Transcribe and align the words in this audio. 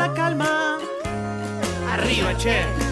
la 0.00 0.12
calma. 0.12 0.78
Arriba, 1.92 2.32
che. 2.34 2.89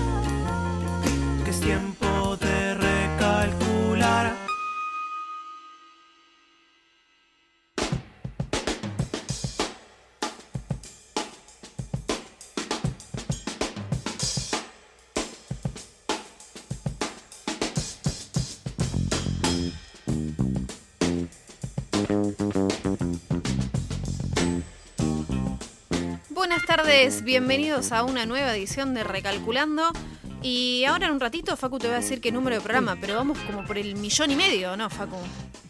Bienvenidos 27.32 27.92
a 27.92 28.04
una 28.04 28.24
nueva 28.24 28.56
edición 28.56 28.94
de 28.94 29.04
Recalculando. 29.04 29.92
Y 30.40 30.84
ahora 30.84 31.08
en 31.08 31.12
un 31.12 31.20
ratito, 31.20 31.54
Facu, 31.58 31.78
te 31.78 31.86
voy 31.88 31.96
a 31.96 31.98
decir 31.98 32.22
qué 32.22 32.32
número 32.32 32.56
de 32.56 32.62
programa, 32.62 32.96
pero 32.98 33.16
vamos 33.16 33.36
como 33.40 33.66
por 33.66 33.76
el 33.76 33.96
millón 33.96 34.30
y 34.30 34.36
medio, 34.36 34.78
¿no, 34.78 34.88
Facu? 34.88 35.18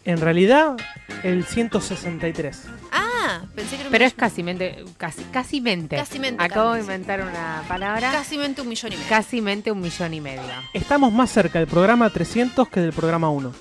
En 0.05 0.21
realidad, 0.21 0.77
el 1.21 1.43
163. 1.43 2.61
Ah, 2.93 3.41
pensé 3.55 3.71
que 3.71 3.75
era 3.81 3.85
un 3.87 3.91
Pero 3.91 4.05
es 4.05 4.13
millón- 4.13 4.19
casi 4.19 4.41
mente, 4.43 4.85
casi, 4.97 5.23
casi 5.25 5.59
mente. 5.59 5.97
Casi 5.97 6.17
mente, 6.17 6.41
Acabo 6.41 6.71
de 6.71 6.79
casi. 6.79 6.91
inventar 6.91 7.21
una 7.23 7.61
palabra. 7.67 8.09
casi 8.13 8.37
mente 8.37 8.61
un 8.61 8.69
millón 8.69 8.93
y 8.93 8.95
medio. 8.95 9.09
Casi 9.09 9.41
mente 9.41 9.69
un 9.69 9.81
millón 9.81 10.13
y 10.13 10.21
medio. 10.21 10.41
Estamos 10.73 11.11
más 11.11 11.29
cerca 11.29 11.59
del 11.59 11.67
programa 11.67 12.09
300 12.09 12.69
que 12.69 12.79
del 12.79 12.93
programa 12.93 13.29
1. 13.31 13.53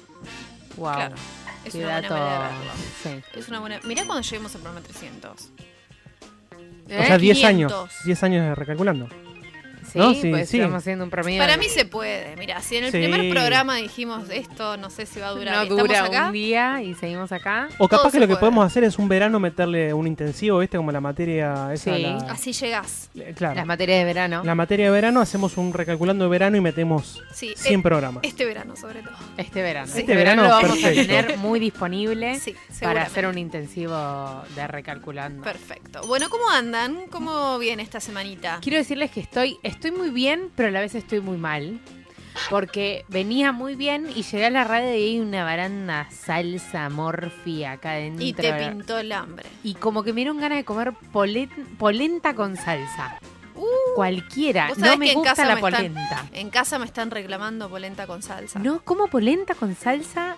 Wow. 0.77 0.93
Claro, 0.95 1.17
es 1.65 1.73
Qué 1.73 1.79
una 1.79 1.87
buena 2.01 2.01
dato. 2.09 2.15
manera 2.15 2.33
de 2.35 2.49
verlo. 2.55 2.73
Sí. 3.33 3.39
Es 3.41 3.49
una 3.49 3.59
buena. 3.59 3.81
Mirá 3.83 4.05
cuando 4.05 4.23
lleguemos 4.23 4.55
al 4.55 4.61
programa 4.61 4.87
300. 4.87 5.49
¿Eh? 6.89 6.99
O 7.01 7.05
sea, 7.05 7.19
10 7.19 7.45
años. 7.45 7.73
500. 7.73 8.05
10 8.05 8.23
años 8.23 8.59
recalculando. 8.59 9.09
Sí, 9.93 9.99
¿no? 9.99 10.15
Sí, 10.15 10.31
pues 10.31 10.49
sí. 10.49 10.59
estamos 10.59 10.79
haciendo 10.79 11.05
un 11.05 11.11
promedio. 11.11 11.39
Para 11.41 11.57
mí 11.57 11.67
se 11.69 11.85
puede. 11.85 12.37
Mira, 12.37 12.61
si 12.63 12.77
en 12.77 12.85
el 12.85 12.93
Sí. 12.93 12.99
primer 12.99 13.31
programa 13.31 13.77
dijimos 13.77 14.29
esto, 14.31 14.77
no 14.77 14.91
sé 14.91 15.07
si 15.07 15.21
va 15.21 15.29
a 15.29 15.31
durar. 15.33 15.57
no 15.57 15.77
dura 15.77 16.05
acá. 16.05 16.27
un 16.27 16.33
día 16.33 16.83
y 16.83 16.95
seguimos 16.95 17.33
acá. 17.33 17.69
O 17.79 17.89
capaz 17.89 18.03
Todo 18.03 18.13
que 18.13 18.21
lo 18.21 18.27
que 18.27 18.35
puede. 18.35 18.41
podemos 18.41 18.67
hacer 18.67 18.85
es 18.85 18.99
un 18.99 19.09
verano 19.09 19.41
meterle 19.41 19.93
un 19.95 20.07
intensivo, 20.07 20.59
¿viste? 20.59 20.77
Como 20.77 20.93
la 20.93 21.01
materia 21.01 21.73
esa. 21.73 21.95
Sí. 21.97 22.03
la- 22.03 22.17
Así 22.31 22.53
llegás. 22.53 23.11
eh, 23.15 23.33
claro. 23.37 23.55
Las 23.57 23.67
materias 23.67 23.99
de 23.99 24.05
verano. 24.05 24.43
La 24.45 24.55
materia 24.55 24.87
de 24.87 24.93
verano 24.93 25.21
hacemos 25.21 25.57
un 25.57 25.73
recalculando 25.73 26.25
de 26.25 26.31
verano 26.31 26.57
y 26.57 26.61
metemos 26.61 27.23
Sí, 27.33 27.53
100 27.57 27.81
eh, 27.81 27.83
programas. 27.83 28.25
este 28.25 28.45
verano 28.45 28.77
sobre 28.77 29.03
todo. 29.03 29.15
Este 29.37 29.63
verano. 29.63 29.87
Sí. 29.87 30.01
Este 30.01 30.13
Este 30.13 30.17
verano 30.17 30.43
verano, 30.43 30.61
lo 30.61 30.69
vamos 30.69 30.85
a 30.85 30.89
perfecto. 30.89 31.07
tener 31.25 31.39
muy 31.39 31.59
disponible 31.61 32.39
Sí, 32.39 32.55
para 32.81 33.03
hacer 33.03 33.27
un 33.27 33.39
intensivo 33.39 34.43
de 34.55 34.67
recalculando. 34.67 35.43
Perfecto. 35.43 36.01
Bueno, 36.07 36.29
¿cómo 36.29 36.49
andan? 36.51 37.07
¿Cómo 37.11 37.59
viene 37.59 37.83
esta 37.83 38.01
semanita? 38.01 38.59
Quiero 38.63 38.79
decirles 38.79 39.11
que 39.11 39.21
estoy, 39.21 39.59
estoy 39.79 39.93
muy 39.93 40.11
bien, 40.11 40.51
pero 40.57 40.69
a 40.69 40.73
la 40.73 40.81
vez 40.81 40.95
estoy 40.95 41.21
muy 41.21 41.37
mal. 41.37 41.81
Porque 42.51 43.05
venía 43.09 43.51
muy 43.51 43.75
bien 43.75 44.07
y 44.15 44.23
llegué 44.23 44.47
a 44.47 44.51
la 44.51 44.63
radio 44.63 44.91
y 44.95 45.03
hay 45.03 45.19
una 45.21 45.43
baranda 45.43 46.09
salsa 46.11 46.89
morfi 46.89 47.65
acá 47.65 47.93
adentro. 47.93 48.25
Y 48.25 48.33
te 48.33 48.53
pintó 48.53 48.99
el 48.99 49.11
hambre. 49.11 49.49
Y 49.65 49.75
como 49.75 50.05
que 50.05 50.13
me 50.13 50.21
dieron 50.21 50.39
ganas 50.39 50.59
de 50.59 50.65
comer 50.65 50.93
polen- 51.13 51.51
polenta 51.79 52.35
con 52.35 52.57
salsa. 52.57 53.19
Uh, 53.57 53.65
Cualquiera. 53.97 54.71
No 54.77 54.97
me 54.97 55.15
gusta 55.15 55.31
casa 55.31 55.45
la 55.47 55.57
me 55.57 55.61
están- 55.69 55.93
polenta. 55.93 56.27
en 56.33 56.51
casa 56.51 56.79
me 56.79 56.85
están 56.85 57.11
reclamando 57.11 57.69
polenta 57.69 58.07
con 58.07 58.23
salsa. 58.23 58.61
No, 58.61 58.83
como 58.85 59.09
polenta 59.09 59.57
con 59.57 59.75
salsa, 59.75 60.37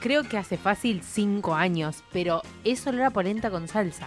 creo 0.00 0.22
que 0.22 0.38
hace 0.38 0.56
fácil 0.56 1.02
cinco 1.02 1.56
años, 1.56 2.04
pero 2.12 2.42
es 2.62 2.86
olor 2.86 3.02
a 3.02 3.10
polenta 3.10 3.50
con 3.50 3.66
salsa. 3.66 4.06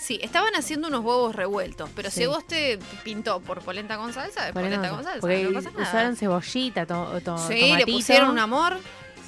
Sí, 0.00 0.18
estaban 0.22 0.54
haciendo 0.56 0.88
unos 0.88 1.04
huevos 1.04 1.36
revueltos, 1.36 1.90
pero 1.94 2.10
si 2.10 2.20
Sí. 2.20 2.26
vos 2.26 2.46
te 2.46 2.78
pintó 3.04 3.40
por 3.40 3.60
polenta 3.60 3.98
con 3.98 4.12
salsa, 4.14 4.48
es 4.48 4.52
polenta 4.54 4.88
con 4.88 5.04
salsa, 5.04 5.20
porque 5.20 5.42
no 5.44 5.52
pasa 5.52 5.70
nada. 5.72 5.82
usaron 5.82 6.16
cebollita, 6.16 6.86
to- 6.86 7.20
to- 7.20 7.36
sí, 7.48 7.74
le 7.76 7.86
pusieron 7.86 8.30
un 8.30 8.38
amor. 8.38 8.78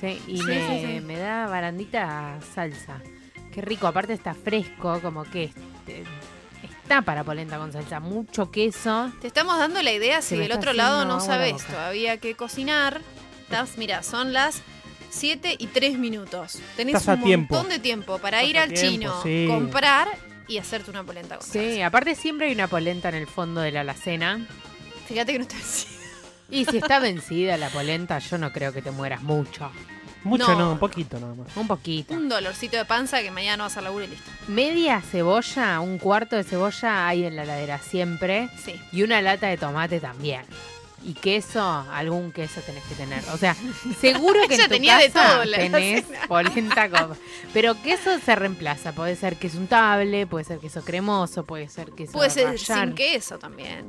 Sí, 0.01 0.21
y 0.27 0.39
Sí, 0.39 0.45
me, 0.45 0.67
sí, 0.81 0.87
sí. 0.95 1.01
me 1.03 1.19
da 1.19 1.47
barandita 1.47 2.39
salsa. 2.55 3.01
Qué 3.53 3.61
rico, 3.61 3.87
aparte 3.87 4.15
está 4.15 4.33
fresco, 4.35 4.99
como 5.03 5.25
que 5.25 5.45
este, 5.45 6.05
está 6.63 7.03
para 7.03 7.23
polenta 7.23 7.59
con 7.59 7.71
salsa. 7.71 8.01
Mucho 8.01 8.51
queso. 8.51 9.13
Te 9.21 9.27
estamos 9.27 9.59
dando 9.59 9.83
la 9.83 9.93
idea 9.93 10.23
si 10.23 10.37
del 10.37 10.53
otro 10.53 10.73
lado 10.73 11.05
no 11.05 11.21
sabes 11.21 11.63
todavía 11.67 12.17
qué 12.17 12.35
cocinar. 12.35 13.01
Estás, 13.43 13.77
mira, 13.77 14.03
son 14.03 14.33
las 14.33 14.63
7 15.11 15.55
y 15.59 15.67
3 15.67 15.99
minutos. 15.99 16.59
Tenés 16.77 16.95
Estás 16.95 17.09
a 17.11 17.15
un 17.19 17.23
tiempo. 17.25 17.55
montón 17.57 17.71
de 17.71 17.79
tiempo 17.79 18.19
para 18.19 18.39
Estás 18.39 18.51
ir 18.51 18.59
al 18.59 18.69
tiempo, 18.73 18.91
chino, 18.91 19.23
sí. 19.23 19.45
comprar 19.47 20.09
y 20.49 20.59
hacerte 20.59 20.91
una 20.91 21.05
polenta 21.05 21.37
con 21.39 21.47
Sí, 21.47 21.81
aparte 21.83 22.15
siempre 22.15 22.47
hay 22.49 22.55
una 22.55 22.69
polenta 22.69 23.09
en 23.09 23.15
el 23.17 23.27
fondo 23.27 23.61
de 23.61 23.73
la 23.73 23.81
alacena. 23.81 24.47
Fíjate 25.07 25.33
que 25.33 25.39
no 25.39 25.43
está 25.45 25.57
así. 25.57 25.87
Y 26.51 26.65
si 26.67 26.77
está 26.79 26.99
vencida 26.99 27.57
la 27.57 27.69
polenta, 27.71 28.19
yo 28.19 28.37
no 28.39 28.53
creo 28.53 28.73
que 28.73 28.83
te 28.83 28.91
mueras 28.91 29.23
mucho. 29.23 29.71
Mucho 30.25 30.49
No. 30.49 30.59
no, 30.59 30.73
un 30.73 30.79
poquito 30.79 31.19
nada 31.19 31.35
más. 31.35 31.57
Un 31.57 31.67
poquito. 31.67 32.15
Un 32.15 32.29
dolorcito 32.29 32.77
de 32.77 32.85
panza 32.85 33.23
que 33.23 33.31
mañana 33.31 33.57
no 33.57 33.65
vas 33.65 33.77
a 33.77 33.81
laburo 33.81 34.05
y 34.05 34.09
listo. 34.09 34.31
Media 34.49 35.01
cebolla, 35.01 35.81
un 35.81 35.99
cuarto 35.99 36.37
de 36.37 36.45
cebolla 36.45 37.09
hay 37.09 37.25
en 37.25 37.37
la 37.37 37.43
heladera 37.43 37.79
siempre. 37.79 38.49
Sí. 38.63 38.81
Y 38.93 39.03
una 39.03 39.21
lata 39.23 39.49
de 39.49 39.57
tomate 39.57 39.99
también. 39.99 40.43
Y 41.05 41.15
queso, 41.15 41.61
algún 41.93 42.31
queso 42.31 42.61
tenés 42.61 42.85
que 42.85 42.95
tener. 42.95 43.25
O 43.33 43.37
sea, 43.37 43.57
seguro 44.01 44.41
que 44.49 44.55
en 44.57 44.61
tu 44.63 44.69
tenía 44.69 44.99
de 44.99 45.09
todo 45.11 45.43
en 45.43 45.51
la 45.51 45.57
tenés 45.59 46.05
polenta 46.29 46.89
con... 46.89 47.17
Pero 47.53 47.75
queso 47.83 48.19
se 48.25 48.37
reemplaza. 48.37 48.93
Puede 48.93 49.17
ser 49.17 49.37
queso 49.37 49.59
untable, 49.59 50.27
puede 50.29 50.45
ser 50.45 50.59
queso 50.61 50.83
cremoso, 50.85 51.45
puede 51.45 51.69
ser 51.69 51.91
queso 51.91 52.13
Puede 52.13 52.31
ser 52.31 52.57
sin 52.59 52.95
queso 52.95 53.39
también. 53.39 53.85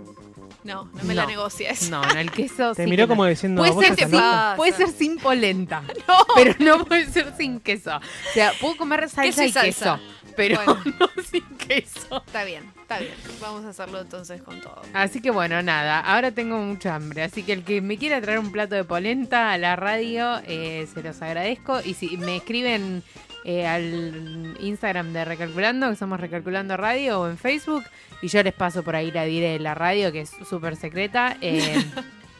No, 0.63 0.85
no 0.93 1.03
me 1.03 1.13
la 1.13 1.23
No. 1.23 1.27
negocia 1.29 1.69
eso. 1.71 1.89
No, 1.91 2.01
no, 2.01 2.19
el 2.19 2.31
queso 2.31 2.73
Te 2.73 2.85
sí 2.85 2.89
miró 2.89 3.03
que 3.03 3.09
no. 3.09 3.15
como 3.15 3.25
diciendo, 3.25 3.61
Puede 3.63 3.95
ser, 3.95 4.09
sin, 4.09 4.19
puede 4.55 4.71
ser 4.71 4.89
sin 4.89 5.17
polenta, 5.17 5.83
No. 6.07 6.25
pero 6.35 6.55
no 6.59 6.85
puede 6.85 7.05
ser 7.11 7.33
sin 7.37 7.59
queso. 7.59 7.97
O 7.97 8.33
sea, 8.33 8.53
puedo 8.61 8.77
comer 8.77 9.09
salsa 9.09 9.45
y 9.45 9.49
y 9.49 9.51
salsa. 9.51 9.61
queso, 9.61 9.99
pero 10.35 10.55
Bueno. 10.65 10.81
no 10.99 11.09
sin 11.23 11.43
queso. 11.57 12.23
Está 12.25 12.43
bien, 12.43 12.63
está 12.81 12.99
bien. 12.99 13.13
Vamos 13.41 13.65
a 13.65 13.69
hacerlo 13.69 14.01
entonces 14.01 14.41
con 14.41 14.59
todo. 14.61 14.81
Así 14.93 15.21
que 15.21 15.31
bueno, 15.31 15.61
nada, 15.61 15.99
ahora 15.99 16.31
tengo 16.31 16.57
mucha 16.57 16.95
hambre. 16.95 17.23
Así 17.23 17.43
que 17.43 17.53
el 17.53 17.63
que 17.63 17.81
me 17.81 17.97
quiera 17.97 18.21
traer 18.21 18.39
un 18.39 18.51
plato 18.51 18.75
de 18.75 18.83
polenta 18.83 19.51
a 19.51 19.57
la 19.57 19.75
radio, 19.75 20.39
eh, 20.45 20.87
se 20.93 21.01
los 21.03 21.21
agradezco. 21.21 21.79
Y 21.83 21.93
si 21.93 22.17
me 22.17 22.37
escriben 22.37 23.03
eh, 23.45 23.65
al 23.67 24.55
Instagram 24.59 25.13
de 25.13 25.25
Recalculando, 25.25 25.89
que 25.89 25.95
somos 25.95 26.19
Recalculando 26.19 26.77
Radio, 26.77 27.21
o 27.21 27.29
en 27.29 27.37
Facebook, 27.37 27.83
y 28.21 28.27
yo 28.27 28.41
les 28.43 28.53
paso 28.53 28.83
por 28.83 28.95
ahí 28.95 29.11
la 29.11 29.25
dire 29.25 29.51
de 29.53 29.59
la 29.59 29.73
radio, 29.75 30.11
que 30.11 30.21
es 30.21 30.31
súper 30.49 30.75
secreta, 30.77 31.35
eh, 31.41 31.83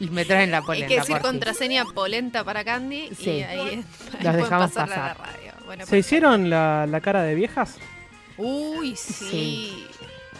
y 0.00 0.08
me 0.08 0.24
traen 0.24 0.50
la 0.50 0.58
Hay 0.60 0.64
polenta. 0.64 0.88
que 0.88 0.96
decir 1.00 1.18
contraseña 1.18 1.84
polenta 1.84 2.42
para 2.44 2.64
Candy 2.64 3.08
y 3.10 3.14
Sí. 3.14 3.30
ahí, 3.42 3.58
ahí 3.60 3.84
Los 4.22 4.34
dejamos 4.36 4.70
pasarla 4.72 4.94
a 4.94 5.08
la 5.08 5.14
pasar. 5.14 5.34
radio. 5.36 5.43
Bueno, 5.76 5.86
¿Se 5.90 5.98
hicieron 5.98 6.50
la, 6.50 6.86
la 6.86 7.00
cara 7.00 7.22
de 7.24 7.34
viejas? 7.34 7.78
Uy, 8.36 8.94
sí. 8.94 9.12
Sí. 9.30 9.86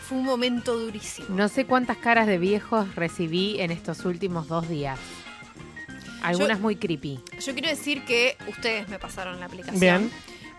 Fue 0.08 0.18
un 0.18 0.24
momento 0.24 0.78
durísimo. 0.78 1.26
No 1.30 1.48
sé 1.48 1.64
cuántas 1.66 1.96
caras 1.96 2.28
de 2.28 2.38
viejos 2.38 2.94
recibí 2.94 3.60
en 3.60 3.72
estos 3.72 4.04
últimos 4.04 4.46
dos 4.46 4.68
días. 4.68 4.96
Algunas 6.22 6.58
Yo- 6.58 6.62
muy 6.62 6.76
creepy. 6.76 7.20
Yo 7.44 7.52
quiero 7.52 7.68
decir 7.68 8.04
que 8.04 8.36
ustedes 8.48 8.88
me 8.88 9.00
pasaron 9.00 9.40
la 9.40 9.46
aplicación. 9.46 9.80
Bien. 9.80 10.10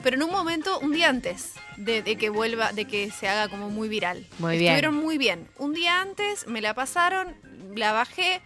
Pero 0.04 0.18
en 0.18 0.24
un 0.24 0.32
momento, 0.32 0.78
un 0.80 0.92
día 0.92 1.08
antes 1.08 1.54
de, 1.78 2.02
de 2.02 2.18
que 2.18 2.30
vuelva, 2.30 2.74
de 2.74 2.84
que 2.84 3.10
se 3.12 3.30
haga 3.30 3.48
como 3.48 3.70
muy 3.70 3.88
viral. 3.88 4.26
Muy 4.40 4.58
bien. 4.58 4.74
Estuvieron 4.74 4.96
muy 4.96 5.18
bien. 5.18 5.48
Un 5.58 5.74
día 5.74 6.02
antes 6.02 6.48
me 6.48 6.60
la 6.60 6.74
pasaron, 6.74 7.34
la 7.76 7.94
bajé. 7.94 8.42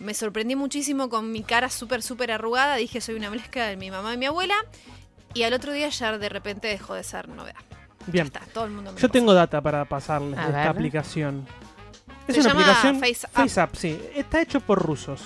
Me 0.00 0.12
sorprendí 0.12 0.56
muchísimo 0.56 1.08
con 1.08 1.30
mi 1.30 1.44
cara 1.44 1.70
súper, 1.70 2.02
súper 2.02 2.32
arrugada. 2.32 2.74
Dije, 2.76 3.00
soy 3.00 3.14
una 3.14 3.30
mezcla 3.30 3.68
de 3.68 3.76
mi 3.76 3.92
mamá 3.92 4.12
y 4.14 4.16
mi 4.18 4.26
abuela. 4.26 4.56
Y 5.36 5.42
al 5.44 5.52
otro 5.52 5.72
día 5.72 5.88
ya 5.88 6.16
de 6.18 6.28
repente 6.28 6.68
dejó 6.68 6.94
de 6.94 7.02
ser 7.04 7.28
novedad. 7.28 7.54
Bien. 8.06 8.30
Ya 8.30 8.40
está, 8.40 8.52
todo 8.52 8.64
el 8.64 8.70
mundo 8.70 8.92
me 8.92 9.00
Yo 9.00 9.08
tengo 9.08 9.34
data 9.34 9.60
para 9.60 9.84
pasarles 9.84 10.38
A 10.38 10.42
de 10.42 10.48
esta 10.48 10.70
aplicación. 10.70 11.46
Es 12.28 12.34
Se 12.36 12.40
una 12.40 12.48
llama 12.50 12.60
aplicación 12.62 13.00
Face 13.00 13.26
App. 13.26 13.32
FaceApp, 13.34 13.74
sí. 13.76 14.00
Está 14.14 14.40
hecho 14.40 14.60
por 14.60 14.80
rusos. 14.82 15.22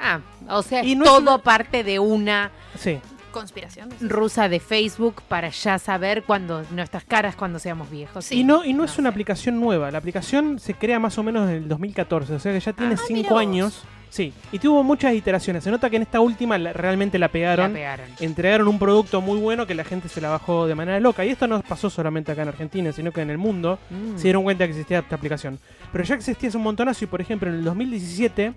Ah, 0.00 0.20
o 0.48 0.62
sea, 0.62 0.82
Y 0.84 0.92
es 0.92 0.98
no 0.98 1.04
es 1.04 1.10
todo 1.10 1.20
una- 1.34 1.38
parte 1.38 1.84
de 1.84 1.98
una 1.98 2.50
Sí. 2.78 2.98
Conspiración. 3.32 3.90
rusa 4.00 4.48
de 4.48 4.58
Facebook 4.58 5.22
para 5.28 5.50
ya 5.50 5.78
saber 5.78 6.24
cuando 6.24 6.64
nuestras 6.70 7.04
caras 7.04 7.36
cuando 7.36 7.58
seamos 7.58 7.88
viejos. 7.90 8.24
Sí. 8.24 8.40
Y 8.40 8.44
no, 8.44 8.64
y 8.64 8.72
no 8.72 8.84
es 8.84 8.98
una 8.98 9.08
sé. 9.10 9.12
aplicación 9.12 9.60
nueva. 9.60 9.90
La 9.90 9.98
aplicación 9.98 10.58
se 10.58 10.74
crea 10.74 10.98
más 10.98 11.18
o 11.18 11.22
menos 11.22 11.48
en 11.48 11.56
el 11.56 11.68
2014. 11.68 12.34
O 12.34 12.38
sea 12.40 12.52
que 12.52 12.60
ya 12.60 12.72
tiene 12.72 12.94
Ah, 12.94 12.98
mira 13.08 13.22
5 13.22 13.34
vos. 13.34 13.40
años. 13.40 13.82
Sí. 14.10 14.32
Y 14.52 14.58
tuvo 14.58 14.82
muchas 14.82 15.14
iteraciones. 15.14 15.62
Se 15.64 15.70
nota 15.70 15.88
que 15.88 15.96
en 15.96 16.02
esta 16.02 16.20
última 16.20 16.58
la- 16.58 16.72
realmente 16.72 17.18
la 17.18 17.26
La 17.26 17.32
pegaron. 17.32 17.72
pegaron. 17.72 18.06
entregaron 18.20 18.68
un 18.68 18.78
producto 18.78 19.20
muy 19.20 19.38
bueno 19.38 19.66
que 19.66 19.74
la 19.74 19.84
gente 19.84 20.08
se 20.08 20.20
la 20.20 20.28
bajó 20.30 20.66
de 20.66 20.74
manera 20.74 20.98
loca. 21.00 21.24
Y 21.24 21.28
esto 21.30 21.46
no 21.46 21.62
pasó 21.62 21.88
solamente 21.88 22.32
acá 22.32 22.42
en 22.42 22.48
Argentina, 22.48 22.92
sino 22.92 23.12
que 23.12 23.20
en 23.22 23.30
el 23.30 23.38
mundo 23.38 23.78
Mm. 23.88 24.16
se 24.16 24.24
dieron 24.24 24.42
cuenta 24.42 24.64
que 24.64 24.70
existía 24.72 24.98
esta 24.98 25.14
aplicación. 25.14 25.58
Pero 25.92 26.04
ya 26.04 26.16
existía 26.16 26.48
hace 26.48 26.58
un 26.58 26.64
montonazo 26.64 27.04
y, 27.04 27.08
por 27.08 27.20
ejemplo, 27.20 27.48
en 27.48 27.54
el 27.56 27.64
2017 27.64 28.52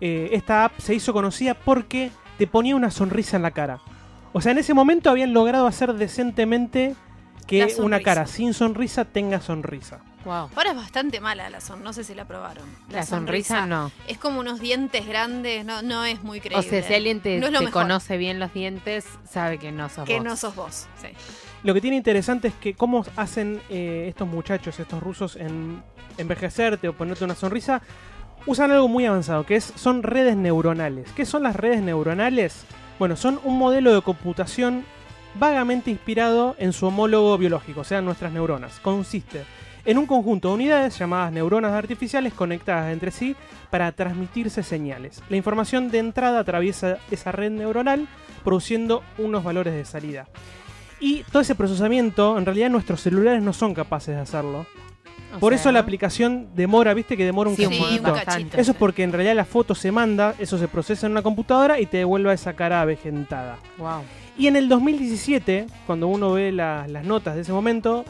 eh, 0.00 0.28
esta 0.32 0.64
app 0.66 0.78
se 0.78 0.94
hizo 0.94 1.12
conocida 1.12 1.54
porque 1.54 2.10
te 2.38 2.46
ponía 2.46 2.74
una 2.76 2.90
sonrisa 2.90 3.36
en 3.36 3.42
la 3.42 3.50
cara. 3.52 3.78
O 4.32 4.40
sea, 4.42 4.52
en 4.52 4.58
ese 4.58 4.74
momento 4.74 5.08
habían 5.08 5.32
logrado 5.32 5.66
hacer 5.66 5.92
decentemente 5.94 6.94
que 7.46 7.62
una 7.64 7.70
sonrisa. 7.74 8.02
cara 8.02 8.26
sin 8.26 8.52
sonrisa 8.54 9.04
tenga 9.04 9.40
sonrisa. 9.40 10.00
Wow. 10.26 10.50
Ahora 10.56 10.70
es 10.70 10.76
bastante 10.76 11.20
mala 11.20 11.48
la 11.48 11.60
sonrisa, 11.60 11.84
no 11.84 11.92
sé 11.92 12.02
si 12.02 12.12
la 12.12 12.24
probaron. 12.24 12.64
La 12.90 13.06
sonrisa 13.06 13.64
no. 13.64 13.92
Es 14.08 14.18
como 14.18 14.40
unos 14.40 14.58
dientes 14.58 15.06
grandes, 15.06 15.64
no, 15.64 15.82
no 15.82 16.04
es 16.04 16.24
muy 16.24 16.38
O 16.38 16.42
creíble. 16.42 16.68
sea, 16.68 16.82
si 16.82 16.94
alguien 16.94 17.20
te, 17.20 17.38
No 17.38 17.70
conoce 17.70 18.16
bien 18.16 18.40
los 18.40 18.52
dientes, 18.52 19.06
sabe 19.30 19.58
que 19.58 19.70
no 19.70 19.88
sos 19.88 20.04
Que 20.04 20.16
vos. 20.16 20.24
no 20.24 20.36
sos 20.36 20.56
vos, 20.56 20.88
sí. 21.00 21.08
Lo 21.62 21.74
que 21.74 21.80
tiene 21.80 21.96
interesante 21.96 22.48
es 22.48 22.54
que 22.54 22.74
cómo 22.74 23.06
hacen 23.14 23.62
eh, 23.70 24.06
estos 24.08 24.26
muchachos, 24.26 24.80
estos 24.80 25.00
rusos, 25.00 25.36
en 25.36 25.80
envejecerte 26.18 26.88
o 26.88 26.92
ponerte 26.92 27.22
una 27.24 27.36
sonrisa, 27.36 27.80
usan 28.46 28.72
algo 28.72 28.88
muy 28.88 29.06
avanzado, 29.06 29.46
que 29.46 29.54
es, 29.54 29.72
son 29.76 30.02
redes 30.02 30.36
neuronales. 30.36 31.12
¿Qué 31.12 31.24
son 31.24 31.44
las 31.44 31.54
redes 31.54 31.82
neuronales? 31.82 32.64
Bueno, 32.98 33.14
son 33.14 33.38
un 33.44 33.58
modelo 33.58 33.94
de 33.94 34.02
computación 34.02 34.84
vagamente 35.34 35.92
inspirado 35.92 36.56
en 36.58 36.72
su 36.72 36.86
homólogo 36.86 37.38
biológico, 37.38 37.82
o 37.82 37.84
sea, 37.84 38.00
nuestras 38.00 38.32
neuronas. 38.32 38.80
Consiste 38.80 39.44
en 39.86 39.98
un 39.98 40.06
conjunto 40.06 40.48
de 40.48 40.54
unidades 40.54 40.98
llamadas 40.98 41.32
neuronas 41.32 41.72
artificiales 41.72 42.34
conectadas 42.34 42.92
entre 42.92 43.10
sí 43.10 43.34
para 43.70 43.90
transmitirse 43.92 44.62
señales. 44.62 45.22
La 45.28 45.36
información 45.36 45.90
de 45.90 45.98
entrada 45.98 46.40
atraviesa 46.40 46.98
esa 47.10 47.32
red 47.32 47.50
neuronal 47.52 48.08
produciendo 48.44 49.02
unos 49.18 49.42
valores 49.44 49.74
de 49.74 49.84
salida. 49.84 50.26
Y 51.00 51.22
todo 51.30 51.42
ese 51.42 51.54
procesamiento, 51.54 52.38
en 52.38 52.44
realidad 52.46 52.70
nuestros 52.70 53.00
celulares 53.00 53.42
no 53.42 53.52
son 53.52 53.74
capaces 53.74 54.14
de 54.14 54.20
hacerlo. 54.20 54.66
O 55.34 55.38
Por 55.38 55.52
sea, 55.52 55.60
eso 55.60 55.72
la 55.72 55.80
aplicación 55.80 56.48
demora, 56.54 56.94
viste 56.94 57.16
que 57.16 57.24
demora 57.24 57.50
un 57.50 57.56
Sí, 57.56 57.64
cachito. 58.02 58.56
Eso 58.58 58.70
es 58.70 58.76
porque 58.76 59.02
en 59.02 59.12
realidad 59.12 59.34
la 59.34 59.44
foto 59.44 59.74
se 59.74 59.92
manda, 59.92 60.34
eso 60.38 60.56
se 60.56 60.68
procesa 60.68 61.06
en 61.06 61.12
una 61.12 61.22
computadora 61.22 61.78
y 61.80 61.86
te 61.86 61.98
devuelve 61.98 62.32
esa 62.32 62.54
cara 62.54 62.80
avejentada. 62.80 63.58
Wow. 63.76 64.02
Y 64.38 64.46
en 64.46 64.56
el 64.56 64.68
2017, 64.68 65.66
cuando 65.86 66.06
uno 66.08 66.32
ve 66.32 66.52
la- 66.52 66.86
las 66.88 67.04
notas 67.04 67.34
de 67.34 67.42
ese 67.42 67.52
momento, 67.52 68.04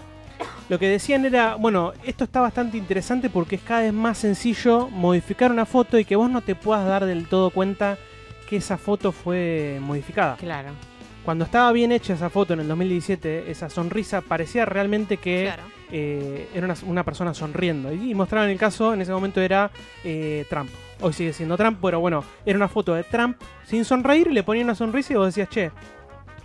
lo 0.68 0.78
que 0.78 0.88
decían 0.88 1.24
era, 1.24 1.54
bueno, 1.54 1.92
esto 2.04 2.24
está 2.24 2.40
bastante 2.40 2.76
interesante 2.76 3.30
porque 3.30 3.56
es 3.56 3.62
cada 3.62 3.82
vez 3.82 3.92
más 3.92 4.18
sencillo 4.18 4.88
modificar 4.88 5.50
una 5.50 5.64
foto 5.66 5.98
y 5.98 6.04
que 6.04 6.16
vos 6.16 6.28
no 6.30 6.40
te 6.40 6.54
puedas 6.54 6.86
dar 6.86 7.04
del 7.04 7.26
todo 7.28 7.50
cuenta 7.50 7.98
que 8.48 8.56
esa 8.56 8.76
foto 8.76 9.12
fue 9.12 9.78
modificada. 9.80 10.36
Claro. 10.36 10.70
Cuando 11.24 11.44
estaba 11.44 11.72
bien 11.72 11.90
hecha 11.90 12.14
esa 12.14 12.30
foto 12.30 12.52
en 12.54 12.60
el 12.60 12.68
2017, 12.68 13.50
esa 13.50 13.68
sonrisa 13.68 14.20
parecía 14.20 14.64
realmente 14.64 15.16
que 15.16 15.44
Claro. 15.52 15.62
eh, 15.90 16.48
era 16.54 16.66
una, 16.66 16.76
una 16.86 17.04
persona 17.04 17.34
sonriendo. 17.34 17.92
Y, 17.92 18.14
mostraban 18.14 18.48
el 18.48 18.58
caso, 18.58 18.94
en 18.94 19.00
ese 19.02 19.10
momento 19.12 19.40
era 19.40 19.70
eh, 20.04 20.46
Trump. 20.48 20.70
Hoy 21.00 21.12
sigue 21.12 21.32
siendo 21.32 21.56
Trump, 21.56 21.78
pero 21.82 21.98
bueno, 22.00 22.24
era 22.44 22.56
una 22.56 22.68
foto 22.68 22.94
de 22.94 23.02
Trump 23.02 23.36
sin 23.64 23.84
sonreír, 23.84 24.30
le 24.30 24.42
ponía 24.44 24.62
una 24.64 24.74
sonrisa 24.76 25.12
y 25.12 25.16
vos 25.16 25.26
decías, 25.26 25.48
che, 25.50 25.70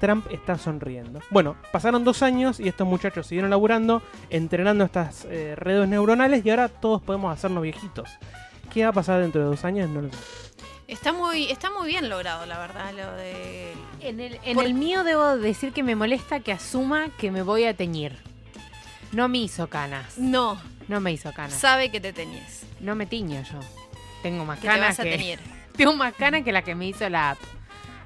Trump 0.01 0.25
está 0.31 0.57
sonriendo. 0.57 1.21
Bueno, 1.29 1.55
pasaron 1.71 2.03
dos 2.03 2.21
años 2.23 2.59
y 2.59 2.67
estos 2.67 2.85
muchachos 2.87 3.27
siguieron 3.27 3.49
laburando, 3.49 4.01
entrenando 4.29 4.83
estas 4.83 5.25
eh, 5.29 5.53
redes 5.55 5.87
neuronales 5.87 6.45
y 6.45 6.49
ahora 6.49 6.67
todos 6.67 7.01
podemos 7.01 7.31
hacernos 7.33 7.63
viejitos. 7.63 8.09
¿Qué 8.73 8.83
va 8.83 8.89
a 8.89 8.93
pasar 8.93 9.21
dentro 9.21 9.41
de 9.41 9.47
dos 9.47 9.63
años? 9.63 9.89
No 9.89 10.01
lo 10.01 10.09
sé. 10.11 10.17
Está 10.87 11.13
muy, 11.13 11.49
está 11.49 11.69
muy 11.71 11.87
bien 11.87 12.09
logrado, 12.09 12.45
la 12.45 12.57
verdad, 12.59 12.91
lo 12.93 13.13
de... 13.15 13.71
En 14.01 14.19
el, 14.19 14.39
en 14.43 14.55
Por- 14.55 14.65
el 14.65 14.73
mío 14.73 15.05
debo 15.05 15.37
decir 15.37 15.71
que 15.71 15.83
me 15.83 15.95
molesta 15.95 16.41
que 16.41 16.51
asuma 16.51 17.07
que 17.17 17.31
me 17.31 17.43
voy 17.43 17.63
a 17.63 17.73
teñir. 17.77 18.17
No 19.13 19.29
me 19.29 19.37
hizo 19.37 19.67
canas. 19.67 20.17
No, 20.17 20.59
No 20.89 20.99
me 20.99 21.13
hizo 21.13 21.31
canas. 21.31 21.53
sabe 21.53 21.91
que 21.91 22.01
te 22.01 22.11
teñís, 22.11 22.63
No 22.81 22.95
me 22.95 23.05
tiño 23.05 23.41
yo. 23.43 23.59
Tengo 24.23 24.43
más 24.45 24.57
que 24.57 24.63
te 24.63 24.67
canas 24.67 24.89
vas 24.89 24.99
a 24.99 25.03
que 25.03 25.11
teñir. 25.11 25.39
tengo 25.77 25.93
más 25.95 26.13
canas 26.15 26.43
que 26.43 26.51
la 26.51 26.61
que 26.63 26.75
me 26.75 26.87
hizo 26.87 27.07
la 27.09 27.31
app. 27.31 27.37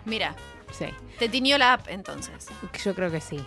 Mira, 0.05 0.35
Sí, 0.71 0.85
te 1.19 1.29
tiñó 1.29 1.57
la 1.57 1.73
app 1.73 1.87
entonces. 1.89 2.47
yo 2.83 2.93
creo 2.95 3.11
que 3.11 3.21
sí. 3.21 3.39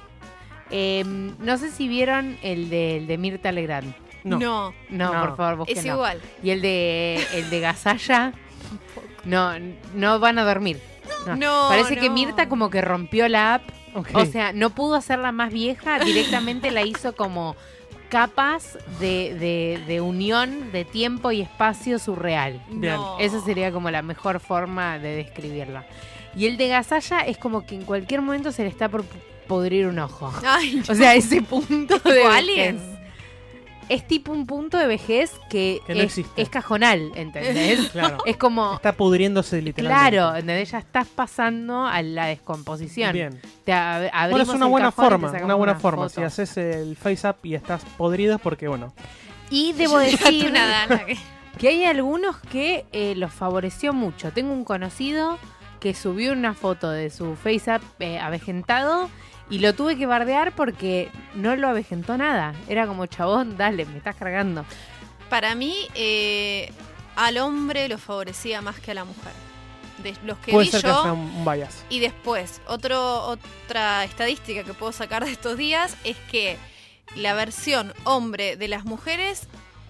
Eh, 0.70 1.02
no 1.04 1.56
sé 1.58 1.70
si 1.70 1.88
vieron 1.88 2.38
el 2.42 2.68
de, 2.70 2.98
el 2.98 3.06
de 3.06 3.18
Mirta 3.18 3.52
Legrand. 3.52 3.94
No. 4.24 4.38
No, 4.38 4.74
No, 4.90 5.12
No. 5.14 5.20
por 5.20 5.36
favor, 5.36 5.52
es 5.52 5.58
búsquenlo. 5.74 5.94
igual. 5.94 6.20
Y 6.42 6.50
el 6.50 6.60
de 6.60 7.24
el 7.34 7.50
de 7.50 7.60
Gasalla. 7.60 8.32
No, 9.24 9.52
no 9.94 10.18
van 10.20 10.38
a 10.38 10.44
dormir. 10.44 10.80
No. 11.26 11.36
No, 11.36 11.66
Parece 11.68 11.96
que. 11.96 12.10
Mirta 12.10 12.48
como 12.48 12.70
que 12.70 12.80
rompió 12.82 13.28
la 13.28 13.54
app. 13.54 13.62
O 14.14 14.24
sea, 14.26 14.52
no 14.52 14.70
pudo 14.70 14.94
hacerla 14.94 15.32
más 15.32 15.52
vieja, 15.52 15.98
directamente 15.98 16.70
la 16.70 16.82
hizo 16.82 17.16
como 17.16 17.56
capas 18.10 18.78
de, 19.00 19.34
de- 19.34 19.82
de 19.86 20.00
unión 20.00 20.70
de 20.72 20.84
tiempo 20.84 21.30
y 21.32 21.40
espacio 21.40 21.98
surreal. 21.98 22.62
Bien. 22.70 22.94
No. 22.94 23.18
Esa 23.18 23.40
sería 23.40 23.72
como 23.72 23.90
la 23.90 24.02
mejor 24.02 24.40
forma 24.40 24.98
de 24.98 25.16
describirla. 25.16 25.84
Y 26.38 26.46
el 26.46 26.56
de 26.56 26.68
Gasalla 26.68 27.20
es 27.20 27.36
como 27.36 27.66
que 27.66 27.74
en 27.74 27.82
cualquier 27.82 28.22
momento 28.22 28.52
se 28.52 28.62
le 28.62 28.68
está 28.68 28.88
por 28.88 29.04
podrir 29.48 29.86
un 29.88 29.98
ojo. 29.98 30.32
Ay, 30.46 30.82
O 30.88 30.94
sea, 30.94 31.14
ese 31.14 31.42
punto 31.42 31.98
de 31.98 32.22
Alien. 32.24 32.76
vejez. 32.78 32.98
Es 33.88 34.06
tipo 34.06 34.32
un 34.32 34.46
punto 34.46 34.76
de 34.76 34.86
vejez 34.86 35.32
que, 35.48 35.80
Que 35.86 35.94
no 35.94 36.02
es, 36.02 36.20
es 36.36 36.48
cajonal, 36.50 37.10
¿entendés? 37.14 37.88
Claro. 37.92 38.18
es 38.26 38.36
como, 38.36 38.74
Está 38.74 38.92
pudriéndose 38.92 39.62
literalmente. 39.62 40.10
claro, 40.18 40.36
¿entendés? 40.36 40.70
Ya 40.72 40.78
estás 40.78 41.06
pasando 41.08 41.86
a 41.86 42.02
la 42.02 42.26
descomposición. 42.26 43.14
Bien. 43.14 43.40
Te 43.64 43.72
ab- 43.72 44.10
Bueno, 44.30 44.42
es 44.42 44.48
una 44.50 44.66
buena 44.66 44.92
forma, 44.92 45.30
una 45.30 45.54
buena 45.54 45.72
una 45.72 45.74
forma. 45.76 46.02
foto. 46.10 46.16
Si 46.20 46.22
haces 46.22 46.56
el 46.58 46.96
face 46.96 47.26
up 47.26 47.36
y 47.42 47.54
estás 47.54 47.82
podrido 47.96 48.38
porque, 48.38 48.68
bueno, 48.68 48.92
Y 49.48 49.72
debo 49.72 49.96
decir 49.98 50.46
una 50.50 50.66
dana 50.66 51.06
que- 51.06 51.16
que 51.56 51.68
hay 51.68 51.84
algunos 51.86 52.36
que 52.36 52.84
eh, 52.92 53.14
los 53.16 53.32
favoreció 53.32 53.94
mucho. 53.94 54.32
Tengo 54.32 54.52
un 54.52 54.64
conocido 54.64 55.38
que 55.80 55.94
subió 55.94 56.32
una 56.32 56.54
foto 56.54 56.90
de 56.90 57.10
su 57.10 57.36
face 57.36 57.74
up 57.74 57.82
eh, 58.00 58.18
avejentado 58.18 59.10
y 59.50 59.58
lo 59.58 59.74
tuve 59.74 59.96
que 59.96 60.06
bardear 60.06 60.54
porque 60.54 61.10
no 61.34 61.56
lo 61.56 61.68
avejentó 61.68 62.16
nada. 62.18 62.54
Era 62.68 62.86
como, 62.86 63.06
chabón, 63.06 63.56
dale, 63.56 63.86
me 63.86 63.98
estás 63.98 64.16
cargando. 64.16 64.64
Para 65.30 65.54
mí, 65.54 65.74
eh, 65.94 66.72
al 67.16 67.38
hombre 67.38 67.88
lo 67.88 67.98
favorecía 67.98 68.60
más 68.60 68.78
que 68.80 68.90
a 68.90 68.94
la 68.94 69.04
mujer. 69.04 69.32
De 70.02 70.14
los 70.24 70.38
que 70.38 70.52
puede 70.52 70.66
vi 70.66 70.70
ser 70.70 70.82
que 70.82 70.88
yo, 70.88 71.12
un 71.12 71.44
bias. 71.44 71.84
Y 71.88 71.98
después, 71.98 72.60
otro, 72.68 73.22
otra 73.22 74.04
estadística 74.04 74.62
que 74.62 74.72
puedo 74.72 74.92
sacar 74.92 75.24
de 75.24 75.32
estos 75.32 75.56
días 75.56 75.96
es 76.04 76.16
que 76.30 76.56
la 77.16 77.34
versión 77.34 77.92
hombre 78.04 78.56
de 78.56 78.68
las 78.68 78.84
mujeres 78.84 79.48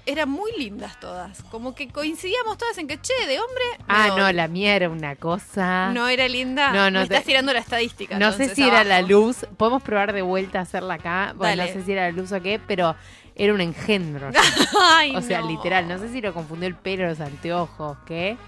eran 0.09 0.31
muy 0.31 0.51
lindas 0.57 0.99
todas. 0.99 1.43
Como 1.45 1.75
que 1.75 1.89
coincidíamos 1.89 2.57
todas 2.57 2.79
en 2.79 2.89
que, 2.89 2.99
che, 3.01 3.13
de 3.27 3.39
hombre. 3.39 3.65
Ah, 3.89 4.15
no, 4.17 4.33
la 4.33 4.49
mía 4.49 4.75
era 4.75 4.89
una 4.89 5.17
cosa. 5.17 5.93
No 5.93 6.09
era 6.09 6.27
linda. 6.29 6.73
No, 6.73 6.91
no, 6.91 7.01
Me 7.01 7.05
estás 7.05 7.25
tirando 7.25 7.53
la 7.53 7.59
estadística. 7.59 8.19
No 8.19 8.33
sé 8.33 8.55
si 8.55 8.63
era 8.63 8.85
la 8.85 9.03
luz. 9.03 9.47
Podemos 9.59 9.83
probar 9.83 10.15
de 10.15 10.23
vuelta 10.23 10.61
a 10.61 10.63
hacerla 10.63 10.95
acá. 10.95 11.35
Bueno, 11.37 11.63
no 11.63 11.69
sé 11.73 11.85
si 11.85 11.93
era 11.93 12.11
la 12.11 12.13
luz 12.13 12.33
o 12.33 12.41
qué, 12.41 12.59
pero 12.59 12.97
era 13.37 13.53
un 13.53 13.61
engendro. 13.61 14.31
Ay, 14.93 15.15
o 15.15 15.21
sea, 15.21 15.43
no. 15.43 15.49
literal. 15.49 15.87
No 15.87 15.99
sé 15.99 16.09
si 16.11 16.23
lo 16.23 16.33
confundió 16.33 16.69
el 16.69 16.75
pelo, 16.75 17.07
los 17.07 17.21
anteojos, 17.21 17.99
qué. 18.07 18.39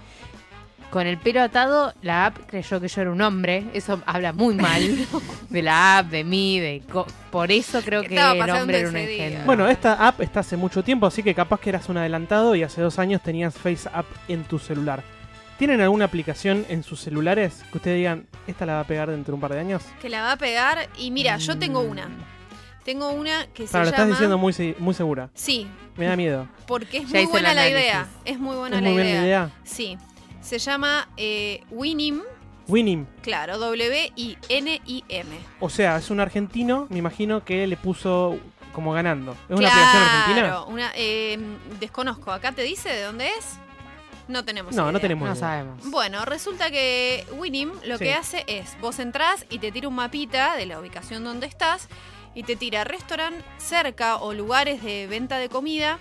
Con 0.91 1.07
el 1.07 1.17
pelo 1.17 1.41
atado, 1.41 1.93
la 2.01 2.25
app 2.27 2.37
creyó 2.47 2.81
que 2.81 2.87
yo 2.89 3.01
era 3.01 3.11
un 3.11 3.21
hombre. 3.21 3.63
Eso 3.73 4.01
habla 4.05 4.33
muy 4.33 4.55
mal 4.55 4.81
de 5.49 5.61
la 5.61 5.99
app, 5.99 6.07
de 6.11 6.23
mí, 6.25 6.59
de 6.59 6.83
co- 6.91 7.07
por 7.31 7.49
eso 7.51 7.81
creo 7.81 8.01
¿Qué 8.01 8.09
que 8.09 8.15
el 8.17 8.49
hombre 8.51 8.79
era 8.81 8.89
un 8.89 8.97
engendro. 8.97 9.45
Bueno, 9.45 9.67
esta 9.69 10.05
app 10.05 10.19
está 10.19 10.41
hace 10.41 10.57
mucho 10.57 10.83
tiempo, 10.83 11.05
así 11.07 11.23
que 11.23 11.33
capaz 11.33 11.61
que 11.61 11.69
eras 11.69 11.87
un 11.87 11.95
adelantado 11.97 12.55
y 12.55 12.63
hace 12.63 12.81
dos 12.81 12.99
años 12.99 13.21
tenías 13.23 13.55
Face 13.55 13.89
App 13.93 14.05
en 14.27 14.43
tu 14.43 14.59
celular. 14.59 15.01
¿Tienen 15.57 15.79
alguna 15.79 16.05
aplicación 16.05 16.65
en 16.69 16.83
sus 16.83 16.99
celulares 16.99 17.63
que 17.71 17.77
ustedes 17.77 17.97
digan, 17.97 18.27
esta 18.47 18.65
la 18.65 18.73
va 18.73 18.79
a 18.81 18.83
pegar 18.87 19.09
dentro 19.11 19.31
de 19.31 19.35
un 19.35 19.41
par 19.41 19.53
de 19.53 19.59
años? 19.59 19.83
Que 20.01 20.09
la 20.09 20.21
va 20.23 20.31
a 20.33 20.37
pegar. 20.37 20.89
Y 20.97 21.11
mira, 21.11 21.37
yo 21.37 21.57
tengo 21.57 21.79
una. 21.81 22.09
Tengo 22.83 23.11
una 23.11 23.45
que 23.53 23.67
se 23.67 23.71
Para, 23.71 23.85
lo 23.85 23.91
llama. 23.91 24.03
estás 24.03 24.07
diciendo 24.09 24.37
muy, 24.39 24.75
muy 24.79 24.93
segura. 24.95 25.29
Sí, 25.35 25.67
Me 25.95 26.07
da 26.07 26.15
miedo. 26.17 26.47
porque 26.65 26.97
es 26.97 27.09
Ya 27.09 27.19
muy 27.21 27.27
buena 27.27 27.53
la 27.53 27.69
idea. 27.69 28.07
Es 28.25 28.39
muy 28.39 28.55
buena 28.57 28.77
¿Es 28.77 28.81
la 28.83 28.89
muy 28.89 28.97
idea. 29.01 29.05
buena 29.05 29.21
la 29.21 29.27
idea? 29.27 29.49
Sí. 29.63 29.97
Se 30.41 30.57
llama 30.59 31.07
eh, 31.17 31.63
Winim. 31.71 32.21
Winim. 32.67 33.05
Claro, 33.21 33.57
W-I-N-I-M. 33.57 35.27
O 35.59 35.69
sea, 35.69 35.97
es 35.97 36.09
un 36.09 36.19
argentino, 36.19 36.87
me 36.89 36.99
imagino 36.99 37.43
que 37.43 37.67
le 37.67 37.77
puso 37.77 38.37
como 38.73 38.93
ganando. 38.93 39.33
¿Es 39.49 39.57
una 39.57 39.67
aplicación 39.67 40.03
argentina? 40.03 40.63
Una, 40.63 40.91
eh, 40.95 41.37
desconozco. 41.79 42.31
¿Acá 42.31 42.51
te 42.53 42.61
dice 42.63 42.89
de 42.89 43.03
dónde 43.03 43.27
es? 43.37 43.57
No 44.27 44.45
tenemos 44.45 44.73
No, 44.75 44.91
no 44.91 44.99
tenemos 44.99 45.27
no 45.27 45.33
idea. 45.33 45.39
sabemos. 45.39 45.89
Bueno, 45.89 46.23
resulta 46.23 46.71
que 46.71 47.25
Winim 47.37 47.71
lo 47.85 47.97
Sí. 47.97 48.05
que 48.05 48.13
hace 48.13 48.45
es, 48.47 48.77
vos 48.79 48.99
entrás 48.99 49.45
y 49.49 49.59
te 49.59 49.71
tira 49.71 49.87
un 49.89 49.95
mapita 49.95 50.55
de 50.55 50.65
la 50.67 50.79
ubicación 50.79 51.23
donde 51.25 51.47
estás 51.47 51.89
y 52.33 52.43
te 52.43 52.55
tira 52.55 52.85
restaurante 52.85 53.43
cerca 53.57 54.17
o 54.17 54.33
lugares 54.33 54.81
de 54.83 55.07
venta 55.07 55.37
de 55.37 55.49
comida 55.49 55.99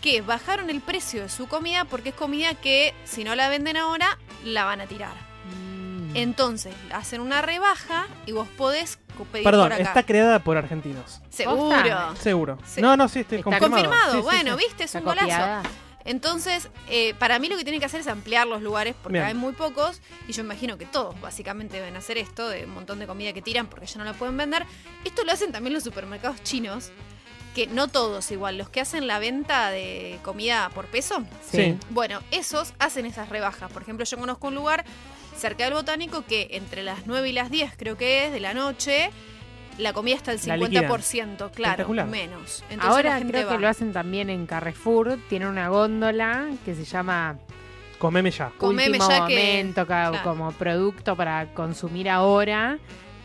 que 0.00 0.22
bajaron 0.22 0.70
el 0.70 0.80
precio 0.80 1.22
de 1.22 1.28
su 1.28 1.46
comida 1.48 1.84
porque 1.84 2.10
es 2.10 2.14
comida 2.14 2.54
que 2.54 2.94
si 3.04 3.24
no 3.24 3.34
la 3.34 3.48
venden 3.48 3.76
ahora 3.76 4.18
la 4.44 4.64
van 4.64 4.80
a 4.80 4.86
tirar. 4.86 5.14
Mm. 5.46 6.16
Entonces, 6.16 6.74
hacen 6.92 7.20
una 7.20 7.42
rebaja 7.42 8.06
y 8.26 8.32
vos 8.32 8.48
podés 8.56 8.98
pedir 9.32 9.44
Perdón, 9.44 9.64
por 9.68 9.72
acá. 9.74 9.82
está 9.82 10.02
creada 10.02 10.38
por 10.38 10.56
argentinos. 10.56 11.20
Seguro. 11.28 12.16
Seguro. 12.18 12.58
Sí. 12.66 12.80
No, 12.80 12.96
no, 12.96 13.06
sí, 13.08 13.20
estoy 13.20 13.38
Está 13.38 13.58
confirmado. 13.58 13.82
Confirmado, 13.82 14.12
Sí, 14.14 14.20
bueno, 14.22 14.56
sí. 14.58 14.64
viste, 14.66 14.84
es 14.84 14.94
¿Está 14.94 14.98
un 15.00 15.04
golazo. 15.04 15.68
Entonces, 16.06 16.70
eh, 16.88 17.12
para 17.18 17.38
mí 17.38 17.48
lo 17.48 17.58
que 17.58 17.62
tienen 17.62 17.78
que 17.78 17.84
hacer 17.86 18.00
es 18.00 18.06
ampliar 18.08 18.46
los 18.46 18.62
lugares 18.62 18.94
porque 19.02 19.18
Bien. 19.18 19.26
hay 19.26 19.34
muy 19.34 19.52
pocos 19.52 20.00
y 20.26 20.32
yo 20.32 20.42
imagino 20.42 20.78
que 20.78 20.86
todos 20.86 21.20
básicamente 21.20 21.76
deben 21.76 21.94
hacer 21.96 22.16
esto 22.16 22.48
de 22.48 22.64
un 22.64 22.70
montón 22.72 22.98
de 22.98 23.06
comida 23.06 23.34
que 23.34 23.42
tiran 23.42 23.66
porque 23.66 23.84
ya 23.86 23.98
no 23.98 24.04
la 24.04 24.14
pueden 24.14 24.34
vender. 24.36 24.64
Esto 25.04 25.24
lo 25.24 25.32
hacen 25.32 25.52
también 25.52 25.74
los 25.74 25.84
supermercados 25.84 26.42
chinos, 26.42 26.90
que 27.66 27.74
no 27.74 27.88
todos 27.88 28.30
igual, 28.30 28.56
los 28.56 28.70
que 28.70 28.80
hacen 28.80 29.06
la 29.06 29.18
venta 29.18 29.70
de 29.70 30.18
comida 30.22 30.70
por 30.74 30.86
peso. 30.86 31.24
Sí. 31.50 31.76
Bueno, 31.90 32.20
esos 32.30 32.72
hacen 32.78 33.04
esas 33.04 33.28
rebajas. 33.28 33.70
Por 33.70 33.82
ejemplo, 33.82 34.06
yo 34.06 34.16
conozco 34.16 34.48
un 34.48 34.54
lugar 34.54 34.84
cerca 35.36 35.64
del 35.64 35.74
Botánico 35.74 36.24
que 36.26 36.48
entre 36.52 36.82
las 36.82 37.06
9 37.06 37.28
y 37.28 37.32
las 37.32 37.50
10 37.50 37.74
creo 37.76 37.98
que 37.98 38.26
es 38.26 38.32
de 38.32 38.40
la 38.40 38.54
noche, 38.54 39.10
la 39.76 39.92
comida 39.92 40.16
está 40.16 40.30
al 40.30 40.40
La 40.46 40.56
liquidan. 40.56 40.84
50%, 40.84 41.36
claro, 41.50 41.50
Espectacular. 41.72 42.06
menos. 42.06 42.64
Entonces 42.70 42.90
Ahora 42.96 43.10
la 43.10 43.18
gente 43.18 43.32
creo 43.32 43.46
va. 43.46 43.52
que 43.52 43.58
lo 43.58 43.68
hacen 43.68 43.92
también 43.92 44.30
en 44.30 44.46
Carrefour. 44.46 45.18
Tiene 45.28 45.46
una 45.46 45.68
góndola 45.68 46.48
que 46.64 46.74
se 46.74 46.84
llama 46.84 47.36
Comeme 47.98 48.30
ya. 48.30 48.52
Comeme 48.56 48.86
Último 48.98 49.08
ya 49.10 49.20
Momento, 49.20 49.86
claro. 49.86 50.18
como 50.24 50.50
producto 50.52 51.14
para 51.14 51.52
consumir 51.52 52.08
ahora. 52.08 52.78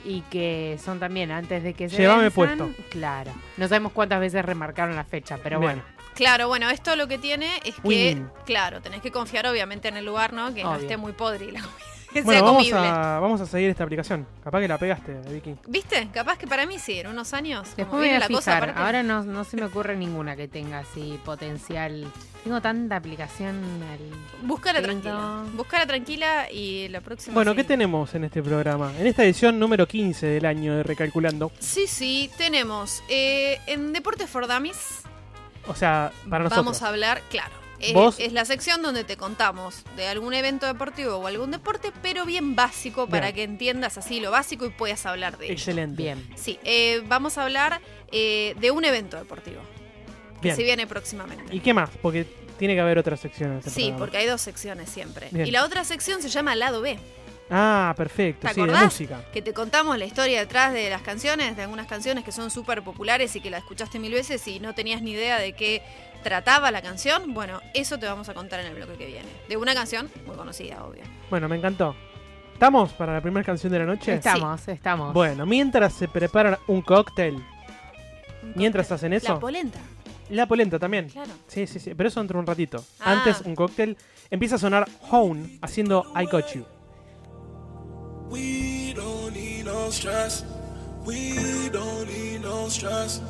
Y 0.06 0.22
que 0.30 0.78
son 0.84 1.00
también 1.00 1.32
antes 1.32 1.64
de 1.64 1.74
que 1.74 1.90
se 1.90 1.98
Llévame 1.98 2.30
venzan. 2.30 2.58
puesto. 2.58 2.84
Claro. 2.90 3.32
No 3.58 3.68
sabemos 3.68 3.92
cuántas 3.92 4.20
veces 4.20 4.46
remarcaron 4.46 4.96
la 4.96 5.04
fecha, 5.04 5.40
pero 5.42 5.60
Bien. 5.60 5.74
bueno. 5.82 5.96
Claro, 6.14 6.48
bueno, 6.48 6.70
esto 6.70 6.96
lo 6.96 7.08
que 7.10 7.18
tiene 7.18 7.50
es 7.66 7.76
que, 7.82 8.22
claro, 8.46 8.82
tenés 8.82 9.02
que 9.02 9.12
confiar 9.12 9.48
obviamente 9.48 9.90
en 9.90 9.98
el 9.98 10.06
lugar, 10.06 10.32
¿no? 10.32 10.54
Que 10.54 10.64
no 10.64 10.76
esté 10.76 10.96
muy 10.96 11.12
podre 11.12 11.52
la 11.52 11.60
comida, 11.60 11.76
que 12.16 12.22
Bueno, 12.26 12.40
sea 12.40 12.46
vamos 12.46 12.70
comible. 12.70 12.88
a, 12.90 13.20
vamos 13.20 13.42
a 13.42 13.46
seguir 13.46 13.70
esta 13.70 13.84
aplicación. 13.84 14.26
Capaz 14.44 14.62
que 14.62 14.68
la 14.70 14.78
pegaste, 14.78 15.14
Vicky. 15.30 15.56
¿Viste? 15.68 16.08
Capaz 16.14 16.38
que 16.38 16.48
para 16.48 16.66
mí 16.66 16.80
sí, 16.80 17.00
en 17.00 17.08
unos 17.08 17.34
años. 17.34 17.64
Después 17.68 17.88
como 17.88 17.98
me 17.98 18.08
voy 18.08 18.10
viene 18.10 18.24
a 18.24 18.28
la 18.30 18.34
cosa, 18.34 18.52
fijar. 18.54 18.70
aparte- 18.70 18.82
Ahora 18.86 19.04
no, 19.04 19.24
no 19.24 19.44
se 19.44 19.58
me 19.58 19.66
ocurre 19.66 19.98
ninguna 19.98 20.36
que 20.38 20.48
tenga 20.48 20.80
así 20.80 21.20
potencial. 21.26 22.08
Tengo 22.44 22.62
tanta 22.62 22.96
aplicación. 22.96 23.56
al- 23.92 24.48
Búscala 24.48 24.80
Lindo. 24.80 25.02
tranquila. 25.02 25.44
Búscala 25.56 25.86
tranquila 25.88 26.52
y 26.52 26.88
la 26.88 27.02
próxima. 27.02 27.34
Bueno, 27.34 27.52
sí. 27.52 27.58
¿qué 27.58 27.64
tenemos 27.66 28.16
en 28.16 28.24
este 28.24 28.42
programa? 28.42 28.94
En 28.98 29.08
esta 29.08 29.24
edición 29.26 29.60
número 29.60 29.86
15 29.88 30.26
del 30.28 30.46
año 30.46 30.76
de 30.76 30.84
Recalculando. 30.84 31.52
Sí, 31.60 31.86
sí, 31.88 32.32
tenemos. 32.38 33.04
eh, 33.10 33.60
en 33.68 33.92
Deportes 33.94 34.30
for 34.30 34.48
Dummies 34.48 35.02
O 35.68 35.76
sea, 35.76 36.12
para 36.30 36.44
nosotros. 36.46 36.66
vamos 36.66 36.82
a 36.82 36.88
hablar, 36.88 37.22
claro. 37.30 37.65
Vos- 37.94 38.20
es 38.20 38.32
la 38.34 38.46
sección 38.46 38.82
donde 38.82 39.04
te 39.04 39.18
contamos 39.18 39.84
de 39.96 40.08
algún 40.08 40.34
evento 40.34 40.66
deportivo 40.66 41.16
o 41.18 41.28
algún 41.28 41.52
deporte, 41.52 41.92
pero 42.02 42.26
bien 42.26 42.56
básico 42.56 43.08
para 43.08 43.28
Bien. 43.28 43.36
que 43.36 43.44
entiendas 43.44 43.98
así 43.98 44.20
lo 44.20 44.32
básico 44.32 44.66
y 44.66 44.70
puedas 44.70 45.06
hablar 45.06 45.38
de 45.38 45.46
ello. 45.46 45.54
Excelente. 45.54 46.02
Bien. 46.02 46.28
Sí, 46.36 46.60
eh, 46.64 47.04
vamos 47.08 47.38
a 47.38 47.44
hablar 47.44 47.82
eh, 48.12 48.56
de 48.60 48.72
un 48.72 48.86
evento 48.86 49.18
deportivo 49.18 49.62
que 50.42 50.50
Bien. 50.50 50.56
se 50.56 50.64
viene 50.64 50.88
próximamente. 50.88 51.56
¿Y 51.56 51.60
qué 51.60 51.74
más? 51.74 51.90
Porque 52.02 52.26
tiene 52.58 52.74
que 52.76 52.82
haber 52.82 52.98
otras 52.98 53.20
secciones. 53.20 53.54
en 53.56 53.58
este 53.60 53.70
Sí, 53.72 53.76
programa. 53.88 54.00
porque 54.00 54.18
hay 54.18 54.26
dos 54.28 54.42
secciones 54.42 54.90
siempre. 54.90 55.28
Bien. 55.32 55.46
Y 55.48 55.52
la 55.52 55.66
otra 55.66 55.84
sección 55.84 56.22
se 56.22 56.30
llama 56.30 56.56
Lado 56.56 56.82
B, 56.82 56.98
Ah, 57.48 57.94
perfecto. 57.96 58.48
¿Te 58.48 58.56
Sí, 58.56 58.62
de 58.62 58.68
música. 58.72 59.24
que 59.32 59.40
te 59.40 59.54
contamos 59.54 60.00
la 60.00 60.06
historia 60.06 60.40
detrás 60.40 60.74
de 60.74 60.90
las 60.90 61.04
canciones, 61.04 61.56
de 61.56 61.62
algunas 61.62 61.86
canciones 61.86 62.24
que 62.24 62.32
son 62.32 62.50
súper 62.50 62.82
populares 62.82 63.36
y 63.36 63.40
que 63.40 63.52
la 63.52 63.60
escuchaste 63.60 64.00
mil 64.00 64.12
veces 64.14 64.48
y 64.48 64.60
no 64.60 64.74
tenías 64.74 65.04
ni 65.04 65.12
idea 65.12 65.38
de 65.38 65.54
qué 65.54 65.84
trataba 66.26 66.72
la 66.72 66.82
canción. 66.82 67.36
Bueno, 67.36 67.62
eso 67.76 68.00
te 68.00 68.08
vamos 68.08 68.28
a 68.30 68.34
contar 68.34 68.60
en 68.60 68.66
el 68.66 68.74
bloque 68.74 68.98
que 68.98 69.06
viene. 69.06 69.28
De 69.48 69.58
una 69.58 69.76
canción 69.76 70.10
muy 70.26 70.36
conocida, 70.36 70.84
obvio. 70.84 71.04
Bueno, 71.30 71.48
me 71.48 71.56
encantó. 71.56 71.96
¿Estamos 72.52 72.94
para 72.94 73.14
la 73.14 73.22
primera 73.22 73.46
canción 73.46 73.72
de 73.72 73.78
la 73.78 73.86
noche? 73.86 74.16
Estamos, 74.16 74.68
estamos. 74.68 75.14
Bueno, 75.14 75.46
mientras 75.46 75.94
se 75.94 76.08
preparan 76.08 76.58
un 76.66 76.82
cóctel, 76.82 77.46
Mientras 78.56 78.92
hacen 78.92 79.14
eso. 79.14 79.34
La 79.34 79.40
polenta, 79.40 79.80
la 80.30 80.48
polenta 80.48 80.80
también. 80.80 81.10
claro. 81.10 81.32
Sí, 81.48 81.68
sí, 81.68 81.80
sí, 81.80 81.94
pero 81.96 82.10
eso 82.10 82.20
dentro 82.20 82.38
de 82.38 82.42
un 82.42 82.48
ratito. 82.48 82.84
Ah. 83.00 83.14
Antes, 83.14 83.42
un 83.42 83.56
cóctel. 83.56 83.98
Empieza 84.32 84.56
a 84.56 84.58
sonar 84.60 84.88
Hone 85.12 85.60
haciendo 85.62 86.06
I 86.16 86.26
Got 86.26 86.54
You. 86.54 86.66
We 88.30 88.94
don't 88.96 89.36
need 89.36 89.66
no 89.66 89.92
stress. 89.92 90.44
We 91.06 91.70
don't 91.72 92.08
need 92.08 92.42
no 92.42 92.68
stress. 92.68 93.22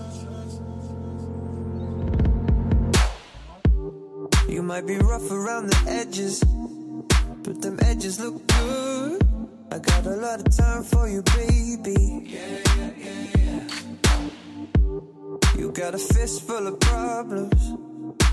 You 4.55 4.63
might 4.63 4.87
be 4.87 4.95
rough 4.95 5.29
around 5.31 5.67
the 5.67 5.91
edges, 5.91 6.41
but 7.43 7.61
them 7.61 7.77
edges 7.81 8.21
look 8.21 8.47
good. 8.47 9.21
I 9.69 9.79
got 9.79 10.05
a 10.05 10.15
lot 10.15 10.39
of 10.39 10.55
time 10.55 10.81
for 10.81 11.09
you, 11.09 11.21
baby. 11.23 12.39
You 15.57 15.71
got 15.73 15.93
a 15.93 15.97
fist 15.97 16.47
full 16.47 16.67
of 16.67 16.79
problems, 16.79 17.73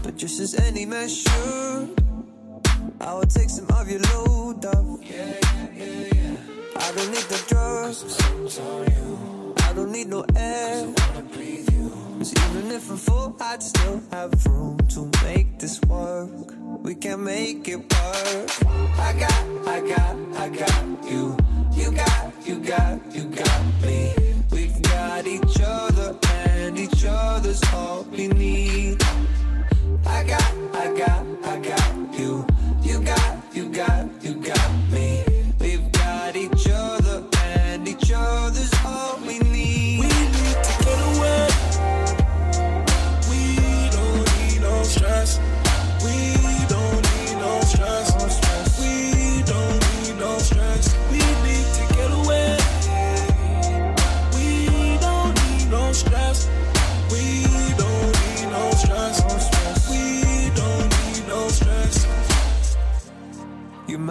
but 0.05 0.17
just 0.17 0.39
as 0.39 0.55
any 0.61 0.87
man 0.87 1.09
should, 1.09 1.91
I 3.01 3.15
will 3.15 3.27
take 3.27 3.51
some 3.51 3.67
of 3.71 3.91
your 3.91 4.03
load 4.15 4.65
off. 4.65 5.01
I 6.77 6.93
don't 6.95 7.11
need 7.11 7.27
the 7.35 7.45
drugs. 7.49 8.17
I 9.65 9.73
don't 9.73 9.91
need 9.91 10.07
no 10.07 10.25
air. 10.37 11.72
Cause 12.23 12.35
even 12.35 12.71
if 12.71 12.89
I'm 12.89 12.97
full, 12.99 13.37
I'd 13.41 13.61
still 13.61 14.01
have 14.13 14.47
room 14.47 14.79
to 14.91 15.11
make 15.25 15.59
this 15.59 15.81
work. 15.89 16.31
We 16.85 16.95
can 16.95 17.25
make 17.25 17.67
it 17.67 17.79
work. 17.79 18.51
I 18.97 19.13
got, 19.19 19.67
I 19.67 19.81
got, 19.81 20.17
I 20.37 20.49
got 20.49 21.11
you. 21.11 21.37
You 21.73 21.91
got, 21.91 22.33
you 22.47 22.61
got, 22.61 23.13
you 23.13 23.25
got 23.25 23.63
me. 23.83 24.15
We've 24.53 24.81
got 24.83 25.27
each 25.27 25.61
other, 25.65 26.17
and 26.29 26.79
each 26.79 27.05
other's 27.09 27.61
all 27.75 28.05
we 28.05 28.29
need. 28.29 29.03
I 30.07 30.23
got, 30.23 30.55
I 30.75 30.97
got, 30.97 31.27
I 31.45 31.59
got 31.59 32.19
you. 32.21 32.47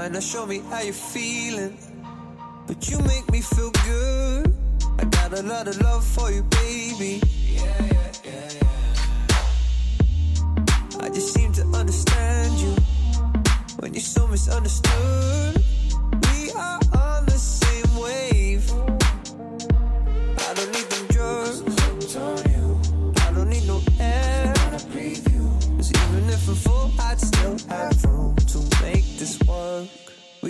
Might 0.01 0.13
not 0.13 0.23
show 0.23 0.47
me 0.47 0.63
how 0.71 0.81
you're 0.81 0.93
feeling, 0.93 1.77
but 2.65 2.89
you 2.89 2.97
make 3.01 3.31
me 3.31 3.39
feel 3.39 3.69
good. 3.85 4.51
I 4.97 5.05
got 5.05 5.31
a 5.37 5.43
lot 5.43 5.67
of 5.67 5.79
love 5.79 6.03
for 6.03 6.31
you, 6.31 6.41
baby. 6.41 7.21
Yeah, 7.45 7.61
yeah, 7.85 8.11
yeah, 8.25 8.49
yeah. 8.57 9.37
I 11.01 11.09
just 11.09 11.35
seem 11.35 11.53
to 11.53 11.61
understand 11.81 12.59
you 12.59 12.73
when 13.77 13.93
you're 13.93 14.01
so 14.01 14.25
misunderstood. 14.25 15.63
We 16.23 16.51
are 16.53 16.79
on 16.97 17.25
the 17.27 17.37
same 17.37 17.95
wave. 17.95 18.71
I 20.47 20.53
don't 20.55 20.71
need 20.71 20.89
them 20.93 21.05
drugs. 21.13 21.61
I 23.21 23.31
don't 23.35 23.49
need 23.49 23.67
no 23.67 23.83
air. 23.99 24.51
Cause 25.77 25.91
even 25.91 26.27
if 26.27 26.49
I'm 26.49 26.55
full, 26.55 26.91
I'd 26.99 27.19
still 27.19 27.55
have 27.69 28.03
room 28.05 28.40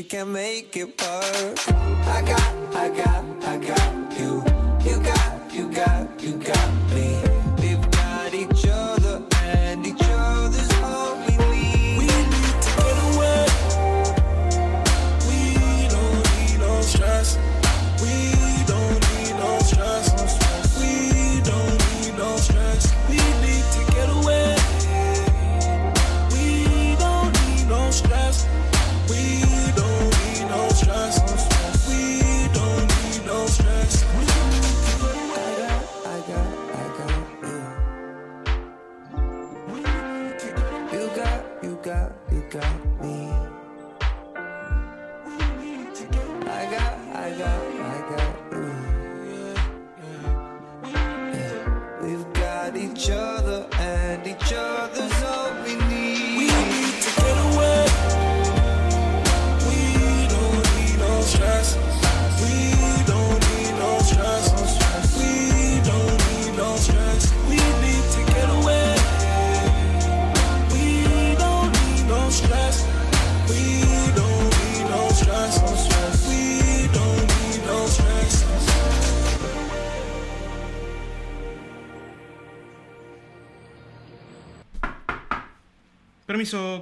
We 0.01 0.07
can 0.07 0.31
make 0.31 0.75
it 0.75 0.99
work. 0.99 1.59
I 1.69 2.23
got, 2.25 2.75
I 2.75 2.89
got, 2.89 3.23
I 3.45 3.57
got 3.57 4.19
you. 4.19 4.43
You 4.83 4.99
got, 4.99 5.53
you 5.53 5.71
got, 5.71 6.23
you 6.23 6.37
got 6.37 6.73
me. 6.95 7.30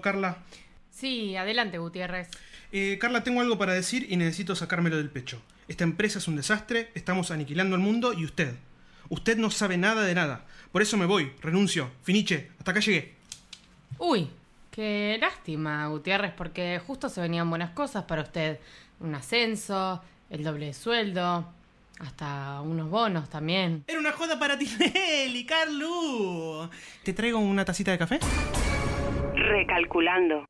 Carla. 0.01 0.37
Sí, 0.91 1.35
adelante, 1.35 1.77
Gutiérrez. 1.77 2.29
Eh, 2.71 2.97
Carla, 2.99 3.23
tengo 3.23 3.41
algo 3.41 3.57
para 3.57 3.73
decir 3.73 4.07
y 4.09 4.17
necesito 4.17 4.55
sacármelo 4.55 4.97
del 4.97 5.09
pecho. 5.09 5.41
Esta 5.67 5.83
empresa 5.83 6.19
es 6.19 6.27
un 6.27 6.35
desastre, 6.35 6.91
estamos 6.93 7.31
aniquilando 7.31 7.75
el 7.75 7.81
mundo 7.81 8.13
y 8.13 8.25
usted. 8.25 8.55
Usted 9.09 9.37
no 9.37 9.49
sabe 9.49 9.77
nada 9.77 10.03
de 10.03 10.13
nada. 10.13 10.45
Por 10.71 10.81
eso 10.81 10.97
me 10.97 11.05
voy, 11.05 11.31
renuncio. 11.41 11.89
Finiche, 12.03 12.51
hasta 12.59 12.71
acá 12.71 12.79
llegué. 12.79 13.15
Uy, 13.97 14.29
qué 14.71 15.17
lástima, 15.19 15.87
Gutiérrez, 15.87 16.33
porque 16.35 16.79
justo 16.85 17.09
se 17.09 17.21
venían 17.21 17.49
buenas 17.49 17.71
cosas 17.71 18.03
para 18.03 18.21
usted. 18.21 18.59
Un 18.99 19.15
ascenso, 19.15 20.03
el 20.29 20.43
doble 20.43 20.67
de 20.67 20.73
sueldo, 20.73 21.51
hasta 21.99 22.61
unos 22.61 22.89
bonos 22.89 23.29
también. 23.29 23.83
Era 23.87 23.99
una 23.99 24.11
joda 24.11 24.37
para 24.37 24.57
Tinelli, 24.59 25.45
Carlu. 25.45 26.69
¿Te 27.03 27.13
traigo 27.13 27.39
una 27.39 27.65
tacita 27.65 27.91
de 27.91 27.97
café? 27.97 28.19
Recalculando. 29.39 30.45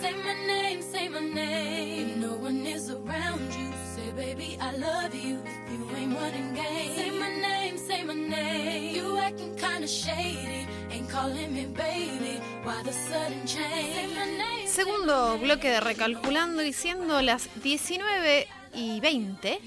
Say 0.00 0.14
my 0.24 0.34
name, 0.46 0.80
say 0.82 1.08
my 1.08 1.20
name. 1.20 2.20
No 2.20 2.36
one 2.36 2.64
is 2.66 2.90
around 2.90 3.52
you. 3.54 3.70
Say, 3.94 4.10
baby, 4.16 4.56
I 4.60 4.72
love 4.78 5.14
you. 5.14 5.38
You 5.70 5.90
ain't 5.96 6.14
running 6.18 6.54
game. 6.54 6.94
Say 6.96 7.10
my 7.10 7.28
name, 7.28 7.76
say 7.76 8.02
my 8.02 8.14
name. 8.14 8.96
You 8.96 9.18
acting 9.18 9.54
kinda 9.56 9.86
shady. 9.86 10.66
Ain't 10.90 11.08
calling 11.10 11.52
me 11.54 11.66
baby. 11.66 12.40
Why 12.64 12.82
the 12.82 12.92
sudden 12.92 13.44
change? 13.46 13.94
Say 13.94 14.06
my 14.14 14.24
name. 14.38 14.66
Segundo 14.66 15.38
bloque 15.38 15.68
de 15.70 15.80
Recalculando 15.80 16.62
y 16.62 16.72
siendo 16.72 17.20
las 17.20 17.48
19 17.62 18.46
y 18.74 19.00
20. 19.00 19.60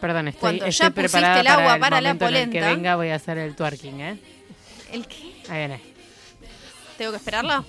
Perdón, 0.00 0.28
estoy, 0.28 0.40
Cuando 0.40 0.64
estoy 0.66 0.86
ya 0.86 0.90
pusiste 0.90 1.18
preparada 1.18 1.40
el 1.40 1.46
agua 1.46 1.64
para, 1.78 1.80
para 1.80 1.98
el 1.98 2.04
la 2.04 2.14
momento 2.14 2.28
en 2.28 2.34
el 2.34 2.50
que 2.50 2.58
polenta. 2.58 2.74
venga 2.74 2.96
voy 2.96 3.08
a 3.10 3.14
hacer 3.14 3.38
el 3.38 3.54
twerking, 3.54 4.00
¿eh? 4.00 4.18
¿El 4.92 5.06
qué? 5.06 5.32
Ahí 5.48 5.58
viene. 5.68 5.91
¿Tengo 7.02 7.10
que 7.14 7.18
esperarlo? 7.18 7.64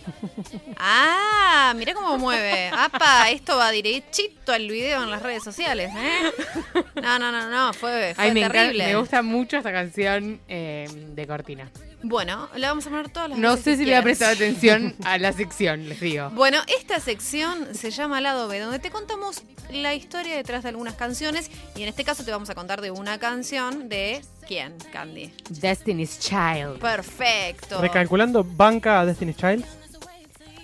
Ah, 0.78 1.74
mira 1.76 1.96
cómo 1.96 2.20
mueve. 2.20 2.68
Apa, 2.72 3.32
esto 3.32 3.58
va 3.58 3.72
derechito 3.72 4.54
al 4.54 4.68
video 4.70 5.02
en 5.02 5.10
las 5.10 5.24
redes 5.24 5.44
sociales, 5.44 5.90
¿eh? 5.96 6.84
No, 7.02 7.18
no, 7.18 7.32
no, 7.32 7.50
no, 7.50 7.74
fue, 7.74 8.14
fue 8.14 8.26
Ay, 8.26 8.32
me, 8.32 8.42
encanta- 8.42 8.52
terrible. 8.60 8.86
me 8.86 8.96
gusta 8.96 9.24
mucho 9.24 9.58
esta 9.58 9.72
canción 9.72 10.40
eh, 10.48 10.88
de 11.16 11.26
Cortina. 11.26 11.68
Bueno, 12.06 12.50
le 12.56 12.68
vamos 12.68 12.86
a 12.86 12.90
poner 12.90 13.10
todas 13.10 13.30
las 13.30 13.40
No 13.40 13.52
veces 13.52 13.64
sé 13.64 13.72
que 13.72 13.78
si 13.78 13.86
le 13.86 13.92
voy 13.92 14.00
a 14.00 14.04
prestar 14.04 14.34
atención 14.34 14.94
a 15.06 15.18
la 15.18 15.32
sección, 15.32 15.88
les 15.88 16.00
digo. 16.02 16.30
Bueno, 16.32 16.60
esta 16.78 17.00
sección 17.00 17.74
se 17.74 17.92
llama 17.92 18.20
Lado 18.20 18.48
B, 18.50 18.60
donde 18.60 18.80
te 18.80 18.92
contamos 18.92 19.44
la 19.72 19.94
historia 19.96 20.36
detrás 20.36 20.64
de 20.64 20.70
algunas 20.70 20.96
canciones 20.96 21.50
y 21.76 21.84
en 21.84 21.88
este 21.90 22.04
caso 22.04 22.26
te 22.26 22.32
vamos 22.32 22.50
a 22.50 22.56
contar 22.56 22.82
de 22.82 22.92
una 22.92 23.18
canción 23.20 23.88
de 23.88 24.22
¿quién, 24.48 24.76
Candy? 24.92 25.34
Destiny's 25.50 26.20
Child. 26.20 26.80
Perfecto. 26.80 27.80
Recalculando, 27.82 28.44
banca 28.44 29.00
a 29.00 29.06
Destiny's 29.06 29.38
Child. 29.38 29.66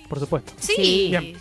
Por 0.08 0.20
supuesto. 0.20 0.52
Sí. 0.58 0.74
Sí. 0.76 1.08
Bien. 1.10 1.36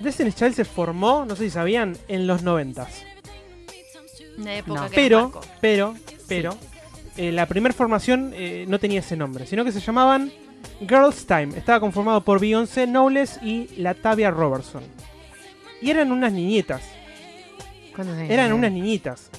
Destiny's 0.00 0.34
Child 0.34 0.54
se 0.54 0.64
formó, 0.64 1.24
no 1.24 1.36
sé 1.36 1.44
si 1.44 1.50
sabían, 1.50 1.96
en 2.08 2.26
los 2.26 2.42
noventas. 2.42 2.88
Una 4.36 4.56
época 4.56 4.80
No. 4.80 4.90
que 4.90 4.94
Pero, 4.96 5.22
marcó. 5.22 5.40
pero, 5.60 5.94
pero, 6.26 6.58
eh, 7.16 7.32
la 7.32 7.46
primera 7.46 7.74
formación 7.74 8.32
eh, 8.34 8.64
no 8.68 8.78
tenía 8.78 9.00
ese 9.00 9.16
nombre, 9.16 9.46
sino 9.46 9.64
que 9.64 9.72
se 9.72 9.80
llamaban 9.80 10.32
Girls 10.80 11.26
Time. 11.26 11.56
Estaba 11.56 11.80
conformado 11.80 12.22
por 12.22 12.40
Beyoncé 12.40 12.86
Knowles 12.86 13.38
y 13.42 13.68
Latavia 13.76 14.30
Robertson. 14.30 14.82
Y 15.80 15.90
eran 15.90 16.10
unas 16.12 16.32
niñitas. 16.32 16.82
¿Cuántos 17.94 18.16
años 18.16 18.30
Eran 18.30 18.52
unas 18.52 18.72
niñitas. 18.72 19.30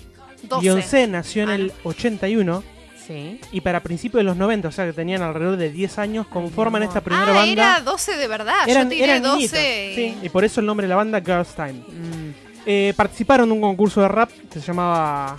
12. 0.44 0.62
Beyoncé 0.62 1.08
nació 1.08 1.44
en 1.44 1.50
Ah, 1.50 1.56
el 1.56 1.74
81 1.84 2.64
Sí. 3.08 3.40
y 3.52 3.62
para 3.62 3.82
principios 3.82 4.20
de 4.20 4.24
los 4.24 4.36
90, 4.38 4.68
o 4.68 4.72
sea 4.72 4.86
que 4.86 4.94
tenían 4.94 5.22
alrededor 5.22 5.58
de 5.58 5.70
10 5.72 6.00
años, 6.00 6.26
conforman 6.28 6.82
esta 6.84 7.02
primera 7.02 7.28
ah, 7.32 7.34
banda. 7.34 7.52
era 7.52 7.82
12 7.82 8.16
de 8.18 8.28
verdad. 8.28 8.56
eran, 8.68 8.84
Yo 8.84 8.90
tiré 8.90 9.04
eran 9.06 9.22
12. 9.24 9.36
niñitas, 9.38 9.60
sí, 9.96 10.18
y 10.26 10.30
por 10.30 10.44
eso 10.44 10.60
el 10.60 10.66
nombre 10.66 10.86
de 10.86 10.90
la 10.90 10.96
banda 10.96 11.20
Girls 11.22 11.54
Time. 11.56 11.74
Mm, 11.74 12.34
Eh, 12.68 12.94
participaron 12.98 13.48
de 13.48 13.54
un 13.54 13.62
concurso 13.62 14.02
de 14.02 14.08
rap 14.08 14.32
que 14.52 14.60
se 14.60 14.66
llamaba 14.66 15.38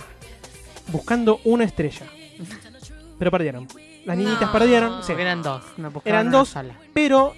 Buscando 0.87 1.41
una 1.43 1.65
estrella. 1.65 2.05
Pero 3.19 3.31
perdieron. 3.31 3.67
Las 4.05 4.17
niñitas 4.17 4.41
No. 4.47 4.51
perdieron. 4.51 5.03
sí. 5.03 5.13
eran 5.13 5.41
dos. 5.41 5.63
No 5.77 5.91
Eran 6.05 6.31
dos. 6.31 6.49
sola. 6.49 6.75
Pero 6.93 7.33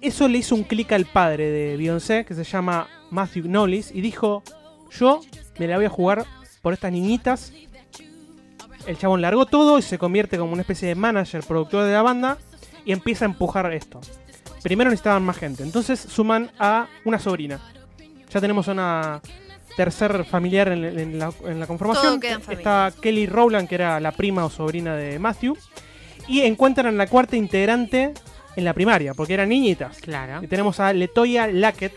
eso 0.00 0.28
le 0.28 0.38
hizo 0.38 0.54
un 0.54 0.64
clic 0.64 0.92
al 0.92 1.06
padre 1.06 1.50
de 1.50 1.76
Beyoncé, 1.76 2.24
que 2.24 2.34
se 2.34 2.44
llama 2.44 2.88
Matthew 3.10 3.44
Knowles, 3.44 3.90
y 3.92 4.00
dijo, 4.00 4.42
yo 4.90 5.20
me 5.58 5.66
la 5.66 5.76
voy 5.76 5.86
a 5.86 5.90
jugar 5.90 6.24
por 6.62 6.72
estas 6.74 6.92
niñitas. 6.92 7.52
El 8.86 8.98
chabón 8.98 9.22
largó 9.22 9.46
todo 9.46 9.78
y 9.78 9.82
se 9.82 9.96
convierte 9.98 10.36
como 10.36 10.52
una 10.52 10.60
especie 10.60 10.88
de 10.88 10.94
manager, 10.94 11.42
productor 11.42 11.84
de 11.84 11.92
la 11.94 12.02
banda, 12.02 12.36
y 12.84 12.92
empieza 12.92 13.24
a 13.24 13.28
empujar 13.28 13.72
esto. 13.72 14.00
Primero 14.62 14.90
necesitaban 14.90 15.22
más 15.24 15.38
gente, 15.38 15.62
entonces 15.62 15.98
suman 16.00 16.50
a 16.58 16.86
una 17.04 17.18
sobrina. 17.18 17.60
Ya 18.30 18.40
tenemos 18.40 18.68
una 18.68 19.20
tercer 19.76 20.24
familiar 20.24 20.68
en, 20.68 20.84
en 20.84 21.18
la, 21.18 21.32
en 21.46 21.60
la 21.60 21.66
conformación. 21.66 22.20
Está 22.48 22.92
Kelly 23.00 23.26
Rowland, 23.26 23.68
que 23.68 23.74
era 23.74 24.00
la 24.00 24.12
prima 24.12 24.44
o 24.44 24.50
sobrina 24.50 24.94
de 24.96 25.18
Matthew. 25.18 25.56
Y 26.26 26.40
encuentran 26.40 26.96
la 26.96 27.06
cuarta 27.06 27.36
integrante 27.36 28.14
en 28.56 28.64
la 28.64 28.72
primaria, 28.72 29.14
porque 29.14 29.34
eran 29.34 29.48
niñitas. 29.48 29.98
Claro. 29.98 30.42
Y 30.42 30.46
tenemos 30.46 30.80
a 30.80 30.92
Letoya 30.92 31.46
Lackett. 31.48 31.92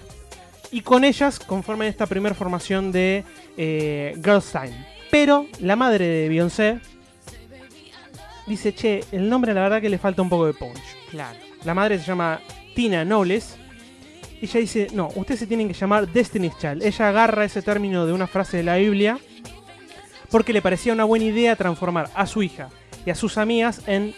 Y 0.71 0.81
con 0.81 1.05
ellas 1.05 1.39
conforman 1.39 1.87
esta 1.87 2.07
primera 2.07 2.35
formación 2.35 2.91
de 2.91 3.23
eh, 3.55 4.13
Girls 4.23 4.51
Time. 4.51 4.85
Pero 5.09 5.45
la 5.61 5.77
madre 5.77 6.05
de 6.05 6.27
Beyoncé 6.27 6.79
dice, 8.47 8.73
che, 8.73 9.03
el 9.13 9.29
nombre 9.29 9.53
la 9.53 9.61
verdad 9.61 9.81
que 9.81 9.89
le 9.89 9.97
falta 9.97 10.21
un 10.21 10.27
poco 10.27 10.45
de 10.45 10.53
punch. 10.53 10.81
Claro. 11.09 11.39
La 11.63 11.73
madre 11.73 11.97
se 11.99 12.05
llama 12.05 12.41
Tina 12.75 13.05
Knowles. 13.05 13.57
Y 14.41 14.45
ella 14.45 14.59
dice, 14.59 14.87
no, 14.93 15.09
ustedes 15.15 15.39
se 15.39 15.47
tienen 15.47 15.67
que 15.67 15.73
llamar 15.73 16.07
Destiny's 16.07 16.57
Child. 16.59 16.83
Ella 16.83 17.09
agarra 17.09 17.45
ese 17.45 17.61
término 17.61 18.05
de 18.05 18.13
una 18.13 18.27
frase 18.27 18.57
de 18.57 18.63
la 18.63 18.77
Biblia 18.77 19.19
porque 20.29 20.53
le 20.53 20.61
parecía 20.61 20.93
una 20.93 21.05
buena 21.05 21.25
idea 21.25 21.55
transformar 21.55 22.09
a 22.13 22.27
su 22.27 22.43
hija 22.43 22.69
y 23.05 23.09
a 23.09 23.15
sus 23.15 23.37
amigas 23.37 23.81
en 23.87 24.13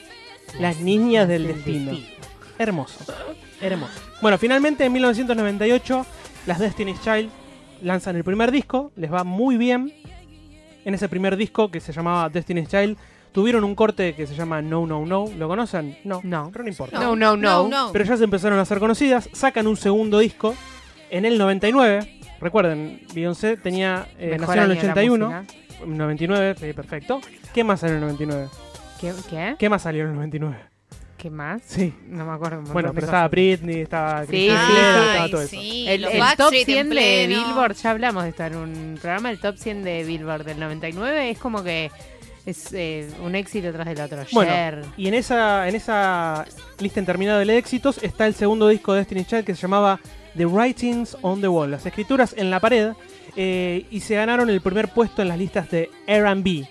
las 0.59 0.77
niñas 0.77 1.27
del 1.27 1.47
destino. 1.47 1.97
Hermoso, 2.57 3.13
hermoso. 3.61 3.93
Bueno, 4.21 4.37
finalmente 4.37 4.85
en 4.85 4.91
1998 4.91 6.05
las 6.47 6.59
Destiny's 6.59 7.01
Child 7.01 7.29
lanzan 7.81 8.15
el 8.15 8.23
primer 8.23 8.51
disco, 8.51 8.91
les 8.95 9.11
va 9.11 9.23
muy 9.23 9.57
bien. 9.57 9.93
En 10.85 10.93
ese 10.93 11.07
primer 11.07 11.37
disco 11.37 11.69
que 11.69 11.79
se 11.79 11.93
llamaba 11.93 12.29
Destiny's 12.29 12.69
Child 12.69 12.97
tuvieron 13.31 13.63
un 13.63 13.75
corte 13.75 14.13
que 14.15 14.25
se 14.27 14.35
llama 14.35 14.61
No 14.61 14.85
No 14.85 15.05
No, 15.05 15.25
¿lo 15.37 15.47
conocen? 15.47 15.97
No, 16.03 16.21
No. 16.23 16.49
pero 16.51 16.63
no 16.63 16.69
importa. 16.69 16.99
No, 16.99 17.15
no, 17.15 17.35
no. 17.37 17.67
no. 17.67 17.91
Pero 17.91 18.05
ya 18.05 18.17
se 18.17 18.23
empezaron 18.23 18.59
a 18.59 18.63
hacer 18.63 18.79
conocidas, 18.79 19.29
sacan 19.33 19.67
un 19.67 19.77
segundo 19.77 20.19
disco 20.19 20.55
en 21.09 21.25
el 21.25 21.37
99. 21.37 22.19
Recuerden, 22.41 23.01
Beyoncé 23.13 23.57
tenía 23.57 24.07
eh, 24.17 24.37
Mejor 24.39 24.55
nació 24.55 24.63
en 24.63 24.71
el 24.71 24.71
año 24.71 24.81
de 24.81 24.87
la 24.87 24.91
81, 24.93 25.29
música. 25.31 25.59
99, 25.85 26.55
sí, 26.59 26.73
perfecto. 26.73 27.21
¿Qué 27.53 27.63
más 27.63 27.79
salió 27.81 27.95
en 27.97 28.03
el 28.03 28.07
99? 28.17 28.47
¿Qué? 28.99 29.13
¿Qué? 29.29 29.55
¿Qué 29.57 29.69
más 29.69 29.81
salió 29.81 30.03
en 30.03 30.09
el 30.09 30.15
99? 30.15 30.57
¿Qué 31.17 31.29
más? 31.29 31.61
Sí. 31.65 31.93
No 32.07 32.25
me 32.25 32.31
acuerdo. 32.31 32.57
un 32.59 32.63
montón 32.63 32.73
Bueno, 32.73 32.89
de 32.89 32.93
pero 32.95 33.07
cosas. 33.07 33.13
estaba 33.17 33.27
Britney, 33.27 33.81
estaba 33.81 34.21
Sí, 34.21 34.27
Christina 34.27 34.67
sí, 34.67 34.73
estaba 35.09 35.29
todo 35.29 35.41
eso. 35.41 35.49
sí, 35.49 35.85
El, 35.89 36.01
los 36.01 36.11
el 36.13 36.17
top 36.19 36.27
Backstreet 36.37 36.65
100 36.65 36.77
en 36.79 36.89
de 36.89 36.95
pleno. 36.95 37.45
Billboard, 37.45 37.73
ya 37.75 37.91
hablamos 37.91 38.23
de 38.23 38.29
esto 38.29 38.43
en 38.45 38.55
un 38.55 38.97
programa, 39.01 39.29
el 39.31 39.39
top 39.39 39.57
100 39.57 39.83
de 39.83 40.03
Billboard 40.05 40.45
del 40.45 40.59
99 40.61 41.29
es 41.29 41.37
como 41.39 41.61
que 41.63 41.91
es 42.45 42.73
eh, 42.73 43.09
un 43.23 43.35
éxito 43.35 43.71
tras 43.71 43.85
del 43.87 44.01
otro. 44.01 44.23
Bueno, 44.31 44.51
Cher. 44.51 44.81
y 44.97 45.07
en 45.07 45.13
esa, 45.13 45.67
en 45.67 45.75
esa 45.75 46.45
lista 46.79 46.99
interminable 46.99 47.53
de 47.53 47.59
éxitos 47.59 48.01
está 48.01 48.25
el 48.27 48.33
segundo 48.35 48.67
disco 48.67 48.93
de 48.93 48.99
Destiny 48.99 49.25
Child 49.25 49.45
que 49.45 49.55
se 49.55 49.61
llamaba 49.61 49.99
The 50.37 50.45
Writings 50.45 51.17
on 51.21 51.41
the 51.41 51.47
Wall, 51.47 51.71
las 51.71 51.85
escrituras 51.85 52.33
en 52.37 52.49
la 52.49 52.59
pared, 52.59 52.93
eh, 53.35 53.85
y 53.91 53.99
se 54.01 54.15
ganaron 54.15 54.49
el 54.49 54.61
primer 54.61 54.89
puesto 54.89 55.21
en 55.21 55.27
las 55.27 55.37
listas 55.37 55.69
de 55.69 55.89
R&B 56.07 56.67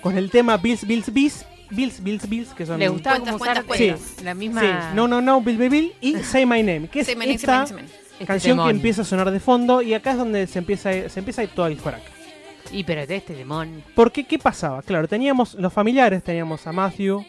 con 0.00 0.16
el 0.16 0.30
tema 0.30 0.56
Bills, 0.56 0.86
Bills, 0.86 1.12
Bills, 1.12 1.44
Bills, 1.70 2.02
Bills, 2.02 2.28
Bills, 2.28 2.54
que 2.54 2.66
son... 2.66 2.78
Le 2.78 2.88
gustaba 2.88 3.16
Cuentas, 3.16 3.32
como 3.34 3.44
usar 3.44 3.64
cuentas, 3.64 4.00
cuentas. 4.00 4.24
la 4.24 4.34
misma 4.34 4.60
Sí, 4.60 4.66
No, 4.94 5.06
no, 5.06 5.20
no, 5.20 5.40
Bill, 5.40 5.56
Bill, 5.56 5.70
Bill 5.70 5.92
y 6.00 6.16
Say 6.22 6.46
My 6.46 6.62
Name, 6.62 6.88
que 6.88 7.00
es 7.00 7.06
sí, 7.06 7.12
esta 7.12 7.64
este 7.64 8.26
canción 8.26 8.56
que 8.56 8.62
temón. 8.62 8.70
empieza 8.76 9.02
a 9.02 9.04
sonar 9.04 9.30
de 9.30 9.40
fondo 9.40 9.82
y 9.82 9.94
acá 9.94 10.12
es 10.12 10.18
donde 10.18 10.46
se 10.46 10.58
empieza, 10.58 10.90
se 11.08 11.18
empieza 11.18 11.42
a 11.42 11.44
ir 11.44 11.50
todo 11.50 11.66
el 11.66 11.76
crack. 11.76 12.02
Y 12.72 12.84
pero 12.84 13.06
de 13.06 13.16
este 13.16 13.34
demon. 13.34 13.82
Porque, 13.94 14.24
¿qué 14.24 14.38
pasaba? 14.38 14.82
Claro, 14.82 15.08
teníamos 15.08 15.54
los 15.54 15.72
familiares, 15.72 16.22
teníamos 16.22 16.66
a 16.66 16.72
Matthew, 16.72 17.24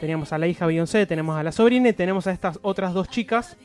teníamos 0.00 0.32
a 0.32 0.38
la 0.38 0.46
hija 0.46 0.66
Beyoncé, 0.66 1.06
tenemos 1.06 1.36
a 1.36 1.42
la 1.42 1.52
sobrina 1.52 1.88
y 1.88 1.92
tenemos 1.92 2.26
a 2.26 2.32
estas 2.32 2.58
otras 2.62 2.94
dos 2.94 3.08
chicas, 3.08 3.56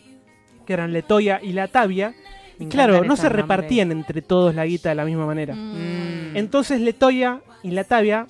que 0.66 0.74
eran 0.74 0.92
Letoya 0.94 1.40
y 1.42 1.54
Latavia. 1.54 2.14
Y 2.60 2.66
claro, 2.66 3.04
no 3.04 3.16
se 3.16 3.24
nombres. 3.24 3.32
repartían 3.44 3.92
entre 3.92 4.22
todos 4.22 4.54
la 4.56 4.66
guita 4.66 4.90
de 4.90 4.96
la 4.96 5.06
misma 5.06 5.26
manera. 5.26 5.56
Mm. 5.56 6.36
Entonces 6.36 6.82
Letoya 6.82 7.40
y 7.64 7.72
Latavia 7.72 8.28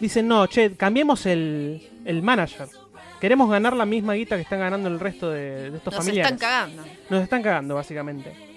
dicen, 0.00 0.28
no, 0.28 0.46
che, 0.46 0.76
cambiemos 0.76 1.24
el, 1.26 1.88
el 2.04 2.22
manager. 2.22 2.68
Queremos 3.20 3.48
ganar 3.48 3.74
la 3.76 3.86
misma 3.86 4.14
guita 4.14 4.34
que 4.36 4.42
están 4.42 4.58
ganando 4.58 4.88
el 4.88 4.98
resto 4.98 5.30
de, 5.30 5.70
de 5.70 5.76
estos 5.76 5.94
Nos 5.94 6.04
familiares. 6.04 6.32
están 6.32 6.38
cagando. 6.50 6.82
Nos 7.08 7.22
están 7.22 7.42
cagando, 7.42 7.74
básicamente. 7.76 8.51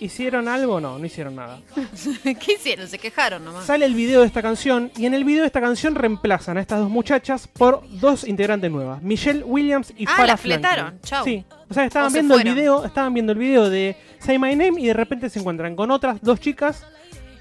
¿Hicieron 0.00 0.48
algo? 0.48 0.80
No, 0.80 0.98
no 0.98 1.06
hicieron 1.06 1.36
nada. 1.36 1.60
¿Qué 2.24 2.52
hicieron? 2.54 2.88
Se 2.88 2.98
quejaron 2.98 3.44
nomás. 3.44 3.64
Sale 3.64 3.86
el 3.86 3.94
video 3.94 4.20
de 4.22 4.26
esta 4.26 4.42
canción 4.42 4.90
y 4.96 5.06
en 5.06 5.14
el 5.14 5.24
video 5.24 5.42
de 5.42 5.46
esta 5.46 5.60
canción 5.60 5.94
reemplazan 5.94 6.56
a 6.58 6.60
estas 6.60 6.80
dos 6.80 6.90
muchachas 6.90 7.46
por 7.46 7.82
dos 8.00 8.26
integrantes 8.26 8.70
nuevas, 8.70 9.00
Michelle 9.02 9.44
Williams 9.44 9.92
y 9.96 10.04
Ah, 10.06 10.10
Farrah 10.16 10.26
las 10.26 10.40
fletaron. 10.40 11.00
Chau. 11.02 11.24
Sí, 11.24 11.44
o 11.70 11.74
sea, 11.74 11.84
estaban 11.84 12.08
O 12.08 12.10
se 12.10 12.18
viendo 12.18 12.34
el 12.36 12.42
video, 12.44 12.84
estaban 12.84 13.14
viendo 13.14 13.32
el 13.32 13.38
video 13.38 13.70
de 13.70 13.96
Say 14.18 14.38
My 14.38 14.56
Name 14.56 14.80
y 14.80 14.86
de 14.86 14.94
repente 14.94 15.30
se 15.30 15.38
encuentran 15.38 15.76
con 15.76 15.90
otras 15.92 16.20
dos 16.20 16.40
chicas 16.40 16.84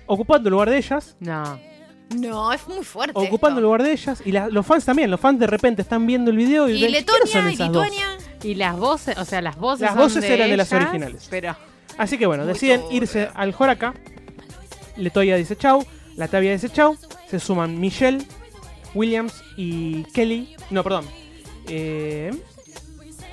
ocupando 0.05 0.49
el 0.49 0.51
lugar 0.53 0.69
de 0.69 0.77
ellas, 0.77 1.15
No. 1.19 1.59
No, 2.15 2.53
es 2.53 2.67
muy 2.67 2.83
fuerte. 2.85 3.13
ocupando 3.15 3.57
el 3.59 3.63
lugar 3.63 3.81
de 3.81 3.91
ellas 3.93 4.21
y 4.23 4.31
la- 4.31 4.47
los 4.47 4.63
fans 4.63 4.85
también, 4.85 5.09
los 5.09 5.19
fans 5.19 5.39
de 5.39 5.47
repente 5.47 5.81
están 5.81 6.05
viendo 6.05 6.29
el 6.29 6.37
video 6.37 6.69
y, 6.69 6.73
Y 6.77 6.81
ven, 6.83 6.91
¿quiénes 7.03 7.05
son 7.31 7.45
Letonia, 7.45 7.49
y 7.49 7.53
esas 7.55 7.71
dos? 7.71 7.83
Lituania. 7.89 8.17
Y 8.43 8.55
las 8.55 8.77
voces, 8.77 9.17
o 9.17 9.25
sea, 9.25 9.41
las 9.41 9.55
voces 9.57 9.81
Las 9.81 9.91
son 9.93 9.99
voces 10.03 10.23
eran 10.25 10.49
de 10.51 10.57
las 10.57 10.71
originales. 10.71 11.27
Pero 11.31 11.55
Así 11.97 12.17
que 12.17 12.25
bueno, 12.25 12.45
deciden 12.45 12.81
irse 12.91 13.29
al 13.33 13.53
Joraca. 13.53 13.93
Letoya 14.97 15.35
dice 15.35 15.55
chau, 15.55 15.85
Latavia 16.15 16.51
dice 16.51 16.69
chau. 16.69 16.97
Se 17.29 17.39
suman 17.39 17.79
Michelle, 17.79 18.23
Williams 18.93 19.43
y 19.57 20.03
Kelly. 20.05 20.55
No, 20.69 20.83
perdón. 20.83 21.05
Eh, 21.67 22.31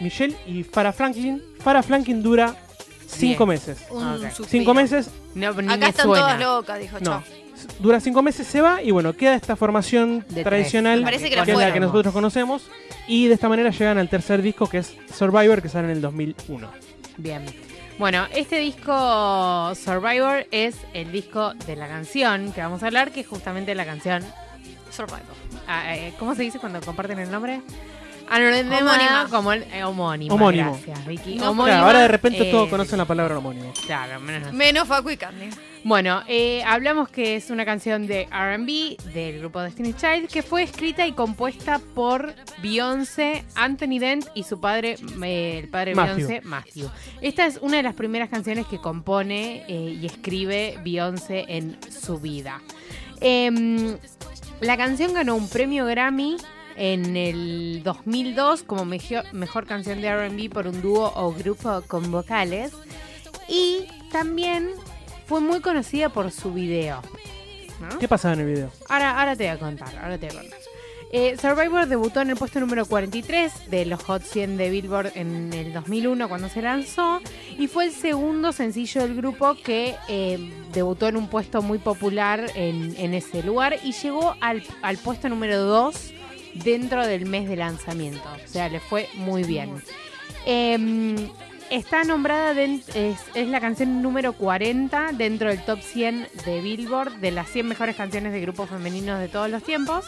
Michelle 0.01 0.37
y 0.47 0.63
Farah 0.63 0.93
Franklin. 0.93 1.43
Farah 1.63 1.83
Franklin 1.83 2.23
dura 2.23 2.57
5 3.07 3.45
Bien. 3.45 3.49
meses. 3.49 3.79
Un 3.91 4.03
Ok. 4.07 4.21
suspiro. 4.31 4.49
5 4.49 4.75
meses, 4.75 5.11
no, 5.35 5.53
ni 5.55 5.69
Acá 5.69 5.77
me 5.77 5.89
están 5.89 6.07
suena. 6.07 6.25
todas 6.25 6.41
locas, 6.41 6.81
dijo 6.81 6.97
no. 7.01 7.05
chao. 7.05 7.23
Dura 7.79 8.01
5 8.01 8.23
meses, 8.23 8.47
se 8.47 8.63
va 8.63 8.83
y 8.83 8.91
bueno, 8.91 9.13
queda 9.13 9.35
esta 9.35 9.55
formación 9.57 10.25
De 10.31 10.43
tradicional. 10.45 11.03
Parece 11.03 11.25
que 11.25 11.31
que 11.31 11.37
la 11.37 11.43
es 11.43 11.49
la 11.49 11.55
fueron. 11.55 11.75
que 11.75 11.81
nosotros 11.81 12.15
conocemos. 12.15 12.63
Y 13.07 13.27
de 13.27 13.35
esta 13.35 13.49
manera 13.51 13.69
llegan 13.71 13.99
al 13.99 14.09
tercer 14.09 14.41
disco 14.41 14.67
que 14.69 14.79
es 14.79 14.95
Survivor, 15.15 15.61
que 15.61 15.69
sale 15.69 15.87
en 15.87 15.91
el 15.97 16.01
2001. 16.01 16.71
Bien. 17.19 17.45
Bueno, 18.01 18.27
este 18.35 18.59
disco 18.59 19.75
Survivor 19.75 20.47
es 20.51 20.75
el 20.95 21.13
disco 21.13 21.53
de 21.67 21.77
la 21.77 21.87
canción 21.87 22.51
que 22.51 22.63
vamos 22.63 22.83
a 22.83 22.87
hablar, 22.87 23.13
que 23.13 23.21
es 23.21 23.27
justamente 23.27 23.75
la 23.75 23.85
canción. 23.85 24.25
Survivor. 24.91 25.21
ah, 25.69 25.95
eh, 25.95 26.15
¿Cómo 26.19 26.35
se 26.35 26.41
dice 26.41 26.59
cuando 26.59 26.81
comparten 26.81 27.19
el 27.19 27.31
nombre? 27.31 27.61
Anónima 28.31 29.27
como 29.29 29.53
el 29.53 29.65
eh, 29.65 29.85
homónima. 29.85 30.35
Homónimo. 30.35 30.81
Gracias, 30.83 31.07
Vicky. 31.07 31.35
No, 31.37 31.51
Homónima, 31.51 31.77
Claro, 31.77 31.87
ahora 31.89 32.01
de 32.01 32.09
repente 32.09 32.49
eh, 32.49 32.51
todos 32.51 32.71
conocen 32.71 32.97
la 32.97 33.05
palabra 33.05 33.37
homónimo. 33.37 33.71
Claro, 33.85 34.19
menos 34.19 34.51
Menos 34.55 34.89
Facu 34.89 35.11
y 35.11 35.19
Carne. 35.19 35.51
Bueno, 35.83 36.23
eh, 36.29 36.63
hablamos 36.65 37.09
que 37.09 37.37
es 37.37 37.51
una 37.51 37.65
canción 37.65 38.07
de 38.07 38.27
RB 38.27 39.03
del 39.15 39.39
grupo 39.41 39.61
Destiny 39.61 39.95
Child 39.95 40.29
que 40.29 40.43
fue 40.43 40.63
escrita 40.63 41.07
y 41.07 41.13
compuesta 41.13 41.81
por 41.95 42.35
Beyoncé, 42.63 43.45
Anthony 43.55 43.99
Dent 43.99 44.27
y 44.35 44.43
su 44.43 44.61
padre, 44.61 44.97
eh, 45.23 45.61
el 45.63 45.69
padre 45.69 45.95
de. 45.95 46.03
Beyoncé, 46.03 46.41
Matthew. 46.43 46.91
Esta 47.23 47.47
es 47.47 47.59
una 47.63 47.79
de 47.79 47.83
las 47.83 47.95
primeras 47.95 48.29
canciones 48.29 48.67
que 48.67 48.79
compone 48.79 49.65
eh, 49.69 49.99
y 50.01 50.05
escribe 50.05 50.79
Beyoncé 50.85 51.47
en 51.49 51.79
su 51.91 52.19
vida. 52.19 52.61
Em, 53.23 53.97
la 54.61 54.77
canción 54.77 55.15
ganó 55.15 55.35
un 55.35 55.49
premio 55.49 55.87
Grammy 55.87 56.37
en 56.77 57.17
el 57.17 57.83
2002 57.83 58.65
como 58.65 58.85
mejor, 58.85 59.25
mejor 59.33 59.67
canción 59.67 60.03
de 60.03 60.29
RB 60.29 60.51
por 60.51 60.67
un 60.67 60.83
dúo 60.83 61.11
o 61.15 61.33
grupo 61.33 61.83
con 61.87 62.11
vocales. 62.11 62.73
Y 63.49 63.87
también 64.13 64.69
fue 65.31 65.41
muy 65.41 65.61
conocida 65.61 66.09
por 66.09 66.33
su 66.33 66.53
video. 66.53 67.01
¿no? 67.81 68.01
¿Qué 68.01 68.09
pasaba 68.09 68.35
en 68.35 68.41
el 68.41 68.47
video? 68.47 68.71
Ahora, 68.89 69.17
ahora 69.17 69.37
te 69.37 69.45
voy 69.45 69.53
a 69.53 69.59
contar, 69.61 69.97
ahora 70.03 70.19
te 70.19 70.27
voy 70.27 70.37
a 70.37 70.41
contar. 70.41 70.59
Eh, 71.13 71.37
Survivor 71.41 71.87
debutó 71.87 72.21
en 72.21 72.31
el 72.31 72.37
puesto 72.37 72.59
número 72.59 72.85
43 72.85 73.71
de 73.71 73.87
los 73.87 74.03
Hot 74.03 74.25
100 74.25 74.57
de 74.57 74.71
Billboard 74.71 75.13
en 75.15 75.53
el 75.53 75.73
2001 75.73 76.29
cuando 76.29 76.49
se 76.49 76.63
lanzó 76.63 77.21
y 77.57 77.69
fue 77.69 77.85
el 77.85 77.93
segundo 77.93 78.51
sencillo 78.51 79.03
del 79.03 79.15
grupo 79.15 79.55
que 79.55 79.95
eh, 80.09 80.53
debutó 80.73 81.07
en 81.07 81.17
un 81.17 81.29
puesto 81.29 81.63
muy 81.63 81.79
popular 81.79 82.51
en, 82.57 82.97
en 82.97 83.15
ese 83.15 83.45
lugar 83.45 83.77
y 83.85 83.93
llegó 83.93 84.35
al, 84.41 84.65
al 84.83 84.99
puesto 84.99 85.29
número 85.29 85.63
2 85.63 86.13
dentro 86.65 87.07
del 87.07 87.27
mes 87.27 87.49
de 87.49 87.55
lanzamiento. 87.55 88.29
O 88.45 88.49
sea, 88.49 88.69
le 88.69 88.81
fue 88.81 89.09
muy 89.15 89.45
bien. 89.45 89.81
Está 91.71 92.05
nombrada, 92.05 92.55
den- 92.55 92.83
es, 92.95 93.19
es 93.35 93.49
la 93.49 93.61
canción 93.61 94.03
número 94.03 94.33
40 94.35 95.13
dentro 95.13 95.49
del 95.49 95.65
top 95.65 95.81
100 95.81 96.29
de 96.45 96.61
Billboard 96.61 97.17
de 97.21 97.31
las 97.31 97.49
100 97.49 97.67
mejores 97.69 97.97
canciones 97.97 98.33
de 98.33 98.41
grupos 98.41 98.69
femeninos 98.71 99.19
de 99.21 99.29
todos 99.29 99.49
los 99.51 99.63
tiempos. 99.63 100.05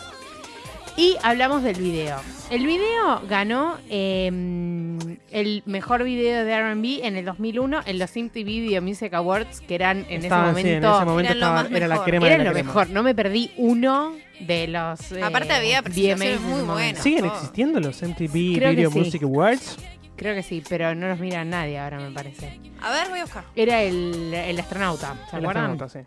Y 0.94 1.16
hablamos 1.22 1.62
del 1.62 1.77
video. 1.81 2.18
El 2.51 2.66
video 2.66 3.22
ganó 3.27 3.79
em, 3.88 4.98
el 5.31 5.62
mejor 5.64 6.05
video 6.05 6.44
de 6.44 6.61
RB 6.75 7.01
en 7.07 7.16
el 7.16 7.25
2001 7.25 7.81
en 7.87 7.98
los 7.98 8.11
MTV 8.14 8.44
Video 8.44 8.83
Music 8.83 9.14
Awards, 9.14 9.62
que 9.62 9.75
eran 9.75 10.05
en 10.11 10.22
Estaban, 10.22 10.51
ese 10.59 10.62
sí, 10.62 10.68
en 10.68 10.83
momento, 10.83 10.96
ese 10.98 11.05
momento 11.07 11.31
Eran 11.33 11.40
lo 11.40 11.46
estaba- 11.46 11.62
más 11.62 11.72
era 11.72 11.88
la 11.88 11.94
mejor. 11.94 12.07
crema 12.07 12.27
era 12.27 12.37
de 12.37 12.44
la 12.44 12.51
lo 12.51 12.53
crema. 12.55 12.66
mejor. 12.68 12.90
No 12.90 13.03
me 13.03 13.14
perdí 13.14 13.51
uno 13.57 14.12
de 14.40 14.68
los. 14.68 15.12
eh, 15.12 15.22
Aparte 15.22 15.53
había 15.55 15.81
presentaciones 15.81 16.42
de 16.42 16.46
muy 16.46 16.53
momento. 16.62 16.72
buenas. 16.75 17.03
¿Siguen 17.03 17.25
existiendo 17.25 17.81
los 17.81 18.03
MTV 18.03 18.57
Creo 18.57 18.70
Video 18.72 18.90
sí. 18.90 18.98
Music 18.98 19.22
Awards? 19.22 19.79
Creo 20.22 20.35
que 20.37 20.42
sí, 20.44 20.62
pero 20.68 20.94
no 20.94 21.08
los 21.08 21.18
mira 21.18 21.44
nadie 21.44 21.78
ahora, 21.80 21.98
me 21.98 22.11
parece. 22.12 22.61
A 22.80 22.90
ver, 22.92 23.08
voy 23.08 23.18
a 23.18 23.22
buscar. 23.24 23.44
Era 23.56 23.82
el, 23.82 24.32
el 24.32 24.61
astronauta, 24.61 25.16
¿se 25.30 25.37
El 25.37 25.42
acuerdan? 25.44 25.70
astronauta, 25.72 25.88
sí. 25.88 26.06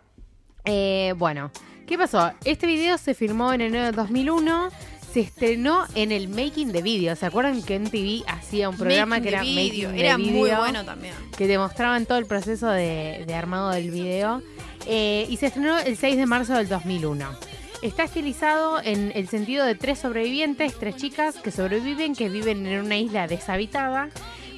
Eh, 0.64 1.12
bueno, 1.16 1.50
¿qué 1.86 1.98
pasó? 1.98 2.32
Este 2.44 2.66
video 2.66 2.96
se 2.98 3.12
filmó 3.14 3.52
en 3.52 3.60
enero 3.60 3.84
de 3.84 3.92
2001. 3.92 4.70
Se 5.12 5.20
estrenó 5.20 5.84
en 5.94 6.12
el 6.12 6.28
Making 6.28 6.72
de 6.72 6.82
Video. 6.82 7.14
¿Se 7.16 7.26
acuerdan 7.26 7.62
que 7.62 7.78
MTV 7.78 8.24
hacía 8.26 8.68
un 8.68 8.76
programa 8.76 9.16
Making 9.18 9.22
que 9.24 9.30
the 9.30 9.34
era 9.36 9.42
video. 9.42 9.88
Making 9.90 10.04
Era 10.04 10.16
the 10.16 10.22
muy 10.22 10.32
Video? 10.44 10.58
bueno 10.58 10.84
también. 10.84 11.14
que 11.36 11.46
te 11.46 11.58
mostraban 11.58 12.06
todo 12.06 12.18
el 12.18 12.26
proceso 12.26 12.68
de, 12.68 13.24
de 13.26 13.34
armado 13.34 13.70
del 13.70 13.90
video. 13.90 14.42
Eh, 14.86 15.26
y 15.28 15.36
se 15.36 15.46
estrenó 15.46 15.78
el 15.78 15.96
6 15.96 16.16
de 16.16 16.26
marzo 16.26 16.54
del 16.54 16.68
2001. 16.68 17.26
Está 17.82 18.04
estilizado 18.04 18.80
en 18.82 19.12
el 19.14 19.28
sentido 19.28 19.64
de 19.64 19.74
tres 19.74 19.98
sobrevivientes, 19.98 20.74
tres 20.78 20.96
chicas 20.96 21.36
que 21.36 21.50
sobreviven, 21.50 22.14
que 22.14 22.28
viven 22.28 22.66
en 22.66 22.80
una 22.80 22.96
isla 22.96 23.26
deshabitada. 23.26 24.08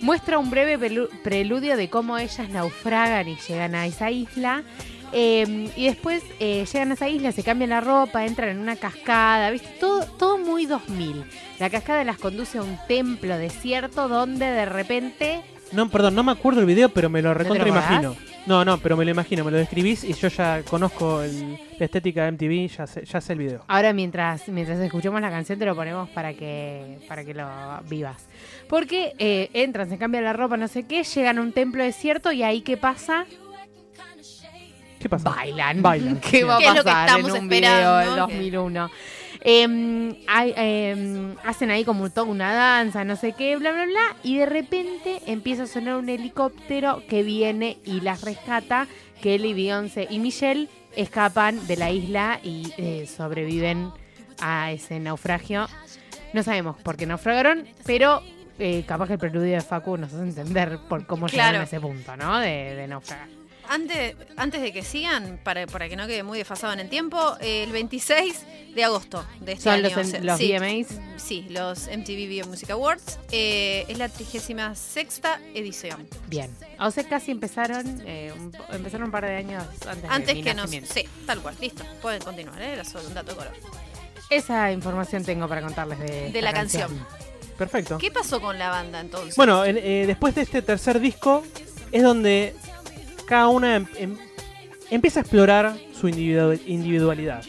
Muestra 0.00 0.38
un 0.38 0.50
breve 0.50 0.78
preludio 1.22 1.76
de 1.76 1.90
cómo 1.90 2.16
ellas 2.16 2.48
naufragan 2.48 3.28
y 3.28 3.37
llegan 3.37 3.74
a 3.74 3.87
esa 3.87 4.11
isla. 4.11 4.62
Eh, 5.12 5.70
y 5.74 5.87
después 5.87 6.22
eh, 6.38 6.64
llegan 6.72 6.90
a 6.90 6.94
esa 6.94 7.09
isla, 7.09 7.33
se 7.33 7.42
cambian 7.42 7.70
la 7.70 7.81
ropa, 7.81 8.24
entran 8.24 8.50
en 8.50 8.59
una 8.59 8.76
cascada, 8.76 9.50
¿viste? 9.50 9.68
Todo, 9.81 10.04
todo 10.04 10.38
muy 10.38 10.66
2000. 10.66 11.24
La 11.59 11.70
cascada 11.70 12.04
las 12.04 12.18
conduce 12.18 12.59
a 12.59 12.62
un 12.62 12.78
templo 12.87 13.37
desierto 13.37 14.09
donde 14.09 14.46
de 14.46 14.66
repente 14.66 15.40
No, 15.72 15.88
perdón, 15.88 16.14
no 16.14 16.22
me 16.22 16.33
acuerdo 16.33 16.61
el 16.61 16.66
video, 16.66 16.90
pero 16.90 17.09
me 17.09 17.22
lo 17.22 17.35
recontra 17.35 17.66
imagino. 17.66 18.16
No, 18.48 18.64
no, 18.64 18.78
pero 18.78 18.96
me 18.96 19.04
lo 19.04 19.11
imagino, 19.11 19.44
me 19.44 19.50
lo 19.50 19.58
describís 19.58 20.02
y 20.04 20.14
yo 20.14 20.28
ya 20.28 20.62
conozco 20.62 21.20
el- 21.22 21.58
la 21.78 21.84
estética 21.84 22.22
de 22.22 22.28
MTV, 22.32 22.68
ya 22.68 22.87
sé, 22.87 23.04
ya 23.04 23.20
sé 23.20 23.34
el 23.34 23.38
video. 23.40 23.62
Ahora 23.68 23.92
mientras, 23.92 24.48
mientras 24.48 24.78
escuchemos 24.80 25.20
la 25.20 25.28
canción 25.30 25.58
te 25.58 25.66
lo 25.66 25.76
ponemos 25.76 26.08
para 26.11 26.32
que, 26.32 26.98
para 27.06 27.24
que 27.24 27.34
lo 27.34 27.46
vivas. 27.88 28.26
Porque 28.68 29.12
eh, 29.18 29.50
entran, 29.52 29.88
se 29.90 29.98
cambian 29.98 30.24
la 30.24 30.32
ropa, 30.32 30.56
no 30.56 30.66
sé 30.66 30.87
qué, 30.87 31.04
llegan 31.04 31.37
a 31.38 31.42
un 31.42 31.52
templo 31.52 31.84
desierto 31.84 32.32
y 32.32 32.42
ahí 32.42 32.62
qué 32.62 32.76
pasa? 32.78 33.26
¿Qué 34.98 35.08
pasa? 35.08 35.30
Bailan. 35.30 35.80
Bailan, 35.80 36.20
¿Qué 36.20 36.42
va 36.42 36.56
a 36.56 36.58
¿Qué 36.58 36.64
es 36.64 36.70
lo 36.74 36.82
que 36.82 36.84
pasar 36.90 37.08
estamos 37.08 37.34
en 37.37 37.42
un 37.42 37.48
video 37.48 38.00
esperando? 38.00 38.26
del 38.26 38.37
2001? 38.40 38.90
Em, 39.40 40.16
hay- 40.27 40.53
em, 40.57 41.37
hacen 41.44 41.70
ahí 41.70 41.85
como 41.85 42.11
toda 42.11 42.27
una 42.27 42.53
danza, 42.53 43.05
no 43.05 43.16
sé 43.16 43.33
qué, 43.33 43.57
bla, 43.57 43.72
bla, 43.72 43.87
bla. 43.87 44.16
Y 44.22 44.38
de 44.38 44.46
repente 44.46 45.20
empieza 45.27 45.62
a 45.64 45.66
sonar 45.66 45.96
un 45.96 46.09
helicóptero 46.09 47.03
que 47.09 47.22
viene 47.22 47.79
y 47.85 48.01
las 48.01 48.22
rescata. 48.22 48.87
Kelly, 49.22 49.53
Beyoncé 49.55 50.07
y 50.11 50.18
Michelle 50.20 50.68
escapan 50.96 51.66
de 51.66 51.77
la 51.77 51.90
isla 51.90 52.40
y 52.42 52.72
eh, 52.79 53.07
sobreviven 53.07 53.90
a 54.40 54.70
ese 54.72 55.01
naufragio. 55.01 55.66
No 56.33 56.42
sabemos 56.42 56.77
por 56.83 56.96
qué 56.96 57.07
naufragaron, 57.07 57.66
pero 57.85 58.22
eh, 58.61 58.85
capaz 58.87 59.07
que 59.07 59.12
el 59.14 59.18
preludio 59.18 59.55
de 59.55 59.61
Facu 59.61 59.96
nos 59.96 60.12
hace 60.12 60.22
entender 60.22 60.79
por 60.88 61.07
cómo 61.07 61.27
llegaron 61.29 61.61
a 61.61 61.64
ese 61.64 61.81
punto, 61.81 62.16
¿no? 62.16 62.38
De, 62.38 62.74
de 62.77 62.87
naufragar. 62.88 63.29
Antes, 63.68 64.16
antes 64.37 64.61
de 64.62 64.72
que 64.72 64.83
sigan, 64.83 65.38
para, 65.44 65.66
para 65.66 65.88
que 65.88 65.96
no 65.96 66.07
quede 66.07 66.22
muy 66.22 66.38
desfasado 66.38 66.72
en 66.72 66.81
el 66.81 66.88
tiempo, 66.88 67.37
el 67.40 67.70
26 67.70 68.35
de 68.74 68.85
agosto 68.85 69.24
de 69.40 69.52
este 69.52 69.64
Son 69.64 69.72
año. 69.74 69.83
los, 69.94 69.96
o 69.96 70.04
sea, 70.11 70.20
los 70.20 70.38
sí, 70.38 70.52
VMAs. 70.57 70.87
Sí, 71.16 71.46
los 71.50 71.87
MTV 71.88 72.07
Video 72.28 72.46
Music 72.46 72.70
Awards. 72.70 73.18
eh, 73.31 73.85
es 73.88 73.98
la 73.98 74.09
36 74.09 75.20
edición. 75.54 76.09
Bien. 76.28 76.50
O 76.81 76.90
sea, 76.90 77.04
casi 77.09 77.31
empezaron, 77.31 78.02
eh, 78.07 78.33
un, 78.37 78.52
empezaron 78.70 79.07
un 79.07 79.11
par 79.12 79.24
de 79.26 79.37
años 79.37 79.64
antes, 80.09 80.28
de 80.28 80.35
mi 80.35 80.42
que 80.42 80.54
nos... 80.54 80.70
Sí, 80.70 81.04
tal 81.26 81.40
cual. 81.40 81.54
Listo. 81.61 81.85
Pueden 82.00 82.22
continuar, 82.22 82.61
¿eh? 82.62 82.72
Era 82.72 82.85
solo 82.85 83.07
un 83.09 83.14
dato 83.14 83.33
de 83.33 83.37
color. 83.38 83.52
Esa 84.31 84.70
información 84.72 85.24
tengo 85.24 85.48
para 85.48 85.62
contarles 85.62 85.98
de, 86.33 86.42
la 86.42 86.52
canción. 86.52 87.04
Perfecto. 87.57 87.98
¿Qué 87.98 88.11
pasó 88.11 88.40
con 88.40 88.59
la 88.59 88.70
banda 88.70 89.00
entonces? 89.00 89.35
Bueno, 89.37 89.64
en- 89.64 89.78
eh, 89.78 90.04
después 90.07 90.35
de 90.35 90.42
este 90.42 90.62
tercer 90.62 91.00
disco 91.00 91.42
es 91.90 92.02
donde 92.02 92.54
cada 93.28 93.48
una 93.48 93.76
em- 93.76 93.86
em- 93.98 94.16
empieza 94.90 95.20
a 95.20 95.22
explorar 95.22 95.76
su 95.98 96.08
individu- 96.08 96.58
individualidad. 96.66 97.44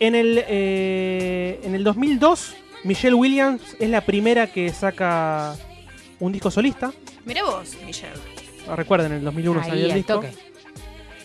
En 0.00 0.14
el, 0.14 0.42
eh, 0.48 1.60
en 1.64 1.74
el 1.74 1.84
2002, 1.84 2.54
Michelle 2.84 3.14
Williams 3.14 3.60
es 3.78 3.90
la 3.90 4.00
primera 4.00 4.46
que 4.46 4.72
saca 4.72 5.54
un 6.20 6.32
disco 6.32 6.50
solista. 6.50 6.92
Mira 7.24 7.42
vos, 7.44 7.76
Michelle. 7.84 8.12
Recuerden, 8.76 9.12
en 9.12 9.18
el 9.18 9.24
2001 9.24 9.64
salió 9.64 9.86
el 9.86 9.94
disco. 9.94 10.14
toque. 10.14 10.30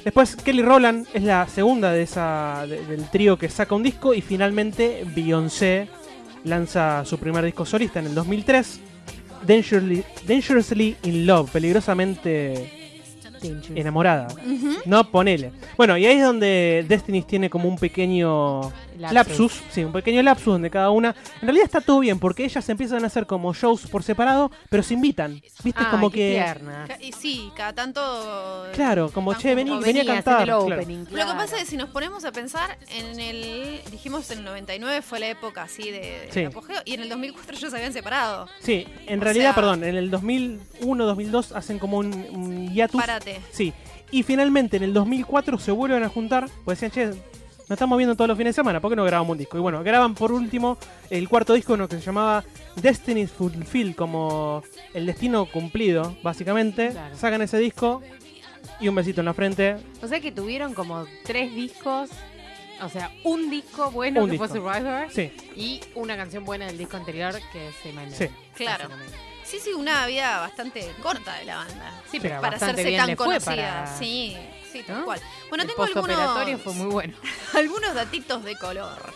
Después 0.04 0.36
Kelly 0.36 0.62
Rowland 0.62 1.08
es 1.14 1.24
la 1.24 1.48
segunda 1.48 1.92
de 1.94 2.02
esa 2.02 2.66
de- 2.68 2.86
del 2.86 3.10
trío 3.10 3.38
que 3.38 3.48
saca 3.50 3.74
un 3.76 3.84
disco 3.84 4.14
y 4.14 4.22
finalmente 4.22 5.06
Beyoncé 5.16 5.88
lanza 6.44 7.06
su 7.06 7.18
primer 7.18 7.46
disco 7.46 7.66
solista 7.66 8.00
en 8.00 8.08
el 8.08 8.16
2003, 8.16 8.80
Dangerously, 9.48 10.04
Dangerously 10.28 10.98
in 11.04 11.26
Love, 11.26 11.50
peligrosamente 11.52 12.83
enamorada. 13.76 14.28
No, 14.86 15.10
ponele. 15.10 15.52
Bueno, 15.78 15.98
y 15.98 16.06
ahí 16.06 16.18
es 16.18 16.24
donde 16.24 16.86
Destiny 16.88 17.22
tiene 17.22 17.50
como 17.50 17.68
un 17.68 17.78
pequeño 17.78 18.72
Lapsus. 18.98 19.14
lapsus. 19.14 19.62
sí, 19.72 19.84
un 19.84 19.92
pequeño 19.92 20.22
lapsus 20.22 20.46
donde 20.54 20.70
cada 20.70 20.90
una. 20.90 21.16
En 21.42 21.48
realidad 21.48 21.66
está 21.66 21.82
todo 21.82 22.00
bien 22.00 22.20
porque 22.20 22.46
ellas 22.46 22.68
empiezan 22.70 23.04
a 23.04 23.08
hacer 23.08 23.26
como 23.26 23.54
shows 23.54 23.88
por 23.88 24.04
separado, 24.04 24.52
pero 24.70 24.84
se 24.84 24.94
invitan. 24.94 25.42
¿Viste? 25.64 25.82
Ay, 25.82 25.86
como 25.92 26.10
qué 26.10 26.18
que. 26.18 26.32
tierna. 26.34 26.86
Ca- 26.88 26.98
Y 27.02 27.12
sí, 27.14 27.52
cada 27.56 27.74
tanto. 27.74 28.02
Claro, 28.74 29.10
como 29.12 29.34
che, 29.34 29.56
vení, 29.56 29.72
vení 29.72 29.84
a 29.84 29.86
Venía, 30.04 30.06
cantar. 30.16 30.44
claro. 30.46 30.68
Lo 30.70 30.78
que 30.78 31.34
pasa 31.34 31.56
es 31.58 31.64
que 31.64 31.66
si 31.66 31.78
nos 31.78 31.90
ponemos 31.90 32.26
a 32.26 32.32
pensar, 32.32 32.78
en 32.90 33.20
el. 33.20 33.82
Dijimos 33.92 34.30
en 34.32 34.40
el 34.40 34.46
99 34.46 35.02
fue 35.02 35.20
la 35.20 35.28
época 35.30 35.64
así 35.64 35.84
de, 35.92 36.00
de 36.00 36.28
Sí. 36.32 36.44
apogeo, 36.46 36.82
y 36.86 36.94
en 36.96 37.02
el 37.02 37.10
2004 37.10 37.56
ellos 37.58 37.70
se 37.72 37.76
habían 37.78 37.94
separado. 37.94 38.48
Sí, 38.60 38.88
en 39.08 39.20
O 39.20 39.24
realidad, 39.24 39.46
sea- 39.48 39.56
perdón, 39.56 39.84
en 39.84 39.96
el 39.96 40.10
2001, 40.10 41.06
2002 41.06 41.52
hacen 41.54 41.80
como 41.80 41.98
un, 41.98 42.14
un 42.32 42.74
hiatus. 42.74 43.00
Párate. 43.02 43.40
Sí. 43.52 43.74
Y 44.12 44.24
finalmente 44.24 44.78
en 44.78 44.84
el 44.84 44.94
2004 44.94 45.58
se 45.58 45.72
vuelven 45.72 46.04
a 46.04 46.10
juntar, 46.10 46.48
pues 46.66 46.80
decían, 46.80 47.14
che, 47.14 47.20
nos 47.70 47.72
estamos 47.72 47.98
viendo 47.98 48.16
todos 48.16 48.28
los 48.28 48.38
fines 48.38 48.56
de 48.56 48.62
semana, 48.62 48.80
¿por 48.80 48.92
qué 48.92 48.96
no 48.96 49.06
grabamos 49.06 49.32
un 49.32 49.38
disco? 49.38 49.58
Y 49.58 49.62
bueno, 49.62 49.84
graban 49.84 50.16
por 50.16 50.32
último 50.32 50.78
el 51.10 51.28
cuarto 51.30 51.54
disco, 51.54 51.74
uno 51.74 51.88
que 51.88 51.96
se 51.98 52.02
llamaba 52.02 52.44
Destiny's 52.76 53.32
Fulfilled, 53.32 53.96
como 53.96 54.64
el 54.94 55.06
destino 55.06 55.46
cumplido, 55.46 56.16
básicamente. 56.24 56.90
Claro. 56.92 57.16
Sacan 57.16 57.42
ese 57.42 57.58
disco 57.58 58.02
y 58.80 58.88
un 58.88 58.96
besito 58.96 59.22
en 59.22 59.26
la 59.26 59.34
frente. 59.34 59.78
O 60.02 60.08
sea 60.08 60.20
que 60.20 60.32
tuvieron 60.32 60.74
como 60.74 61.06
tres 61.24 61.54
discos. 61.54 62.10
O 62.82 62.90
sea, 62.90 63.12
un 63.24 63.50
disco 63.50 63.92
bueno 63.92 64.24
Un 64.24 64.32
que 64.32 64.38
fue 64.38 64.48
disco. 64.48 64.60
Survivor 64.62 65.06
Sí, 65.10 65.32
y 65.56 65.80
una 65.96 66.18
canción 66.18 66.44
buena 66.44 66.66
del 66.66 66.78
disco 66.78 66.98
anterior 66.98 67.34
que 67.54 67.70
My 67.92 67.96
Name, 67.96 68.12
Sí. 68.12 68.28
Claro. 68.56 68.90
Sí, 69.54 69.60
sí, 69.60 69.74
una 69.74 70.08
vida 70.08 70.40
bastante 70.40 70.92
corta 71.00 71.36
de 71.36 71.46
la 71.46 71.58
banda. 71.58 72.02
Sí, 72.10 72.20
pero 72.20 72.42
para 72.42 72.56
hacerse 72.56 72.86
bien 72.86 72.98
tan 72.98 73.10
le 73.10 73.16
fue 73.16 73.26
conocida. 73.28 73.84
para... 73.86 73.98
Sí, 74.00 74.36
sí, 74.72 74.82
tal 74.82 75.02
¿no? 75.02 75.06
cual. 75.06 75.22
Bueno, 75.50 75.62
el 75.62 75.70
tengo 75.70 75.84
algunos, 75.84 76.64
fue 76.64 76.74
muy 76.74 76.88
bueno. 76.88 77.16
algunos 77.54 77.94
datitos 77.94 78.44
de 78.44 78.56
color. 78.56 79.14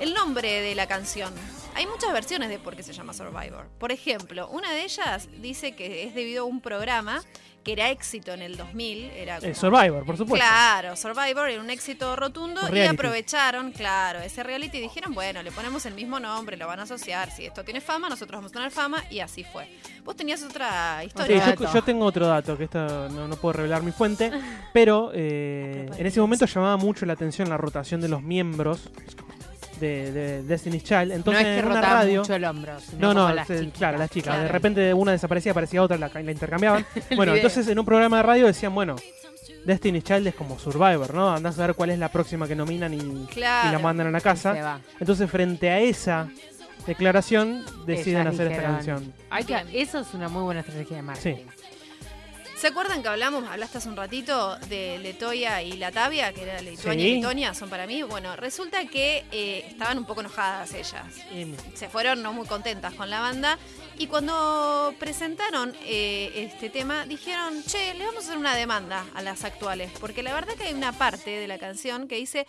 El 0.00 0.12
nombre 0.12 0.60
de 0.60 0.74
la 0.74 0.88
canción. 0.88 1.32
Hay 1.76 1.86
muchas 1.86 2.10
versiones 2.10 2.48
de 2.48 2.58
por 2.58 2.74
qué 2.74 2.82
se 2.82 2.94
llama 2.94 3.12
Survivor. 3.12 3.68
Por 3.78 3.92
ejemplo, 3.92 4.48
una 4.48 4.72
de 4.72 4.84
ellas 4.84 5.28
dice 5.42 5.72
que 5.76 6.04
es 6.04 6.14
debido 6.14 6.44
a 6.44 6.46
un 6.46 6.62
programa 6.62 7.22
que 7.62 7.72
era 7.72 7.90
éxito 7.90 8.32
en 8.32 8.40
el 8.40 8.56
2000. 8.56 9.10
Era 9.10 9.36
el 9.36 9.54
Survivor, 9.54 10.06
por 10.06 10.16
supuesto. 10.16 10.36
Claro, 10.36 10.96
Survivor 10.96 11.50
era 11.50 11.60
un 11.60 11.68
éxito 11.68 12.16
rotundo 12.16 12.62
Un 12.70 12.76
y 12.76 12.80
aprovecharon, 12.80 13.72
claro, 13.72 14.20
ese 14.20 14.42
reality 14.42 14.78
y 14.78 14.80
dijeron, 14.80 15.12
bueno, 15.12 15.42
le 15.42 15.52
ponemos 15.52 15.84
el 15.84 15.92
mismo 15.92 16.18
nombre, 16.18 16.56
lo 16.56 16.66
van 16.66 16.80
a 16.80 16.84
asociar, 16.84 17.30
si 17.30 17.44
esto 17.44 17.62
tiene 17.62 17.82
fama, 17.82 18.08
nosotros 18.08 18.38
vamos 18.38 18.52
a 18.52 18.54
tener 18.54 18.70
fama 18.70 19.04
y 19.10 19.20
así 19.20 19.44
fue. 19.44 19.68
Vos 20.02 20.16
tenías 20.16 20.42
otra 20.44 21.00
Sí, 21.00 21.08
historia. 21.08 21.56
yo, 21.56 21.82
tengo 21.82 22.06
otro 22.06 22.26
dato, 22.26 22.56
que 22.56 22.64
esto 22.64 23.08
no, 23.10 23.28
no 23.28 23.36
puedo 23.36 23.52
revelar 23.54 23.82
mi 23.82 23.92
fuente, 23.92 24.30
pero 24.72 25.10
eh, 25.14 25.90
en 25.98 26.06
ese 26.06 26.20
momento 26.20 26.46
llamaba 26.46 26.78
mucho 26.78 27.04
la 27.04 27.12
atención 27.12 27.50
la 27.50 27.58
rotación 27.58 28.00
de 28.00 28.08
los 28.08 28.22
miembros 28.22 28.90
de, 29.80 30.12
de 30.12 30.42
Destiny's 30.42 30.84
Child. 30.84 31.12
Entonces 31.12 31.42
no 31.42 31.48
es 31.48 31.54
que 31.54 31.58
en 31.60 31.66
una 31.66 31.80
radio... 31.80 32.20
mucho 32.20 32.34
el 32.34 32.44
hombro, 32.44 32.80
sino 32.80 33.00
No, 33.00 33.14
no, 33.14 33.34
las 33.34 33.46
chiquitas. 33.46 33.78
claro, 33.78 33.98
las 33.98 34.10
chicas. 34.10 34.40
De 34.40 34.48
repente 34.48 34.94
una 34.94 35.12
desaparecía, 35.12 35.52
aparecía 35.52 35.82
otra, 35.82 35.96
la, 35.98 36.10
la 36.12 36.32
intercambiaban. 36.32 36.86
bueno, 37.16 37.34
entonces 37.34 37.66
en 37.68 37.78
un 37.78 37.84
programa 37.84 38.18
de 38.18 38.22
radio 38.22 38.46
decían, 38.46 38.74
bueno, 38.74 38.96
Destiny's 39.64 40.04
Child 40.04 40.28
es 40.28 40.34
como 40.34 40.58
Survivor, 40.58 41.12
¿no? 41.12 41.34
Andás 41.34 41.58
a 41.58 41.66
ver 41.66 41.76
cuál 41.76 41.90
es 41.90 41.98
la 41.98 42.08
próxima 42.08 42.46
que 42.46 42.54
nominan 42.54 42.94
y, 42.94 43.26
la 43.36 43.78
mandan 43.82 44.06
a 44.06 44.10
la 44.10 44.20
Se 44.20 44.24
casa. 44.24 44.80
Entonces 45.00 45.30
frente 45.30 45.70
a 45.70 45.80
esa 45.80 46.28
declaración 46.86 47.64
deciden 47.84 48.22
Ellas 48.22 48.34
hacer 48.34 48.52
esta 48.52 48.62
canción. 48.62 49.12
Hay 49.28 49.44
que, 49.44 49.56
eso 49.74 50.00
es 50.00 50.14
una 50.14 50.28
muy 50.28 50.42
buena 50.42 50.60
estrategia 50.60 50.96
de 50.96 51.02
marketing. 51.02 51.44
¿Se 52.66 52.72
acuerdan 52.72 53.00
que 53.00 53.08
hablamos, 53.08 53.48
hablaste 53.48 53.78
hace 53.78 53.88
un 53.88 53.94
ratito 53.94 54.56
de 54.68 54.98
Letoya 54.98 55.62
y 55.62 55.74
Latavia, 55.74 56.32
que 56.32 56.42
era 56.42 56.60
Lituania 56.60 57.04
Sí. 57.04 57.10
y 57.12 57.14
Letonia, 57.20 57.54
son 57.54 57.70
para 57.70 57.86
mí? 57.86 58.02
Bueno, 58.02 58.34
resulta 58.34 58.84
que 58.86 59.24
eh, 59.30 59.64
estaban 59.68 59.98
un 59.98 60.04
poco 60.04 60.22
enojadas 60.22 60.74
ellas. 60.74 61.04
Se 61.74 61.88
fueron 61.88 62.24
no 62.24 62.32
muy 62.32 62.44
contentas 62.48 62.92
con 62.94 63.08
la 63.08 63.20
banda 63.20 63.56
y 63.98 64.08
cuando 64.08 64.92
presentaron 64.98 65.76
eh, 65.84 66.32
este 66.34 66.68
tema 66.68 67.06
dijeron, 67.06 67.62
che, 67.62 67.94
le 67.94 68.04
vamos 68.04 68.24
a 68.24 68.26
hacer 68.26 68.36
una 68.36 68.56
demanda 68.56 69.04
a 69.14 69.22
las 69.22 69.44
actuales, 69.44 69.92
porque 70.00 70.24
la 70.24 70.34
verdad 70.34 70.54
que 70.54 70.64
hay 70.64 70.74
una 70.74 70.90
parte 70.90 71.30
de 71.30 71.46
la 71.46 71.58
canción 71.58 72.08
que 72.08 72.16
dice 72.16 72.48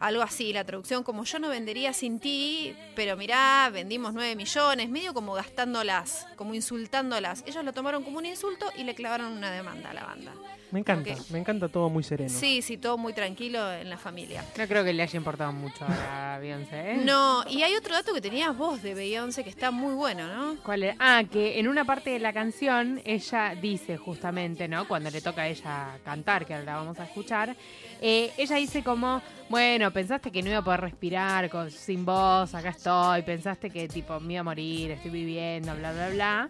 algo 0.00 0.22
así, 0.22 0.52
la 0.52 0.64
traducción 0.64 1.02
como 1.02 1.24
yo 1.24 1.38
no 1.38 1.48
vendería 1.48 1.92
sin 1.92 2.20
ti, 2.20 2.74
pero 2.94 3.16
mirá, 3.16 3.68
vendimos 3.72 4.14
9 4.14 4.36
millones, 4.36 4.88
medio 4.88 5.12
como 5.12 5.34
gastándolas, 5.34 6.26
como 6.36 6.54
insultándolas. 6.54 7.42
Ellos 7.46 7.64
lo 7.64 7.72
tomaron 7.72 8.04
como 8.04 8.18
un 8.18 8.26
insulto 8.26 8.66
y 8.76 8.84
le 8.84 8.94
clavaron 8.94 9.32
una 9.32 9.50
demanda 9.50 9.90
a 9.90 9.94
la 9.94 10.04
banda. 10.04 10.32
Me 10.70 10.80
encanta, 10.80 11.14
me 11.30 11.38
encanta 11.38 11.68
todo 11.68 11.88
muy 11.88 12.02
sereno. 12.02 12.28
Sí, 12.28 12.60
sí, 12.60 12.76
todo 12.76 12.98
muy 12.98 13.12
tranquilo 13.12 13.72
en 13.72 13.88
la 13.88 13.96
familia. 13.96 14.44
No 14.56 14.66
creo 14.66 14.84
que 14.84 14.92
le 14.92 15.02
haya 15.02 15.16
importado 15.16 15.52
mucho 15.52 15.86
a 15.88 16.38
Beyoncé. 16.40 16.92
¿eh? 16.92 16.96
No, 17.04 17.42
y 17.48 17.62
hay 17.62 17.74
otro 17.74 17.94
dato 17.94 18.12
que 18.12 18.20
tenías 18.20 18.56
vos 18.56 18.82
de 18.82 18.94
Beyoncé 18.94 19.44
que 19.44 19.50
está 19.50 19.70
muy 19.70 19.94
bueno, 19.94 20.26
¿no? 20.28 20.56
¿Cuál 20.62 20.82
era? 20.82 20.96
Ah, 20.98 21.22
que 21.30 21.58
en 21.58 21.68
una 21.68 21.84
parte 21.84 22.10
de 22.10 22.18
la 22.18 22.32
canción 22.32 23.00
ella 23.04 23.54
dice 23.60 23.96
justamente, 23.96 24.68
¿no? 24.68 24.86
Cuando 24.86 25.10
le 25.10 25.20
toca 25.20 25.42
a 25.42 25.48
ella 25.48 25.98
cantar, 26.04 26.44
que 26.44 26.54
ahora 26.54 26.66
la 26.66 26.76
vamos 26.76 26.98
a 26.98 27.04
escuchar, 27.04 27.56
eh, 28.00 28.30
ella 28.36 28.56
dice 28.56 28.82
como, 28.82 29.22
bueno, 29.48 29.90
pensaste 29.90 30.30
que 30.30 30.42
no 30.42 30.50
iba 30.50 30.58
a 30.58 30.64
poder 30.64 30.80
respirar 30.80 31.48
con, 31.48 31.70
sin 31.70 32.04
voz, 32.04 32.54
acá 32.54 32.70
estoy, 32.70 33.22
pensaste 33.22 33.70
que 33.70 33.88
tipo 33.88 34.20
me 34.20 34.34
iba 34.34 34.40
a 34.40 34.44
morir, 34.44 34.90
estoy 34.90 35.10
viviendo, 35.10 35.74
bla, 35.74 35.92
bla, 35.92 36.10
bla. 36.10 36.48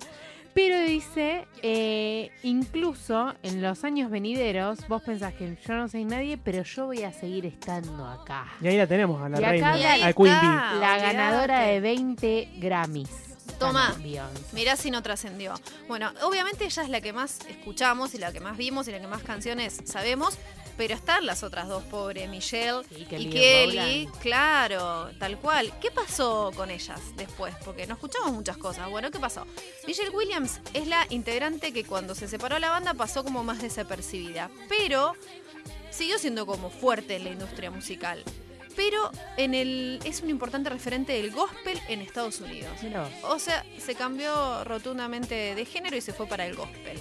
Pero 0.59 0.81
dice, 0.81 1.47
eh, 1.63 2.33
incluso 2.43 3.33
en 3.45 3.63
los 3.63 3.85
años 3.85 4.11
venideros, 4.11 4.89
vos 4.89 5.01
pensás 5.03 5.33
que 5.35 5.57
yo 5.65 5.75
no 5.75 5.87
soy 5.87 6.05
nadie, 6.05 6.37
pero 6.37 6.65
yo 6.65 6.87
voy 6.87 7.05
a 7.05 7.13
seguir 7.13 7.47
estando 7.47 8.05
acá. 8.05 8.49
Y 8.61 8.67
ahí 8.67 8.77
la 8.77 8.89
tenemos, 8.89 9.23
a 9.23 9.29
la 9.29 9.41
Y 9.41 9.45
acá 9.45 9.51
reina, 9.53 9.79
Y 9.79 9.85
ahí 9.85 10.03
a 10.03 10.13
Queen 10.13 10.35
Bee. 10.41 10.81
La 10.81 10.99
ganadora 10.99 11.61
de 11.61 11.79
20 11.79 12.55
Grammys. 12.57 13.37
Toma. 13.61 13.95
Mirá 14.53 14.75
si 14.75 14.91
no 14.91 15.01
trascendió. 15.01 15.55
Bueno, 15.87 16.11
obviamente 16.23 16.65
ella 16.65 16.83
es 16.83 16.89
la 16.89 17.01
que 17.01 17.13
más 17.13 17.39
escuchamos 17.49 18.15
y 18.15 18.19
la 18.19 18.33
que 18.33 18.41
más 18.41 18.57
vimos 18.57 18.89
y 18.89 18.91
la 18.91 18.99
que 18.99 19.07
más 19.07 19.23
canciones 19.23 19.81
sabemos, 19.85 20.39
pero 20.79 20.95
están 20.95 21.27
las 21.27 21.43
otras 21.43 21.67
dos, 21.67 21.83
pobre 21.83 22.29
Michelle 22.29 22.83
Sí, 22.89 23.07
y 23.11 23.31
Kelly 23.31 24.09
claro, 24.23 25.11
tal 25.19 25.37
cual. 25.39 25.73
¿Qué 25.81 25.91
pasó 25.91 26.53
con 26.55 26.71
ellas 26.71 27.01
después? 27.17 27.53
Porque 27.65 27.87
no 27.89 27.95
escuchamos 27.95 28.33
muchas 28.33 28.57
cosas. 28.57 28.89
Bueno, 28.89 29.11
¿qué 29.11 29.19
pasó? 29.19 29.45
Michelle 29.89 30.11
Williams 30.11 30.61
es 30.73 30.87
la 30.87 31.05
integrante 31.11 31.73
que 31.73 31.85
cuando 31.85 32.15
se 32.15 32.29
separó 32.29 32.61
la 32.61 32.71
banda 32.71 32.95
pasó 32.95 33.25
como 33.25 33.43
más 33.43 33.61
desapercibida, 33.61 34.51
pero 34.69 35.15
siguió 35.91 36.17
siendo 36.17 36.47
como 36.47 36.71
fuerte 36.71 37.17
en 37.17 37.25
la 37.25 37.31
industria 37.31 37.73
musical. 37.73 38.23
Pero 38.77 39.11
en 39.37 39.55
el 39.55 39.99
es 40.05 40.23
un 40.23 40.31
importante 40.31 40.71
referente 40.71 41.13
del 41.13 41.33
gospel 41.33 41.81
en 41.89 42.01
Estados 42.01 42.41
Unidos. 42.41 42.71
O 43.25 43.41
sea, 43.41 43.67
se 43.79 43.97
cambió 43.97 44.63
rotundamente 44.63 45.57
de 45.57 45.65
género 45.65 45.97
y 45.97 46.01
se 46.01 46.13
fue 46.13 46.29
para 46.29 46.47
el 46.47 46.55
gospel. 46.55 47.01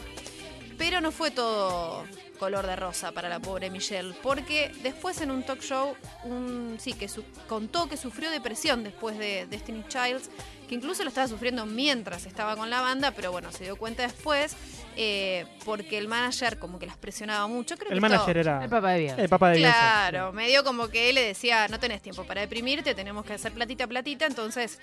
Pero 0.79 0.99
no 0.99 1.11
fue 1.11 1.29
todo 1.29 2.05
color 2.38 2.65
de 2.67 2.76
rosa 2.76 3.12
para 3.12 3.30
la 3.30 3.39
pobre 3.39 3.69
Michelle, 3.69 4.13
porque 4.23 4.71
después 4.84 5.19
en 5.21 5.32
un 5.32 5.43
talk 5.43 5.62
show, 5.62 5.95
un, 6.23 6.78
sí, 6.80 6.93
que 6.93 7.08
su- 7.08 7.23
contó 7.47 7.88
que 7.89 7.97
sufrió 7.97 8.30
depresión 8.32 8.84
después 8.84 9.17
de 9.17 9.45
Destiny 9.47 9.84
Childs, 9.88 10.30
que 10.67 10.75
incluso 10.75 11.03
lo 11.03 11.10
estaba 11.10 11.27
sufriendo 11.27 11.65
mientras 11.65 12.25
estaba 12.25 12.56
con 12.56 12.69
la 12.69 12.82
banda, 12.82 13.12
pero 13.12 13.32
bueno, 13.32 13.51
se 13.51 13.63
dio 13.63 13.75
cuenta 13.77 14.03
después, 14.03 14.56
eh, 14.95 15.45
porque 15.63 15.97
el 15.97 16.08
manager 16.08 16.60
como 16.60 16.77
que 16.80 16.86
las 16.86 16.97
presionaba 16.97 17.47
mucho. 17.47 17.77
Creo 17.77 17.91
El 17.91 17.97
que 17.97 18.01
manager 18.01 18.38
era 18.38 18.63
El 18.63 18.69
papá 18.69 18.91
de 18.91 18.99
Beyoncé. 18.99 19.21
el 19.21 19.30
papá 19.30 19.49
de 19.49 19.56
Beyoncé. 19.56 19.77
Claro, 19.77 20.34
medio 20.34 20.63
como 20.63 20.89
que 20.89 21.10
él 21.10 21.15
le 21.15 21.23
decía, 21.23 21.67
no 21.69 21.80
tenés 21.80 22.01
tiempo 22.01 22.25
para 22.25 22.41
deprimirte, 22.41 22.93
tenemos 22.95 23.25
que 23.25 23.34
hacer 23.34 23.53
platita, 23.53 23.88
platita. 23.88 24.25
Entonces, 24.25 24.80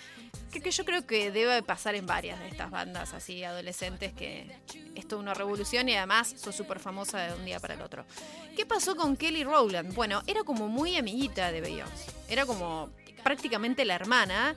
que, 0.52 0.60
que 0.60 0.70
yo 0.70 0.84
creo 0.84 1.06
que 1.06 1.30
debe 1.30 1.62
pasar 1.62 1.94
en 1.94 2.06
varias 2.06 2.38
de 2.40 2.48
estas 2.48 2.70
bandas 2.70 3.12
así 3.12 3.44
adolescentes 3.44 4.12
que 4.12 4.56
es 4.94 5.06
toda 5.08 5.20
una 5.20 5.34
revolución 5.34 5.88
y 5.88 5.96
además 5.96 6.34
sos 6.36 6.54
súper 6.54 6.78
famosa 6.78 7.18
de 7.20 7.34
un 7.34 7.44
día 7.44 7.60
para 7.60 7.74
el 7.74 7.82
otro. 7.82 8.04
¿Qué 8.56 8.64
pasó 8.64 8.96
con 8.96 9.16
Kelly 9.16 9.44
Rowland? 9.44 9.94
Bueno, 9.94 10.22
era 10.26 10.44
como 10.44 10.68
muy 10.68 10.96
amiguita 10.96 11.50
de 11.52 11.60
Beyoncé. 11.60 12.12
Era 12.28 12.46
como 12.46 12.90
prácticamente 13.24 13.84
la 13.84 13.94
hermana, 13.96 14.54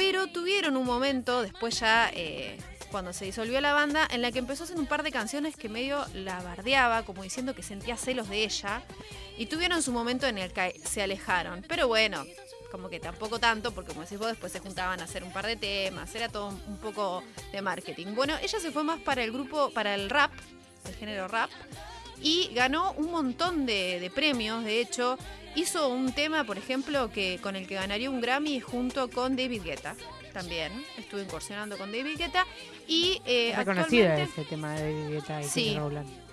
pero 0.00 0.28
tuvieron 0.28 0.78
un 0.78 0.86
momento, 0.86 1.42
después 1.42 1.78
ya 1.78 2.10
eh, 2.14 2.56
cuando 2.90 3.12
se 3.12 3.26
disolvió 3.26 3.60
la 3.60 3.74
banda, 3.74 4.08
en 4.10 4.22
la 4.22 4.32
que 4.32 4.38
empezó 4.38 4.62
a 4.62 4.64
hacer 4.64 4.78
un 4.78 4.86
par 4.86 5.02
de 5.02 5.12
canciones 5.12 5.56
que 5.56 5.68
medio 5.68 6.06
la 6.14 6.40
bardeaba, 6.40 7.02
como 7.02 7.22
diciendo 7.22 7.54
que 7.54 7.62
sentía 7.62 7.98
celos 7.98 8.30
de 8.30 8.44
ella, 8.44 8.82
y 9.36 9.44
tuvieron 9.44 9.82
su 9.82 9.92
momento 9.92 10.26
en 10.26 10.38
el 10.38 10.54
que 10.54 10.80
se 10.86 11.02
alejaron. 11.02 11.66
Pero 11.68 11.86
bueno, 11.86 12.24
como 12.72 12.88
que 12.88 12.98
tampoco 12.98 13.38
tanto, 13.38 13.72
porque 13.72 13.90
como 13.90 14.00
decís 14.00 14.18
vos, 14.18 14.28
después 14.28 14.50
se 14.50 14.60
juntaban 14.60 15.02
a 15.02 15.04
hacer 15.04 15.22
un 15.22 15.34
par 15.34 15.44
de 15.46 15.56
temas, 15.56 16.14
era 16.14 16.30
todo 16.30 16.48
un 16.48 16.78
poco 16.78 17.22
de 17.52 17.60
marketing. 17.60 18.14
Bueno, 18.14 18.38
ella 18.40 18.58
se 18.58 18.70
fue 18.70 18.82
más 18.82 19.00
para 19.00 19.22
el 19.22 19.32
grupo, 19.32 19.68
para 19.68 19.94
el 19.94 20.08
rap, 20.08 20.32
el 20.88 20.94
género 20.94 21.28
rap, 21.28 21.50
y 22.22 22.48
ganó 22.54 22.92
un 22.92 23.10
montón 23.10 23.66
de 23.66 24.10
premios, 24.14 24.64
de 24.64 24.80
hecho, 24.80 25.18
Hizo 25.54 25.88
un 25.88 26.12
tema, 26.12 26.44
por 26.44 26.58
ejemplo, 26.58 27.10
que 27.10 27.38
con 27.42 27.56
el 27.56 27.66
que 27.66 27.74
ganaría 27.74 28.10
un 28.10 28.20
Grammy 28.20 28.60
junto 28.60 29.10
con 29.10 29.36
David 29.36 29.62
Guetta. 29.64 29.96
También 30.32 30.72
estuve 30.96 31.22
incursionando 31.22 31.76
con 31.76 31.90
David 31.90 32.16
Guetta 32.16 32.46
y 32.86 33.20
eh, 33.26 33.52
ese 33.52 34.44
tema 34.44 34.74
de 34.74 34.92
David 34.92 35.14
Guetta 35.14 35.42
y 35.42 35.44
sí, 35.44 35.76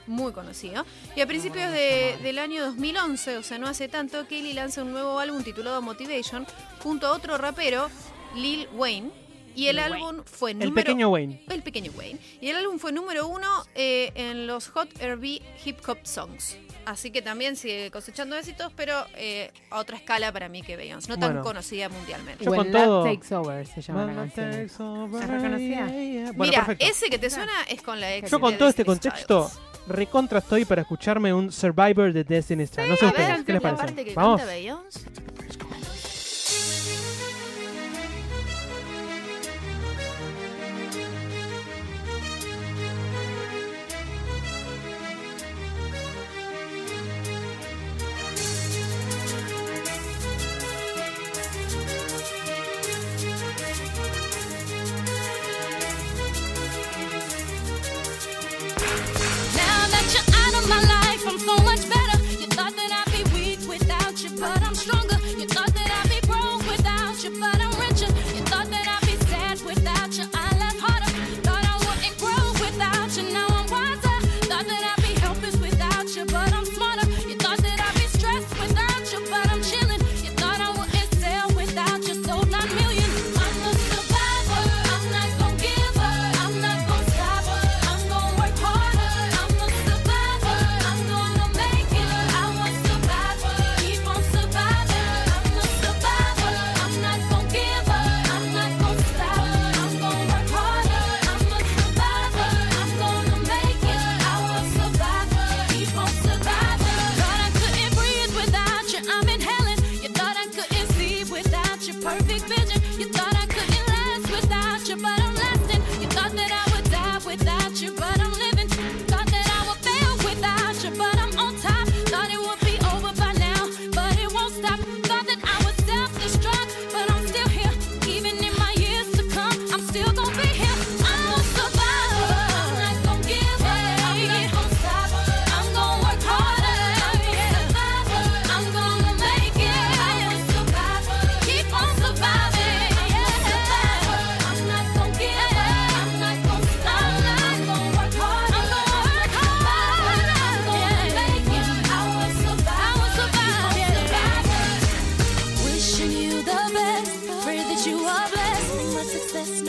muy 0.06 0.32
conocido. 0.32 0.86
Y 1.16 1.22
a 1.22 1.28
principios 1.28 1.72
de, 1.72 2.18
del 2.22 2.40
año 2.40 2.66
2011, 2.66 3.38
o 3.38 3.44
sea, 3.44 3.58
no 3.58 3.68
hace 3.68 3.88
tanto, 3.88 4.28
Kelly 4.28 4.54
lanza 4.54 4.84
un 4.84 4.92
nuevo 4.92 5.20
álbum 5.20 5.44
titulado 5.44 5.82
Motivation 5.82 6.46
junto 6.82 7.08
a 7.08 7.12
otro 7.12 7.38
rapero, 7.38 7.90
Lil 8.36 8.68
Wayne 8.74 9.12
y 9.58 9.68
el, 9.70 9.80
álbum 9.80 10.22
fue 10.24 10.54
número... 10.54 10.70
El 10.70 10.76
pequeño 10.76 11.10
Wayne. 11.10 11.42
El 11.50 11.64
pequeño 11.64 11.92
Wayne. 11.98 12.20
Y 12.40 12.50
el 12.50 12.58
álbum 12.58 12.78
fue 12.78 12.92
número 12.92 13.28
uno 13.28 13.48
eh, 13.74 14.12
en 14.14 14.46
los 14.46 14.68
Hot 14.70 14.90
R&B 15.02 15.42
Hip 15.66 15.78
Hop 15.88 15.98
Songs. 16.04 16.58
Así 16.86 17.10
que 17.10 17.24
también 17.24 17.56
sigue 17.56 17.90
cosechando 17.90 18.38
éxitos, 18.38 18.72
pero 18.76 18.94
eh, 19.16 19.52
a 19.72 19.80
otra 19.80 19.98
escala 19.98 20.32
para 20.32 20.48
mí 20.48 20.62
que 20.62 20.78
Beyoncé. 20.78 21.10
No 21.10 21.18
tan 21.18 21.30
bueno. 21.30 21.44
conocida 21.44 21.90
mundialmente. 21.90 22.46
Yo 22.46 22.54
con 22.54 22.72
todo... 22.72 23.04
Takes 23.04 23.34
Over 23.36 23.66
se 23.66 23.82
llama 23.82 24.06
la 24.06 24.14
canción. 24.14 25.12
Reconocía? 25.12 26.34
Mira, 26.36 26.78
ese 26.78 27.10
que 27.10 27.18
te 27.18 27.32
suena 27.32 27.64
es 27.68 27.82
con 27.82 28.00
la 28.00 28.16
ex 28.16 28.30
Yo 28.30 28.40
con 28.40 28.58
todo 28.60 28.70
este 28.70 28.86
contexto 28.86 29.52
recontra 29.88 30.40
estoy 30.40 30.66
para 30.66 30.84
escucharme 30.84 31.34
un 31.34 31.52
Survivor 31.52 32.14
de 32.14 32.24
Destiny's 32.24 32.70
Child. 32.70 32.86
Sí, 32.86 32.90
no 32.92 32.96
sé 32.96 33.06
ustedes, 33.08 33.44
¿qué 33.44 33.54
les 33.54 33.62
parece? 33.62 34.14
Vamos. 34.14 34.46
Beyoncé. 34.46 35.00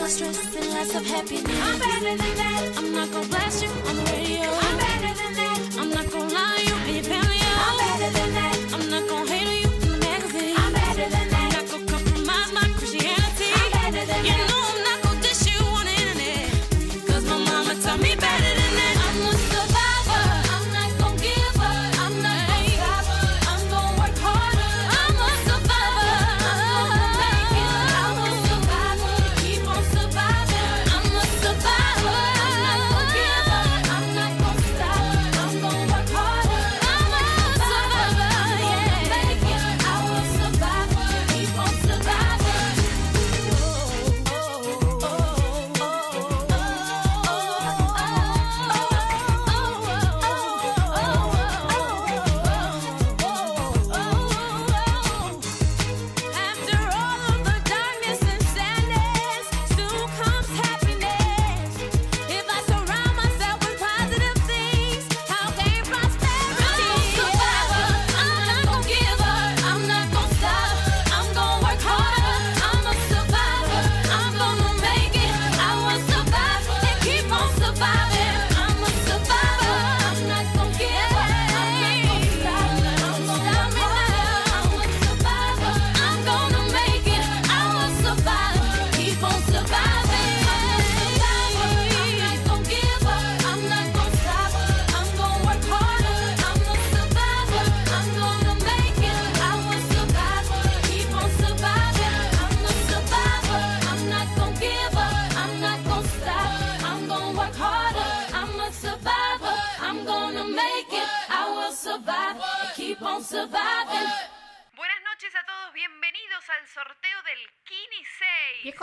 stress 0.08 0.56
and 0.56 0.66
less 0.70 0.94
of 0.94 1.06
happiness. 1.06 1.60
I'm 1.62 1.78
better 1.78 2.16
than 2.16 2.36
that. 2.36 2.72
I'm 2.78 2.92
not 2.92 3.12
gonna 3.12 3.28
blast 3.28 3.62
you 3.62 3.68
on 3.68 3.96
the 3.96 4.04
radio. 4.04 4.48
I'm 4.48 4.67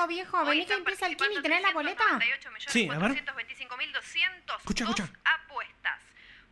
Viejo, 0.07 0.45
vení 0.45 0.65
que 0.65 0.73
empieza 0.73 1.07
el 1.07 1.17
Kini, 1.17 1.41
¿tenés 1.41 1.61
la 1.61 1.71
boleta? 1.71 2.03
Sí, 2.67 2.87
a 2.89 2.97
ver. 2.99 3.11
Escucha, 4.57 4.83
escucha. 4.83 5.09
apuestas. 5.23 5.99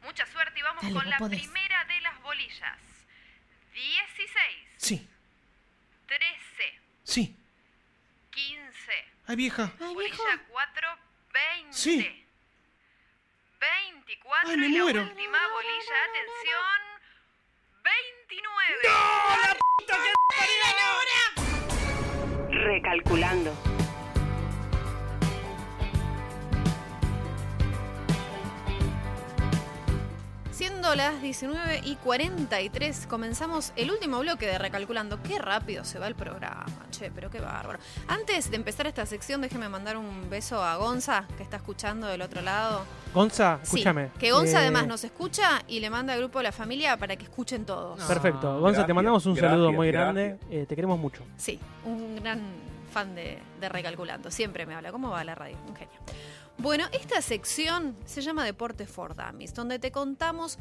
Mucha 0.01 0.25
suerte 0.25 0.59
y 0.59 0.61
vamos 0.61 0.83
Dale, 0.83 0.93
con 0.95 1.09
la 1.09 1.17
podés. 1.17 1.39
primera 1.41 1.83
de 1.85 2.01
las 2.01 2.21
bolillas. 2.21 2.77
16. 3.73 4.67
Sí. 4.77 5.07
13. 6.07 6.81
Sí. 7.03 7.35
15. 8.31 9.05
Ay, 9.27 9.35
vieja. 9.35 9.71
Ay, 9.79 9.93
Bolilla 9.93 10.15
vieja. 10.15 10.43
4, 10.49 10.97
20. 11.33 11.73
Sí. 11.73 12.25
24 13.59 14.49
Ay, 14.49 14.57
me 14.57 14.67
y 14.67 14.71
la 14.71 14.83
muero. 14.83 15.01
última 15.03 15.47
bolilla, 15.47 15.95
atención, 16.09 16.81
29. 17.81 18.77
¡No! 18.83 19.37
¡La 19.47 19.57
puta 19.77 19.95
que 19.95 20.13
parió! 20.35 20.53
Recalculando. 22.53 23.72
Siendo 30.53 30.93
las 30.93 31.19
19 31.19 31.81
y 31.83 31.95
43, 31.95 33.07
comenzamos 33.07 33.73
el 33.75 33.89
último 33.89 34.19
bloque 34.19 34.45
de 34.45 34.59
Recalculando. 34.59 35.19
Qué 35.23 35.39
rápido 35.39 35.83
se 35.83 35.97
va 35.97 36.05
el 36.07 36.13
programa, 36.13 36.67
che, 36.91 37.09
pero 37.09 37.31
qué 37.31 37.39
bárbaro. 37.39 37.79
Antes 38.07 38.51
de 38.51 38.57
empezar 38.57 38.85
esta 38.85 39.07
sección, 39.07 39.41
déjeme 39.41 39.67
mandar 39.67 39.97
un 39.97 40.29
beso 40.29 40.63
a 40.63 40.75
Gonza, 40.75 41.25
que 41.37 41.43
está 41.43 41.57
escuchando 41.57 42.05
del 42.05 42.21
otro 42.21 42.43
lado. 42.43 42.85
Gonza, 43.15 43.57
Sí, 43.63 43.77
escúchame. 43.77 44.11
que 44.19 44.31
Gonza 44.31 44.57
Eh, 44.59 44.61
además 44.61 44.85
nos 44.85 45.03
escucha 45.03 45.63
y 45.67 45.79
le 45.79 45.89
manda 45.89 46.13
al 46.13 46.19
grupo 46.19 46.37
de 46.37 46.43
la 46.43 46.51
familia 46.51 46.97
para 46.97 47.15
que 47.15 47.23
escuchen 47.23 47.65
todos. 47.65 48.03
Perfecto. 48.03 48.59
Gonza, 48.59 48.85
te 48.85 48.93
mandamos 48.93 49.25
un 49.25 49.35
saludo 49.35 49.71
muy 49.71 49.87
gracias. 49.91 50.13
grande. 50.15 50.39
Eh, 50.51 50.65
te 50.67 50.75
queremos 50.75 50.99
mucho. 50.99 51.23
Sí, 51.35 51.59
un 51.83 52.17
gran 52.17 52.39
fan 52.91 53.15
de, 53.15 53.39
de 53.59 53.69
Recalculando. 53.69 54.29
Siempre 54.29 54.67
me 54.67 54.75
habla. 54.75 54.91
¿Cómo 54.91 55.09
va 55.09 55.23
la 55.23 55.33
radio? 55.33 55.57
Un 55.67 55.75
genio. 55.75 55.97
Bueno, 56.57 56.85
esta 56.93 57.21
sección 57.21 57.95
se 58.05 58.21
llama 58.21 58.45
Deporte 58.45 58.85
for 58.85 59.15
Dummies, 59.15 59.53
donde 59.53 59.79
te 59.79 59.91
contamos 59.91 60.57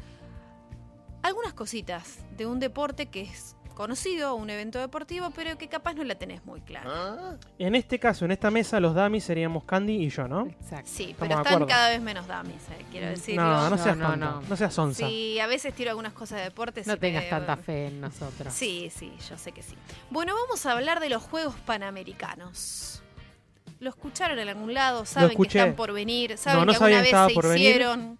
algunas 1.21 1.53
cositas 1.53 2.19
de 2.35 2.45
un 2.45 2.59
deporte 2.59 3.05
que 3.07 3.21
es 3.21 3.55
conocido, 3.73 4.35
un 4.35 4.49
evento 4.49 4.79
deportivo, 4.79 5.31
pero 5.31 5.57
que 5.57 5.67
capaz 5.67 5.93
no 5.93 6.03
la 6.03 6.15
tenés 6.15 6.45
muy 6.45 6.61
clara. 6.61 7.37
En 7.57 7.75
este 7.75 7.99
caso, 7.99 8.25
en 8.25 8.31
esta 8.31 8.51
mesa, 8.51 8.79
los 8.79 8.93
dummies 8.93 9.23
seríamos 9.23 9.63
Candy 9.63 9.93
y 9.93 10.09
yo, 10.09 10.27
¿no? 10.27 10.45
Exacto. 10.45 10.89
Sí, 10.93 11.11
Estamos 11.11 11.17
pero 11.19 11.31
están 11.39 11.53
acuerdo. 11.53 11.67
cada 11.67 11.89
vez 11.89 12.01
menos 12.01 12.27
dummies, 12.27 12.61
eh, 12.69 12.85
quiero 12.91 13.07
decirlo. 13.07 13.43
No, 13.43 13.69
no 13.69 13.77
seas 13.77 13.97
no, 13.97 14.09
tonta, 14.11 14.25
no. 14.25 14.41
no. 14.41 14.55
seas 14.57 14.77
onza. 14.77 15.07
Sí, 15.07 15.39
a 15.39 15.47
veces 15.47 15.73
tiro 15.73 15.89
algunas 15.89 16.13
cosas 16.13 16.39
de 16.39 16.43
deporte. 16.45 16.83
No 16.85 16.97
tengas 16.97 17.29
tanta 17.29 17.57
fe 17.57 17.87
en 17.87 18.01
nosotros. 18.01 18.53
Sí, 18.53 18.91
sí, 18.95 19.11
yo 19.29 19.37
sé 19.37 19.51
que 19.51 19.63
sí. 19.63 19.75
Bueno, 20.09 20.33
vamos 20.35 20.65
a 20.65 20.71
hablar 20.73 20.99
de 20.99 21.09
los 21.09 21.23
Juegos 21.23 21.55
Panamericanos. 21.65 23.02
¿Lo 23.79 23.89
escucharon 23.89 24.39
en 24.39 24.47
algún 24.49 24.73
lado? 24.73 25.05
¿Saben 25.05 25.35
que 25.37 25.43
están 25.47 25.73
por 25.75 25.91
venir? 25.93 26.37
¿Saben 26.37 26.59
No, 26.59 26.65
no 26.65 26.71
que 26.71 26.83
alguna 26.83 27.01
vez 27.01 27.09
se 27.29 27.33
por 27.33 27.47
venir. 27.49 27.67
hicieron? 27.69 28.17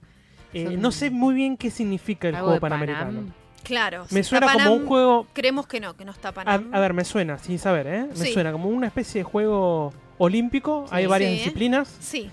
Eh, 0.53 0.65
Son- 0.65 0.81
no 0.81 0.91
sé 0.91 1.09
muy 1.09 1.33
bien 1.35 1.57
qué 1.57 1.71
significa 1.71 2.27
el 2.27 2.35
juego 2.35 2.59
Panam. 2.59 2.79
panamericano. 2.81 3.33
Claro. 3.63 4.05
Me 4.11 4.23
si 4.23 4.29
suena 4.29 4.47
está 4.47 4.57
como 4.57 4.65
Panam, 4.69 4.81
un 4.81 4.87
juego. 4.87 5.27
Creemos 5.33 5.67
que 5.67 5.79
no, 5.79 5.95
que 5.95 6.03
no 6.05 6.11
está 6.11 6.29
A, 6.29 6.31
Panam. 6.33 6.69
a 6.73 6.79
ver, 6.79 6.93
me 6.93 7.05
suena, 7.05 7.37
sin 7.37 7.57
saber, 7.59 7.87
¿eh? 7.87 8.05
Me 8.09 8.15
Sí. 8.25 8.33
suena 8.33 8.51
como 8.51 8.67
una 8.67 8.87
especie 8.87 9.19
de 9.19 9.23
juego 9.23 9.93
olímpico. 10.17 10.85
Hay 10.91 11.05
varias 11.05 11.31
Sí. 11.31 11.37
disciplinas. 11.37 11.87
Sí, 11.99 12.29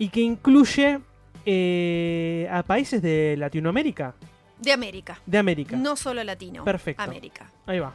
Y 0.00 0.08
que 0.10 0.20
incluye 0.20 1.00
eh, 1.46 2.48
a 2.52 2.62
países 2.62 3.00
de 3.02 3.34
Latinoamérica. 3.38 4.14
de 4.60 4.72
América. 4.72 5.18
De 5.24 5.38
América. 5.38 5.76
No 5.76 5.94
solo 5.96 6.22
latino. 6.24 6.64
Perfecto. 6.64 7.02
América. 7.02 7.50
Ahí 7.66 7.78
va. 7.78 7.94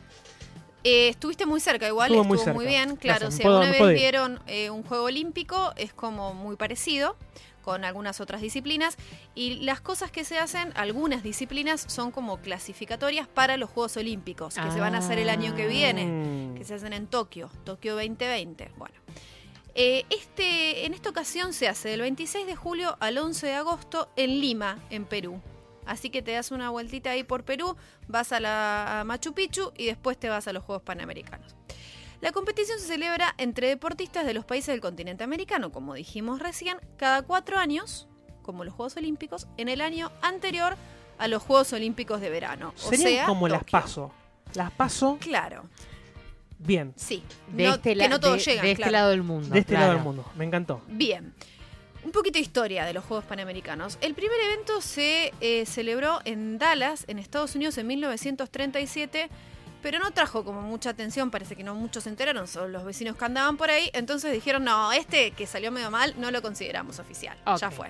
Eh, 0.84 1.10
estuviste 1.10 1.46
muy 1.46 1.60
cerca 1.60 1.88
igual, 1.88 2.12
Estuvo 2.12 2.22
estuvo, 2.24 2.36
muy 2.36 2.38
cerca. 2.44 2.54
muy 2.54 2.66
bien, 2.66 2.96
claro. 2.98 3.20
Gracias, 3.28 3.36
Si 3.42 3.44
alguna 3.48 3.72
vez 3.72 3.94
vieron 3.96 4.40
eh, 4.48 4.70
un 4.70 4.84
juego 4.84 5.06
olímpico, 5.06 5.72
es 5.78 5.94
como 5.94 6.34
muy 6.34 6.56
parecido 6.58 7.16
con 7.62 7.86
algunas 7.86 8.20
otras 8.20 8.42
disciplinas. 8.42 8.98
Y 9.36 9.56
las 9.62 9.80
cosas 9.80 10.12
que 10.12 10.26
se 10.26 10.38
hacen, 10.38 10.74
algunas 10.76 11.24
disciplinas 11.24 11.86
son 11.88 12.12
como 12.12 12.40
clasificatorias 12.42 13.26
para 13.30 13.56
los 13.56 13.70
Juegos 13.70 13.96
Olímpicos, 13.96 14.56
que 14.56 14.72
se 14.72 14.82
van 14.82 14.96
a 14.96 14.98
hacer 14.98 15.18
el 15.20 15.30
año 15.30 15.56
que 15.56 15.68
viene, 15.68 16.06
Mm. 16.06 16.56
que 16.58 16.66
se 16.66 16.74
hacen 16.74 16.92
en 16.92 17.08
Tokio, 17.08 17.50
Tokio 17.64 17.94
2020. 17.96 18.70
Bueno. 18.78 18.96
Eh, 19.76 20.04
este, 20.10 20.86
en 20.86 20.94
esta 20.94 21.10
ocasión 21.10 21.54
se 21.54 21.68
hace 21.70 21.88
del 21.90 22.02
26 22.02 22.46
de 22.46 22.56
julio 22.56 22.98
al 23.00 23.18
11 23.18 23.48
de 23.48 23.54
agosto 23.54 24.10
en 24.18 24.42
Lima, 24.42 24.78
en 24.90 25.06
Perú. 25.06 25.42
Así 25.86 26.10
que 26.10 26.22
te 26.22 26.32
das 26.32 26.52
una 26.52 26.70
vueltita 26.70 27.12
ahí 27.12 27.24
por 27.24 27.44
Perú, 27.44 27.76
vas 28.08 28.32
a 28.32 28.40
la 28.40 29.02
a 29.02 29.04
Machu 29.04 29.34
Picchu 29.34 29.72
y 29.78 29.86
después 29.88 30.18
te 30.18 30.30
vas 30.30 30.48
a 30.48 30.54
los 30.54 30.64
Juegos 30.64 30.84
Panamericanos. 30.84 31.56
La 32.22 32.32
competición 32.32 32.80
se 32.80 32.88
celebra 32.88 33.36
entre 33.38 33.68
deportistas 33.68 34.26
de 34.26 34.34
los 34.34 34.46
países 34.46 34.68
del 34.68 34.80
continente 34.82 35.24
americano, 35.26 35.72
como 35.72 35.94
dijimos 35.94 36.40
recién, 36.40 36.78
cada 36.98 37.22
cuatro 37.24 37.58
años, 37.58 38.08
como 38.44 38.64
los 38.64 38.74
Juegos 38.74 38.96
Olímpicos, 38.98 39.48
en 39.58 39.68
el 39.68 39.82
año 39.82 40.12
anterior 40.22 40.78
a 41.18 41.28
los 41.28 41.44
Juegos 41.44 41.74
Olímpicos 41.74 42.22
de 42.22 42.30
verano. 42.30 42.74
O 42.78 42.90
Serían 42.90 43.10
sea, 43.10 43.26
como 43.26 43.48
las 43.50 43.64
paso. 43.66 44.12
Las 44.54 44.72
paso 44.72 45.18
Claro, 45.20 45.64
bien. 46.60 46.94
sí. 46.96 47.24
De, 47.52 47.66
No- 47.68 47.74
este, 47.76 47.90
que 47.90 47.96
la- 47.96 48.08
no 48.08 48.20
todos 48.20 48.38
de- 48.38 48.44
llegan, 48.44 48.66
de 48.66 48.72
este 48.72 48.84
claro. 48.84 48.92
lado 48.94 49.10
del 49.10 49.24
mundo. 49.24 49.50
De 49.50 49.60
este 49.60 49.74
lado 49.74 49.94
del 49.94 50.02
mundo. 50.04 50.26
Me 50.36 50.46
encantó. 50.46 50.82
Bien. 50.88 51.34
Un 52.06 52.12
poquito 52.12 52.38
de 52.38 52.42
historia 52.42 52.86
de 52.86 52.94
los 52.94 53.06
Juegos 53.06 53.26
Panamericanos. 53.26 53.98
El 54.02 54.14
primer 54.14 54.40
evento 54.40 54.82
se 54.82 55.34
eh, 55.40 55.66
celebró 55.66 56.20
en 56.26 56.58
Dallas, 56.58 57.06
en 57.08 57.18
Estados 57.18 57.56
Unidos, 57.56 57.78
en 57.78 57.88
1937, 57.88 59.30
pero 59.82 60.00
no 60.00 60.12
trajo 60.12 60.44
como 60.44 60.62
mucha 60.62 60.90
atención, 60.90 61.32
parece 61.32 61.56
que 61.56 61.64
no 61.64 61.76
muchos 61.76 62.04
se 62.04 62.10
enteraron, 62.10 62.48
son 62.48 62.72
los 62.72 62.84
vecinos 62.86 63.18
que 63.18 63.26
andaban 63.26 63.58
por 63.58 63.70
ahí, 63.70 63.90
entonces 63.94 64.32
dijeron, 64.32 64.64
no, 64.64 64.92
este 64.94 65.32
que 65.32 65.46
salió 65.46 65.72
medio 65.72 65.92
mal, 65.92 66.14
no 66.18 66.32
lo 66.32 66.42
consideramos 66.42 67.00
oficial, 67.00 67.38
ya 67.60 67.70
fue. 67.70 67.88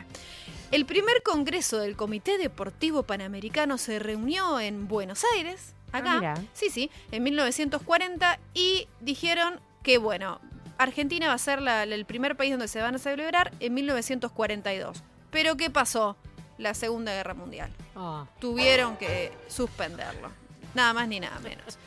El 0.71 0.85
primer 0.85 1.21
congreso 1.21 1.77
del 1.77 1.95
Comité 1.95 2.39
Deportivo 2.39 3.03
Panamericano 3.03 3.77
se 3.77 3.99
reunió 3.99 4.59
en 4.59 4.87
Buenos 4.87 5.23
Aires, 5.35 5.75
Ah, 5.93 5.99
acá, 5.99 6.41
sí, 6.53 6.71
sí, 6.71 6.89
en 7.11 7.21
1940, 7.21 8.39
y 8.55 8.87
dijeron 8.99 9.59
que, 9.83 9.99
bueno, 9.99 10.41
Argentina 10.83 11.27
va 11.27 11.33
a 11.33 11.37
ser 11.37 11.61
la- 11.61 11.83
el 11.83 12.05
primer 12.05 12.35
país 12.35 12.51
donde 12.51 12.67
se 12.67 12.81
van 12.81 12.95
a 12.95 12.99
celebrar 12.99 13.51
en 13.59 13.73
1942. 13.73 15.03
Pero 15.31 15.57
¿qué 15.57 15.69
pasó? 15.69 16.15
La 16.57 16.73
Segunda 16.75 17.11
Guerra 17.13 17.33
Mundial. 17.33 17.71
Ah, 17.95 18.25
Tuvieron 18.39 18.95
que 18.97 19.31
suspenderlo. 19.47 20.29
Nada 20.75 20.93
más 20.93 21.07
ni 21.07 21.19
nada 21.19 21.39
menos. 21.39 21.77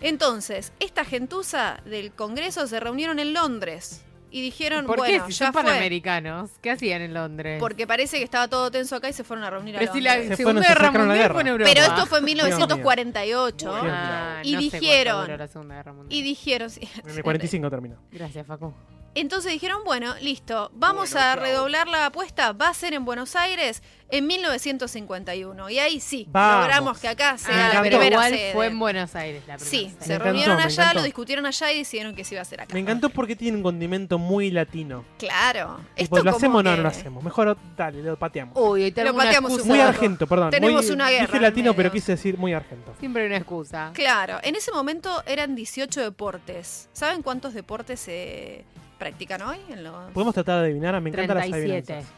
Entonces, 0.00 0.72
esta 0.80 1.04
gentuza 1.04 1.80
del 1.84 2.12
Congreso 2.12 2.66
se 2.66 2.80
reunieron 2.80 3.18
en 3.18 3.32
Londres 3.34 4.02
y 4.30 4.42
dijeron, 4.42 4.86
¿Por 4.86 4.98
bueno, 4.98 5.24
qué? 5.26 5.32
Si 5.32 5.38
ya 5.38 5.46
son 5.46 5.52
fue. 5.52 5.62
panamericanos, 5.64 6.50
¿qué 6.62 6.70
hacían 6.70 7.02
en 7.02 7.14
Londres? 7.14 7.58
Porque 7.60 7.86
parece 7.86 8.18
que 8.18 8.24
estaba 8.24 8.46
todo 8.48 8.70
tenso 8.70 8.96
acá 8.96 9.08
y 9.08 9.12
se 9.12 9.24
fueron 9.24 9.44
a 9.44 9.50
reunir 9.50 9.76
a 9.76 9.78
Pero 9.80 9.92
si 9.92 10.00
la 10.00 10.14
Londres. 10.16 10.28
Se 10.30 10.36
Segunda 10.36 10.62
fueron, 10.62 10.78
Guerra 10.92 10.98
Mundial 11.04 11.18
guerra. 11.18 11.34
fue 11.34 11.42
en 11.42 11.48
Europa. 11.48 11.70
Pero 11.74 11.86
esto 11.86 12.06
fue 12.06 12.18
en 12.18 12.24
mío. 12.24 12.34
1948. 12.36 13.72
Ah, 13.84 14.40
Y 14.44 14.52
no 14.52 14.60
sé 14.60 14.64
dijeron- 14.80 15.20
duró 15.26 15.36
la 15.36 15.48
Segunda 15.48 15.74
Guerra 15.76 15.92
Mundial. 15.92 16.18
Y 16.18 16.22
dijeron... 16.22 16.70
sí, 16.70 16.80
En 17.04 17.16
el 17.16 17.22
45 17.22 17.70
terminó. 17.70 17.96
Gracias, 18.12 18.46
Facu. 18.46 18.72
Entonces 19.14 19.52
dijeron, 19.52 19.80
bueno, 19.84 20.14
listo, 20.20 20.70
vamos 20.74 21.12
Bueno, 21.12 21.26
a 21.26 21.36
redoblar 21.36 21.88
la 21.88 22.06
apuesta, 22.06 22.52
va 22.52 22.68
a 22.68 22.74
ser 22.74 22.94
en 22.94 23.04
Buenos 23.04 23.34
Aires 23.34 23.82
en 24.08 24.26
1951. 24.26 25.68
Y 25.70 25.78
ahí 25.78 26.00
sí, 26.00 26.26
Vamos. 26.30 26.62
logramos 26.66 26.98
que 26.98 27.08
acá 27.08 27.36
sea 27.38 27.50
Ah, 27.52 27.58
la 27.58 27.66
encantó. 27.80 27.88
primera 27.88 28.06
igual 28.16 28.32
sede. 28.32 28.52
fue 28.52 28.66
en 28.66 28.78
Buenos 28.78 29.14
Aires 29.16 29.42
la 29.48 29.56
primera 29.56 29.70
Sí, 29.70 29.90
sede. 29.90 30.04
se 30.04 30.14
encantó, 30.14 30.24
reunieron 30.24 30.60
allá, 30.60 30.94
lo 30.94 31.02
discutieron 31.02 31.46
allá 31.46 31.72
y 31.72 31.78
decidieron 31.78 32.14
que 32.14 32.24
se 32.24 32.34
iba 32.34 32.40
a 32.40 32.42
hacer 32.42 32.60
acá. 32.60 32.72
Me 32.74 32.80
encantó 32.80 33.10
porque 33.10 33.34
tiene 33.36 33.56
un 33.56 33.62
condimento 33.64 34.18
muy 34.18 34.50
latino. 34.50 35.04
Claro. 35.18 35.80
Esto 35.96 36.16
¿Lo 36.16 36.22
como 36.24 36.36
hacemos 36.36 36.60
o 36.60 36.62
no, 36.62 36.70
que- 36.70 36.76
no 36.76 36.82
lo 36.84 36.88
hacemos? 36.88 37.24
Mejor 37.24 37.56
dale, 37.76 38.02
lo 38.02 38.16
pateamos. 38.18 38.56
Uy, 38.56 38.82
hoy 38.84 38.90
Lo 38.90 38.94
tenemos 38.94 39.14
una 39.16 39.24
pateamos 39.24 39.50
excusa. 39.52 39.72
un 39.72 39.76
muy 39.76 39.86
argento, 39.86 40.26
perdón. 40.26 40.50
Tenemos 40.50 40.84
muy- 40.84 40.94
una 40.94 41.10
guerra 41.10 41.26
Dije 41.26 41.40
latino, 41.40 41.74
pero 41.74 41.90
quise 41.92 42.12
decir 42.12 42.38
muy 42.38 42.52
argento. 42.52 42.94
Siempre 43.00 43.22
hay 43.22 43.28
una 43.28 43.36
excusa. 43.38 43.90
Claro, 43.94 44.38
en 44.42 44.54
ese 44.56 44.70
momento 44.72 45.22
eran 45.26 45.54
18 45.54 46.00
deportes. 46.00 46.88
¿Saben 46.92 47.22
cuántos 47.22 47.54
deportes 47.54 48.00
se 48.00 48.64
practican 49.00 49.42
hoy? 49.42 49.58
En 49.70 49.82
los... 49.82 50.12
Podemos 50.12 50.34
tratar 50.34 50.60
de 50.60 50.66
adivinar, 50.66 51.00
me 51.00 51.10
encantan 51.10 51.38
las 51.38 51.46
37. 51.50 51.92
adivinanzas. 51.92 52.14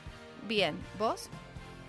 Bien, 0.47 0.74
¿vos? 0.99 1.30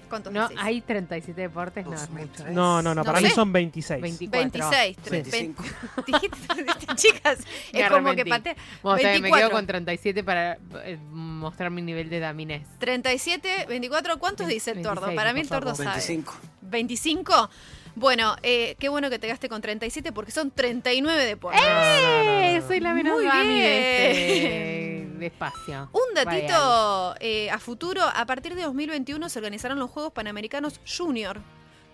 ¿Cuántos 0.10 0.32
No, 0.32 0.48
decís? 0.48 0.58
hay 0.64 0.80
37 0.82 1.42
deportes, 1.42 1.86
no 1.88 1.96
es 1.96 2.08
mucho. 2.12 2.46
¿eh? 2.46 2.52
No, 2.52 2.84
no, 2.84 2.94
no, 2.94 2.96
No 3.02 3.04
para 3.04 3.18
sé. 3.20 3.26
mí 3.26 3.32
son 3.32 3.52
26. 3.52 4.00
24. 4.00 4.70
26. 4.70 4.98
Sí. 5.04 5.10
25. 5.10 5.64
Dijiste, 6.08 6.96
chicas, 6.96 7.40
Me 7.74 7.82
es 7.82 7.90
como 7.90 8.04
que 8.14 8.22
arrepentí. 8.22 8.30
patea. 8.30 8.56
Bueno, 8.84 8.98
está 8.98 9.10
bien, 9.10 9.22
me 9.24 9.28
24. 9.32 9.38
quedo 9.50 9.50
con 9.58 9.66
37 9.68 10.24
para 10.24 10.58
eh, 10.86 10.98
mostrar 11.10 11.72
mi 11.72 11.82
nivel 11.82 12.10
de 12.12 12.20
daminés. 12.20 12.62
37, 12.78 13.66
24, 13.68 14.20
¿cuántos 14.20 14.46
dice 14.48 14.72
el 14.72 14.84
tordo? 14.84 15.08
26, 15.08 15.16
Para 15.16 15.34
mí 15.34 15.40
el 15.42 15.48
por 15.48 15.58
tordo 15.62 15.76
favor. 15.76 15.94
sabe. 15.94 16.06
25. 16.08 16.34
25. 16.62 17.50
Bueno, 17.96 18.36
eh, 18.42 18.76
qué 18.80 18.90
bueno 18.90 19.10
que 19.10 19.20
te 19.20 19.28
gastes 19.28 19.50
con 19.50 19.62
37 19.62 20.12
porque 20.12 20.32
son 20.32 20.50
39 20.52 21.26
deportes. 21.26 21.62
¡Eh! 21.64 22.62
Soy 22.68 22.80
la 22.80 22.94
menos 22.94 23.14
Muy 23.14 23.24
bien. 23.24 23.48
de 23.48 24.38
este 24.38 25.18
de 25.20 25.26
espacio. 25.28 25.90
Un 25.94 26.16
datito 26.16 27.16
eh, 27.20 27.50
a 27.52 27.60
futuro, 27.60 28.02
a 28.04 28.26
partir 28.26 28.56
de 28.56 28.64
2021 28.64 29.30
se 29.30 29.40
organizarán 29.40 29.80
los 29.80 29.90
Juegos 29.92 30.12
Panamericanos 30.12 30.82
Junior, 30.86 31.40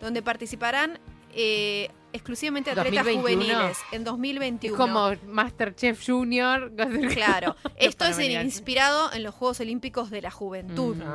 donde 0.02 0.22
participarán 0.22 1.00
eh, 1.36 1.90
exclusivamente 2.14 2.72
atletas 2.72 3.06
2021. 3.06 3.22
juveniles 3.22 3.78
en 3.92 4.00
Es 4.02 4.06
2021. 4.06 4.78
como 4.78 5.12
Masterchef 5.28 6.04
Junior. 6.04 6.72
Claro, 7.14 7.56
esto 7.76 8.06
es 8.06 8.20
inspirado 8.20 9.12
en 9.14 9.24
los 9.24 9.36
Juegos 9.36 9.60
Olímpicos 9.60 10.10
de 10.10 10.22
la 10.22 10.32
Juventud. 10.32 10.96
Mm. 10.96 11.02
Es 11.02 11.06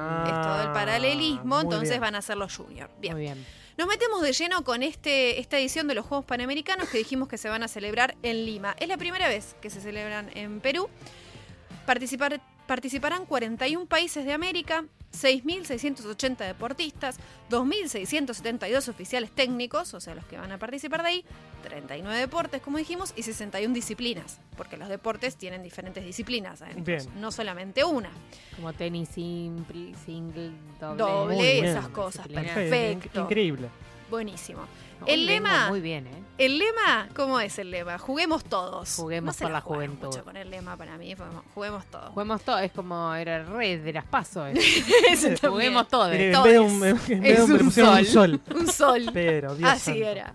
todo 0.43 0.61
el 0.61 0.69
Ah, 0.69 0.73
paralelismo, 0.75 1.57
muy 1.57 1.63
entonces 1.63 1.89
bien. 1.89 2.01
van 2.03 2.15
a 2.17 2.23
ser 2.23 2.37
los 2.37 2.55
juniors. 2.55 2.93
Bien. 3.01 3.15
Muy 3.15 3.23
bien. 3.23 3.45
Nos 3.77 3.89
metemos 3.89 4.23
de 4.23 4.33
lleno 4.33 4.63
con 4.63 4.85
este, 4.85 5.41
esta 5.41 5.59
edición 5.59 5.89
de 5.89 5.97
los 5.97 6.07
Juegos 6.07 6.25
Panamericanos 6.25 6.89
que 6.89 6.99
dijimos 6.99 7.27
que 7.27 7.37
se 7.39 7.49
van 7.49 7.65
a 7.65 7.69
celebrar 7.69 8.15
en 8.23 8.47
Lima. 8.47 8.77
Es 8.79 8.87
la 8.87 8.97
primera 8.97 9.27
vez 9.27 9.57
que 9.61 9.69
se 9.69 9.81
celebran 9.81 10.31
en 10.37 10.61
Perú. 10.61 10.89
Participar, 11.85 12.41
participarán 12.67 13.27
41 13.27 13.87
países 13.87 14.25
de 14.25 14.33
América, 14.33 14.85
6.680 15.13 16.39
deportistas, 16.39 17.19
2.672 17.51 18.89
oficiales 18.89 19.31
técnicos, 19.31 19.95
o 19.95 20.01
sea, 20.01 20.15
los 20.15 20.25
que 20.27 20.37
van 20.39 20.51
a 20.53 20.59
participar 20.59 21.03
de 21.03 21.09
ahí, 21.09 21.25
39 21.63 22.19
deportes, 22.19 22.61
como 22.63 22.79
dijimos, 22.79 23.13
y 23.17 23.23
61 23.23 23.73
disciplinas, 23.75 24.41
porque 24.57 24.77
los 24.77 24.89
deportes 24.89 25.37
tienen 25.37 25.63
diferentes 25.63 26.05
disciplinas, 26.05 26.63
Bien. 26.77 27.01
no 27.21 27.31
solamente 27.33 27.85
una. 27.85 28.11
Como 28.57 28.73
tenis 28.73 29.09
simple, 29.11 29.95
single, 30.05 30.51
doble. 30.81 30.97
Doble, 31.03 31.59
esas 31.71 31.89
cosas, 31.89 32.27
perfecto. 32.29 33.19
In- 33.21 33.25
Increíble. 33.25 33.69
Buenísimo. 34.11 34.67
El 35.07 35.27
lema- 35.27 35.69
Muy 35.69 35.81
bien, 35.81 36.07
¿eh? 36.07 36.21
El 36.37 36.59
lema, 36.59 37.09
¿cómo 37.15 37.39
es 37.39 37.59
el 37.61 37.71
lema? 37.71 37.97
Juguemos 37.99 38.43
todos. 38.45 38.97
Juguemos 38.97 39.37
no 39.41 39.45
por 39.45 39.53
la 39.53 39.61
juventud. 39.61 40.07
mucho 40.09 40.25
con 40.25 40.37
el 40.37 40.51
lema 40.51 40.77
para 40.77 40.99
mí, 40.99 41.15
juguemos, 41.55 41.87
todos. 41.87 42.11
Juguemos 42.11 42.43
todo, 42.43 42.59
es 42.59 42.73
como 42.73 43.15
era 43.15 43.37
el 43.37 43.47
red 43.47 43.85
de 43.85 43.93
las 43.93 44.05
pasos. 44.05 44.49
Juguemos. 45.43 45.83
En 45.85 45.89
Todos. 45.89 46.11
vez 46.11 46.33
de 46.53 46.59
un, 46.59 46.73
en 46.75 46.81
vez 46.81 47.07
de 47.09 47.33
Es 47.33 47.41
un- 47.41 47.71
sol. 47.71 48.41
Un 48.55 48.67
sol. 48.67 49.11
Pero, 49.13 49.55
Dios 49.55 49.71
Así 49.71 49.93
santo. 49.93 50.07
era. 50.07 50.35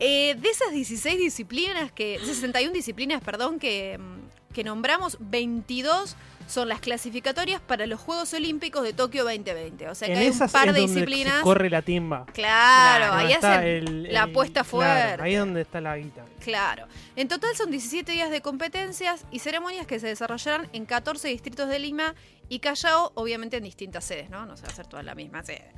Eh, 0.00 0.34
de 0.36 0.48
esas 0.50 0.72
16 0.72 1.18
disciplinas 1.18 1.92
que. 1.92 2.18
61 2.24 2.72
disciplinas, 2.72 3.22
perdón, 3.22 3.58
que, 3.60 3.98
mm, 3.98 4.52
que 4.54 4.64
nombramos, 4.64 5.16
22 5.20 6.16
son 6.48 6.68
las 6.68 6.80
clasificatorias 6.80 7.60
para 7.60 7.86
los 7.86 8.00
Juegos 8.00 8.32
Olímpicos 8.34 8.82
de 8.82 8.92
Tokio 8.92 9.22
2020. 9.24 9.88
O 9.88 9.94
sea 9.94 10.08
que 10.08 10.14
En 10.14 10.18
hay 10.20 10.28
un 10.30 10.38
par 10.50 10.72
de 10.72 10.80
disciplinas. 10.80 11.42
corre 11.42 11.70
la 11.70 11.82
timba. 11.82 12.26
Claro, 12.32 13.12
ahí 13.12 13.32
está 13.32 13.58
hacen 13.58 13.64
el- 13.68 14.12
la 14.12 14.22
apuesta 14.24 14.64
claro, 14.64 14.68
fuerte. 14.68 15.22
ahí 15.22 15.34
es 15.34 15.38
donde 15.40 15.60
está 15.60 15.80
la 15.80 15.96
guita. 15.96 16.24
Claro. 16.40 16.86
En 17.16 17.28
total 17.28 17.54
son 17.54 17.70
17 17.70 18.10
días 18.12 18.30
de 18.30 18.40
competencias 18.40 19.24
y 19.30 19.38
ceremonias 19.38 19.86
que 19.86 20.00
se 20.00 20.06
desarrollarán 20.08 20.68
en 20.72 20.86
14 20.86 21.28
distritos 21.28 21.68
de 21.68 21.78
Lima 21.78 22.14
y 22.48 22.60
Callao, 22.60 23.12
obviamente 23.14 23.58
en 23.58 23.64
distintas 23.64 24.04
sedes, 24.04 24.30
¿no? 24.30 24.46
No 24.46 24.56
se 24.56 24.62
va 24.62 24.68
a 24.70 24.72
hacer 24.72 24.86
toda 24.86 25.02
la 25.02 25.14
misma 25.14 25.44
sede. 25.44 25.70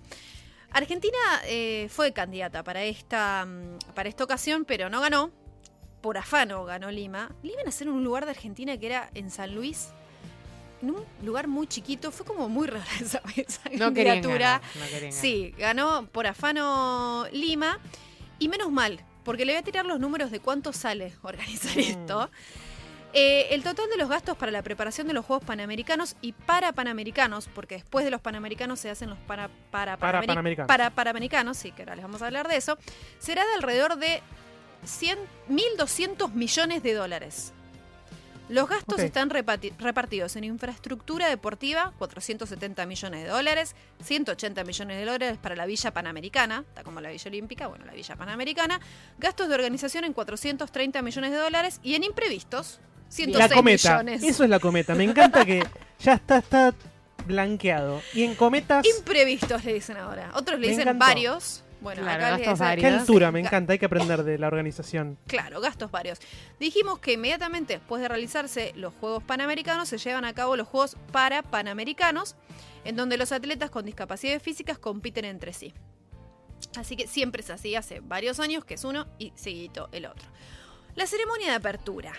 Argentina 0.73 1.19
eh, 1.47 1.89
fue 1.91 2.13
candidata 2.13 2.63
para 2.63 2.85
esta, 2.85 3.45
mm, 3.45 3.93
para 3.95 4.09
esta 4.09 4.23
ocasión, 4.25 4.65
pero 4.65 4.89
no 4.89 5.01
ganó. 5.01 5.31
Por 6.01 6.17
afano 6.17 6.65
ganó 6.65 6.91
Lima. 6.91 7.31
Le 7.43 7.53
iban 7.53 7.67
a 7.67 7.71
hacer 7.71 7.89
un 7.89 8.05
lugar 8.05 8.25
de 8.25 8.31
Argentina 8.31 8.79
que 8.79 8.87
era 8.87 9.11
en 9.15 9.31
San 9.31 9.55
Luis. 9.55 9.89
En 10.83 10.91
un 10.91 11.05
lugar 11.23 11.47
muy 11.49 11.67
chiquito. 11.67 12.11
Fue 12.11 12.25
como 12.27 12.49
muy 12.49 12.67
rara 12.67 12.85
esa, 13.01 13.21
esa 13.37 13.61
No 13.73 13.87
candidatura. 13.87 14.61
ganar, 14.75 15.03
no. 15.05 15.13
Sí, 15.13 15.55
ganó 15.59 16.07
por 16.07 16.27
afano 16.27 17.27
Lima. 17.33 17.79
Y 18.39 18.49
menos 18.49 18.71
mal, 18.73 19.05
porque 19.25 19.45
le 19.45 19.53
voy 19.53 19.59
a 19.61 19.63
tirar 19.63 19.85
los 19.85 20.01
números 20.01 20.31
de 20.31 20.41
cuánto 20.41 20.73
sale 20.73 21.13
organizar 21.23 21.77
Mm. 21.77 21.81
esto. 21.81 22.31
Eh, 23.13 23.49
el 23.55 23.65
total 23.65 23.91
de 23.91 23.97
los 23.97 24.09
gastos 24.09 24.37
para 24.37 24.53
la 24.53 24.63
preparación 24.63 25.09
de 25.09 25.13
los 25.13 25.27
Juegos 25.27 25.45
Panamericanos 25.45 26.15
y 26.23 26.31
para 26.33 26.73
Panamericanos, 26.73 27.49
porque 27.53 27.75
después 27.75 28.05
de 28.05 28.11
los 28.13 28.21
Panamericanos 28.21 28.79
se 28.79 28.89
hacen 28.89 29.11
los 29.11 29.19
para, 29.19 29.49
para, 29.73 29.97
Para 29.97 30.21
Panameri- 30.23 30.27
Panamericanos. 30.29 30.69
para 30.69 30.91
Panamericanos, 30.91 31.57
sí, 31.57 31.73
que 31.73 31.83
ahora 31.83 31.97
les 31.97 32.05
vamos 32.05 32.23
a 32.23 32.27
hablar 32.27 32.47
de 32.47 32.57
eso, 32.57 32.79
será 33.19 33.45
de 33.45 33.55
alrededor 33.55 33.97
de 33.97 34.23
100, 34.85 35.19
1.200 35.49 36.33
millones 36.35 36.85
de 36.85 36.95
dólares. 36.95 37.53
Los 38.51 38.69
gastos 38.69 38.99
están 38.99 39.31
repartidos 39.31 40.35
en 40.35 40.45
infraestructura 40.45 41.29
deportiva, 41.29 41.93
470 41.99 42.85
millones 42.85 43.23
de 43.23 43.29
dólares, 43.31 43.77
180 44.03 44.65
millones 44.65 44.97
de 44.99 45.05
dólares 45.05 45.39
para 45.41 45.55
la 45.55 45.67
Villa 45.67 45.93
Panamericana, 45.93 46.65
está 46.69 46.83
como 46.83 47.01
la 47.01 47.11
Villa 47.11 47.29
Olímpica, 47.29 47.69
bueno, 47.69 47.85
la 47.85 47.93
Villa 47.93 48.17
Panamericana, 48.17 48.81
gastos 49.19 49.49
de 49.49 49.55
organización 49.55 50.05
en 50.05 50.13
430 50.13 51.01
millones 51.03 51.31
de 51.31 51.37
dólares 51.39 51.79
y 51.85 51.95
en 51.95 52.03
imprevistos, 52.03 52.81
106 53.09 53.49
La 53.51 53.55
cometa. 53.55 54.03
millones. 54.03 54.23
Eso 54.25 54.43
es 54.45 54.51
la 54.51 54.59
cometa. 54.59 54.95
Me 54.97 55.05
encanta 55.05 55.45
que 55.45 55.65
ya 56.01 56.15
está, 56.15 56.39
está 56.39 56.75
blanqueado. 57.27 58.03
Y 58.15 58.25
en 58.25 58.35
cometas. 58.35 58.85
Imprevistos 58.99 59.65
le 59.65 59.75
dicen 59.75 59.97
ahora. 59.97 60.31
Otros 60.35 60.59
le 60.59 60.67
Me 60.67 60.73
dicen 60.73 60.89
encantó. 60.89 61.07
varios. 61.07 61.63
Bueno, 61.81 62.03
Claro, 62.03 62.25
acá 62.25 62.37
gastos 62.37 62.59
varios. 62.59 62.89
Qué 62.89 62.99
altura, 62.99 63.33
me 63.33 63.41
encanta. 63.41 63.73
Hay 63.73 63.79
que 63.79 63.87
aprender 63.87 64.23
de 64.23 64.39
la 64.39 64.49
organización. 64.49 65.19
Claro, 65.27 65.61
gastos 65.61 65.91
varios. 65.91 66.19
Dijimos 66.59 66.99
que 66.99 67.15
inmediatamente 67.15 67.75
después 67.75 68.03
de 68.03 68.09
realizarse 68.09 68.73
los 68.77 68.93
Juegos 69.01 69.23
Panamericanos 69.23 69.89
se 69.89 69.99
llevan 69.99 70.25
a 70.25 70.35
cabo 70.35 70.57
los 70.57 70.69
Juegos 70.69 70.97
para 71.11 71.43
Panamericanos, 71.43 72.37
en 72.85 72.97
donde 72.97 73.17
los 73.17 73.33
atletas 73.33 73.71
con 73.71 73.87
discapacidades 73.87 74.43
físicas 74.43 74.79
compiten 74.79 75.25
entre 75.25 75.53
sí. 75.53 75.73
Así 76.77 76.97
que 76.97 77.07
siempre 77.07 77.43
es 77.43 77.51
así, 77.51 77.75
hace 77.75 78.01
varios 78.01 78.39
años 78.41 78.65
que 78.65 78.75
es 78.75 78.85
uno 78.85 79.07
y 79.19 79.33
seguidito 79.35 79.89
el 79.93 80.07
otro. 80.07 80.29
La 80.95 81.07
ceremonia 81.07 81.49
de 81.49 81.55
apertura. 81.55 82.13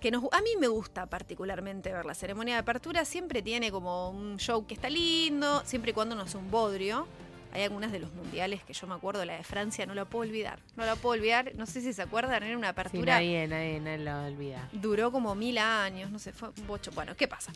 Que 0.00 0.10
nos, 0.10 0.24
a 0.32 0.40
mí 0.40 0.50
me 0.58 0.68
gusta 0.68 1.06
particularmente 1.06 1.92
ver 1.92 2.06
la 2.06 2.14
ceremonia 2.14 2.54
de 2.54 2.60
apertura. 2.60 3.04
Siempre 3.04 3.42
tiene 3.42 3.70
como 3.70 4.08
un 4.08 4.38
show 4.38 4.66
que 4.66 4.72
está 4.72 4.88
lindo, 4.88 5.62
siempre 5.66 5.90
y 5.90 5.94
cuando 5.94 6.14
no 6.14 6.22
es 6.22 6.34
un 6.34 6.50
bodrio. 6.50 7.06
Hay 7.52 7.62
algunas 7.64 7.90
de 7.90 7.98
los 7.98 8.12
mundiales 8.12 8.62
que 8.62 8.72
yo 8.72 8.86
me 8.86 8.94
acuerdo, 8.94 9.24
la 9.24 9.34
de 9.36 9.42
Francia, 9.44 9.84
no 9.86 9.94
la 9.94 10.04
puedo 10.04 10.28
olvidar. 10.28 10.60
No 10.76 10.84
la 10.84 10.94
puedo 10.96 11.14
olvidar. 11.18 11.52
No 11.56 11.66
sé 11.66 11.80
si 11.80 11.92
se 11.92 12.02
acuerdan, 12.02 12.42
era 12.42 12.56
una 12.56 12.68
Sí, 12.68 12.70
apertura. 12.70 13.14
nadie, 13.14 13.46
nadie, 13.48 13.80
nadie 13.80 13.98
lo 13.98 14.24
olvida. 14.26 14.68
Duró 14.72 15.10
como 15.10 15.34
mil 15.34 15.58
años, 15.58 16.10
no 16.10 16.18
sé, 16.18 16.32
fue 16.32 16.50
un 16.56 16.66
bocho. 16.66 16.90
Bueno, 16.92 17.16
¿qué 17.16 17.26
pasa? 17.26 17.52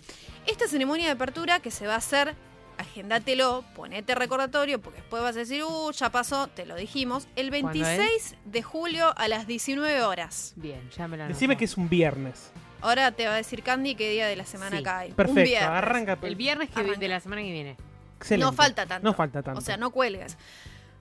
Esta 0.46 0.66
ceremonia 0.66 1.06
de 1.06 1.12
apertura 1.12 1.60
que 1.60 1.70
se 1.70 1.86
va 1.86 1.94
a 1.94 1.98
hacer, 1.98 2.34
agéndatelo, 2.76 3.64
ponete 3.74 4.14
recordatorio, 4.14 4.80
porque 4.80 5.00
después 5.00 5.22
vas 5.22 5.36
a 5.36 5.40
decir, 5.40 5.62
uh, 5.64 5.90
ya 5.92 6.10
pasó, 6.10 6.48
te 6.48 6.66
lo 6.66 6.74
dijimos, 6.76 7.28
el 7.36 7.50
¿Cuándo 7.50 7.68
26 7.70 8.36
de 8.44 8.62
julio 8.62 9.12
a 9.16 9.28
las 9.28 9.46
19 9.46 10.02
horas. 10.02 10.54
Bien, 10.56 10.80
ya 10.96 11.06
me 11.08 11.16
lo 11.16 11.26
Decime 11.28 11.56
que 11.56 11.64
es 11.66 11.76
un 11.76 11.88
viernes. 11.88 12.50
Ahora 12.80 13.12
te 13.12 13.26
va 13.26 13.34
a 13.34 13.36
decir 13.36 13.62
Candy 13.62 13.94
qué 13.94 14.10
día 14.10 14.26
de 14.26 14.36
la 14.36 14.44
semana 14.44 14.76
Sí. 14.78 14.82
cae. 14.82 15.08
Un 15.10 15.14
Perfecto. 15.14 15.42
viernes. 15.42 15.70
Arranca. 15.70 16.18
El 16.22 16.36
viernes 16.36 16.68
que 16.70 16.80
Arranca. 16.80 16.98
de 16.98 17.08
la 17.08 17.20
semana 17.20 17.40
que 17.42 17.50
viene. 17.52 17.76
Excelente. 18.24 18.50
No 18.50 18.52
falta 18.56 18.86
tanto. 18.86 19.06
No 19.06 19.12
falta 19.12 19.42
tanto. 19.42 19.58
O 19.58 19.62
sea, 19.62 19.76
no 19.76 19.90
cuelgues. 19.90 20.38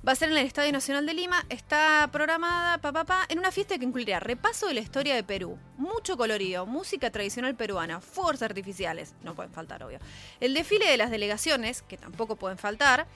Va 0.05 0.11
a 0.11 0.15
ser 0.15 0.30
en 0.30 0.38
el 0.38 0.45
Estadio 0.45 0.74
Nacional 0.74 1.05
de 1.05 1.13
Lima. 1.13 1.45
Está 1.47 2.09
programada 2.11 2.78
pa, 2.80 2.91
pa, 2.91 3.05
pa, 3.05 3.26
en 3.30 3.39
una 3.39 3.49
fiesta 3.49 3.78
que 3.78 3.86
incluirá 3.86 4.19
repaso 4.19 4.67
de 4.67 4.74
la 4.74 4.82
historia 4.82 5.15
de 5.15 5.24
Perú, 5.24 5.57
mucho 5.78 6.17
colorido, 6.17 6.65
música 6.65 7.09
tradicional 7.09 7.55
peruana, 7.55 8.01
fuegos 8.01 8.41
artificiales, 8.41 9.15
no 9.24 9.36
pueden 9.36 9.53
faltar, 9.53 9.82
obvio. 9.82 9.99
El 10.41 10.53
desfile 10.53 10.86
de 10.89 10.97
las 10.97 11.09
delegaciones, 11.11 11.82
que 11.82 11.95
tampoco 11.95 12.36
pueden 12.36 12.57
faltar. 12.57 13.07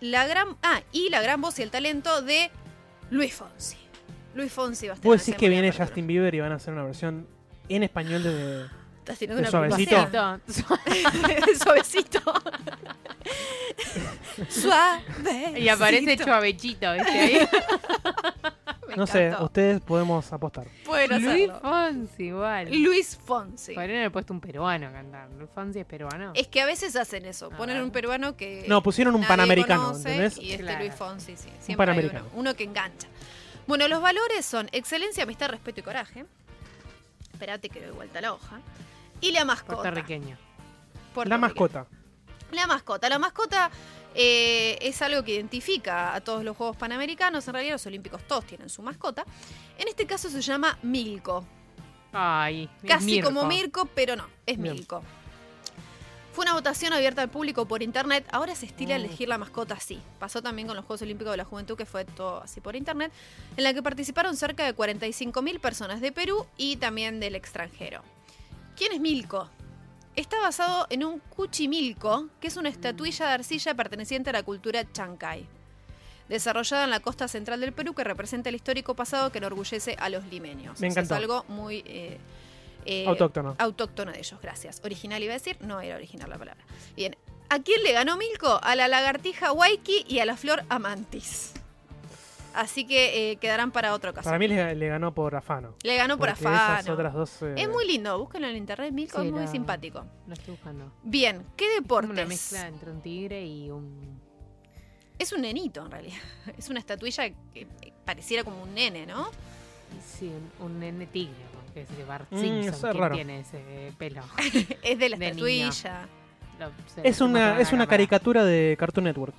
La 0.00 0.26
gran, 0.26 0.58
ah, 0.62 0.82
y 0.92 1.08
la 1.08 1.22
gran 1.22 1.40
voz 1.40 1.58
y 1.58 1.62
el 1.62 1.70
talento 1.70 2.20
de 2.20 2.50
Luis 3.08 3.34
Fonsi. 3.34 3.78
Luis 4.34 4.52
Fonsi 4.52 4.88
va 4.88 4.92
a 4.92 4.96
estar. 4.96 5.10
Vos 5.10 5.24
decís 5.24 5.40
que 5.40 5.48
viene. 5.48 5.72
Justin 5.72 6.06
Bieber 6.06 6.34
y 6.34 6.40
van 6.40 6.52
a 6.52 6.56
hacer 6.56 6.74
una 6.74 6.84
versión 6.84 7.26
en 7.70 7.82
español 7.82 8.22
de. 8.22 8.66
Estás 9.08 9.18
tirando 9.20 9.42
de 9.42 9.48
una 9.48 9.50
suavecito. 9.50 9.96
Suavecito. 11.64 12.20
Suave. 14.50 15.02
Y 15.60 15.68
aparece 15.70 16.18
Chuavechito, 16.18 16.92
¿viste? 16.92 17.10
Ahí. 17.10 17.48
No 18.96 19.06
sé, 19.06 19.32
ustedes 19.40 19.80
podemos 19.82 20.32
apostar. 20.32 20.66
Pueden 20.84 21.10
Luis 21.22 21.50
hacerlo. 21.50 21.60
Fonsi, 21.60 22.24
igual. 22.24 22.68
Luis 22.82 23.18
Fonsi. 23.22 23.74
Podrían 23.74 23.98
haber 23.98 24.10
puesto 24.12 24.32
un 24.32 24.40
peruano 24.40 24.88
a 24.88 24.92
cantar. 24.92 25.28
Luis 25.38 25.50
Fonsi 25.54 25.80
es 25.80 25.86
peruano. 25.86 26.32
Es 26.34 26.48
que 26.48 26.62
a 26.62 26.66
veces 26.66 26.96
hacen 26.96 27.26
eso, 27.26 27.46
A 27.52 27.56
ponen 27.56 27.76
ver. 27.76 27.84
un 27.84 27.90
peruano 27.90 28.34
que 28.36 28.64
No, 28.66 28.82
pusieron 28.82 29.14
un 29.14 29.20
nadie 29.20 29.28
panamericano, 29.28 29.82
conoce, 29.88 30.08
¿entendés? 30.08 30.38
Y 30.38 30.52
este 30.52 30.62
Claro. 30.64 30.78
Luis 30.80 30.94
Fonsi, 30.94 31.36
sí, 31.36 31.48
siempre 31.60 31.72
hay 31.72 31.76
panamericano. 31.76 32.24
uno, 32.32 32.40
uno 32.40 32.54
que 32.54 32.64
engancha. 32.64 33.08
Bueno, 33.66 33.86
los 33.88 34.00
valores 34.00 34.44
son 34.46 34.68
excelencia, 34.72 35.22
amistad, 35.24 35.48
respeto 35.50 35.80
y 35.80 35.82
coraje. 35.82 36.24
Espérate 37.34 37.68
que 37.68 37.80
doy 37.82 37.90
vuelta 37.94 38.20
la 38.22 38.32
hoja. 38.32 38.58
Y 39.20 39.32
la 39.32 39.44
mascota. 39.44 39.82
Puertorriqueño. 39.82 40.36
La 41.24 41.38
mascota. 41.38 41.86
La 42.52 42.66
mascota. 42.66 43.08
La 43.08 43.18
mascota 43.18 43.70
eh, 44.14 44.78
es 44.80 45.02
algo 45.02 45.22
que 45.24 45.34
identifica 45.34 46.14
a 46.14 46.20
todos 46.20 46.44
los 46.44 46.56
Juegos 46.56 46.76
Panamericanos. 46.76 47.46
En 47.48 47.54
realidad 47.54 47.74
los 47.74 47.86
Olímpicos 47.86 48.22
todos 48.26 48.44
tienen 48.46 48.68
su 48.68 48.82
mascota. 48.82 49.24
En 49.78 49.88
este 49.88 50.06
caso 50.06 50.28
se 50.30 50.40
llama 50.40 50.78
Milko. 50.82 51.44
Ay, 52.12 52.70
Casi 52.86 53.04
Mirko. 53.06 53.28
como 53.28 53.44
Mirko, 53.46 53.84
pero 53.94 54.16
no, 54.16 54.26
es 54.46 54.56
Bien. 54.58 54.74
Milko. 54.74 55.02
Fue 56.32 56.44
una 56.44 56.54
votación 56.54 56.92
abierta 56.92 57.20
al 57.20 57.28
público 57.28 57.66
por 57.66 57.82
internet. 57.82 58.24
Ahora 58.30 58.54
se 58.54 58.64
estila 58.66 58.94
Mm. 58.96 59.00
elegir 59.04 59.28
la 59.28 59.38
mascota 59.38 59.74
así. 59.74 60.00
Pasó 60.20 60.40
también 60.40 60.68
con 60.68 60.76
los 60.76 60.84
Juegos 60.86 61.02
Olímpicos 61.02 61.32
de 61.32 61.36
la 61.36 61.44
Juventud, 61.44 61.76
que 61.76 61.84
fue 61.84 62.04
todo 62.04 62.42
así 62.42 62.60
por 62.60 62.76
internet, 62.76 63.12
en 63.56 63.64
la 63.64 63.74
que 63.74 63.82
participaron 63.82 64.36
cerca 64.36 64.64
de 64.64 64.72
45.000 64.74 65.58
personas 65.58 66.00
de 66.00 66.12
Perú 66.12 66.46
y 66.56 66.76
también 66.76 67.18
del 67.18 67.34
extranjero. 67.34 68.02
¿Quién 68.78 68.92
es 68.92 69.00
Milko? 69.00 69.48
Está 70.16 70.38
basado 70.40 70.86
en 70.90 71.04
un 71.04 71.18
cuchimilco, 71.20 72.28
que 72.40 72.48
es 72.48 72.56
una 72.56 72.68
estatuilla 72.68 73.26
de 73.26 73.32
arcilla 73.32 73.74
perteneciente 73.74 74.30
a 74.30 74.32
la 74.32 74.42
cultura 74.42 74.90
chancay. 74.92 75.46
desarrollada 76.28 76.84
en 76.84 76.90
la 76.90 77.00
costa 77.00 77.26
central 77.26 77.60
del 77.60 77.72
Perú 77.72 77.94
que 77.94 78.04
representa 78.04 78.50
el 78.50 78.54
histórico 78.56 78.94
pasado 78.94 79.32
que 79.32 79.38
enorgullece 79.38 79.96
a 79.98 80.08
los 80.10 80.24
limeños. 80.26 80.78
Me 80.80 80.88
O 80.88 80.92
sea, 80.92 81.02
encantó. 81.02 81.14
es 81.14 81.20
algo 81.20 81.44
muy... 81.48 81.82
eh, 81.86 82.18
eh, 82.84 83.04
Autóctono. 83.06 83.54
Autóctono 83.58 84.12
de 84.12 84.18
ellos, 84.18 84.38
gracias. 84.40 84.80
Original 84.84 85.22
iba 85.22 85.32
a 85.32 85.38
decir, 85.38 85.56
no 85.60 85.80
era 85.80 85.96
original 85.96 86.28
la 86.30 86.38
palabra. 86.38 86.62
Bien, 86.96 87.16
¿a 87.48 87.58
quién 87.60 87.82
le 87.82 87.92
ganó 87.92 88.16
Milko? 88.16 88.60
A 88.62 88.74
la 88.76 88.88
lagartija 88.88 89.52
Waiki 89.52 90.04
y 90.06 90.18
a 90.18 90.26
la 90.26 90.36
flor 90.36 90.64
Amantis. 90.68 91.52
Así 92.54 92.86
que 92.86 93.32
eh, 93.32 93.36
quedarán 93.36 93.70
para 93.70 93.94
otra 93.94 94.10
ocasión. 94.10 94.30
Para 94.30 94.38
mí 94.38 94.48
le, 94.48 94.74
le 94.74 94.88
ganó 94.88 95.14
por 95.14 95.36
afano. 95.36 95.74
Le 95.82 95.96
ganó 95.96 96.18
por 96.18 96.30
afano. 96.30 96.56
Esas 96.80 96.88
otras 96.88 97.14
dos. 97.14 97.42
eh, 97.42 97.54
Es 97.56 97.68
muy 97.68 97.86
lindo, 97.86 98.18
búsquenlo 98.18 98.48
en 98.48 98.56
internet, 98.56 98.92
Milko 98.92 99.20
Sí, 99.20 99.26
es 99.26 99.32
muy 99.32 99.42
la- 99.42 99.46
simpático. 99.46 100.04
Lo 100.26 100.32
estoy 100.34 100.52
buscando. 100.54 100.92
Bien, 101.04 101.44
¿qué 101.56 101.68
deportes? 101.74 102.10
una 102.10 102.24
mezcla 102.24 102.66
entre 102.66 102.90
un 102.90 103.00
tigre 103.00 103.44
y 103.44 103.70
un. 103.70 104.18
Es 105.18 105.32
un 105.32 105.42
nenito 105.42 105.84
en 105.84 105.90
realidad. 105.90 106.16
Es 106.58 106.68
una 106.68 106.78
estatuilla 106.80 107.28
que 107.52 107.66
eh, 107.82 107.92
pareciera 108.04 108.42
como 108.44 108.62
un 108.62 108.74
nene, 108.74 109.06
¿no? 109.06 109.28
Sí, 110.04 110.30
un, 110.60 110.66
un 110.66 110.80
nene 110.80 111.06
tigre, 111.06 111.34
porque 111.64 111.82
es 111.82 111.96
de 111.96 112.04
Bart 112.04 112.26
Mm, 112.30 112.38
Simpson. 112.40 112.74
es 112.74 112.80
¿Quién 112.80 112.98
raro. 112.98 113.14
tiene 113.14 113.40
ese 113.40 113.92
pelo? 113.98 114.22
Es 114.82 114.98
de 114.98 115.08
la 115.08 115.16
De 115.16 115.26
estatuilla. 115.28 116.08
Lo- 116.58 116.72
se- 116.92 117.06
Es 117.08 117.20
una, 117.20 117.60
es 117.60 117.72
una 117.72 117.86
caricatura 117.86 118.44
de 118.44 118.76
Cartoon 118.78 119.04
Network. 119.04 119.34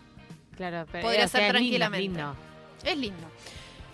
Claro, 0.56 0.86
pero 0.92 1.04
Podría 1.04 1.28
ser 1.28 1.42
lindo, 1.42 1.54
tranquilamente. 1.54 2.02
lindo. 2.02 2.36
Es 2.84 2.98
lindo. 2.98 3.28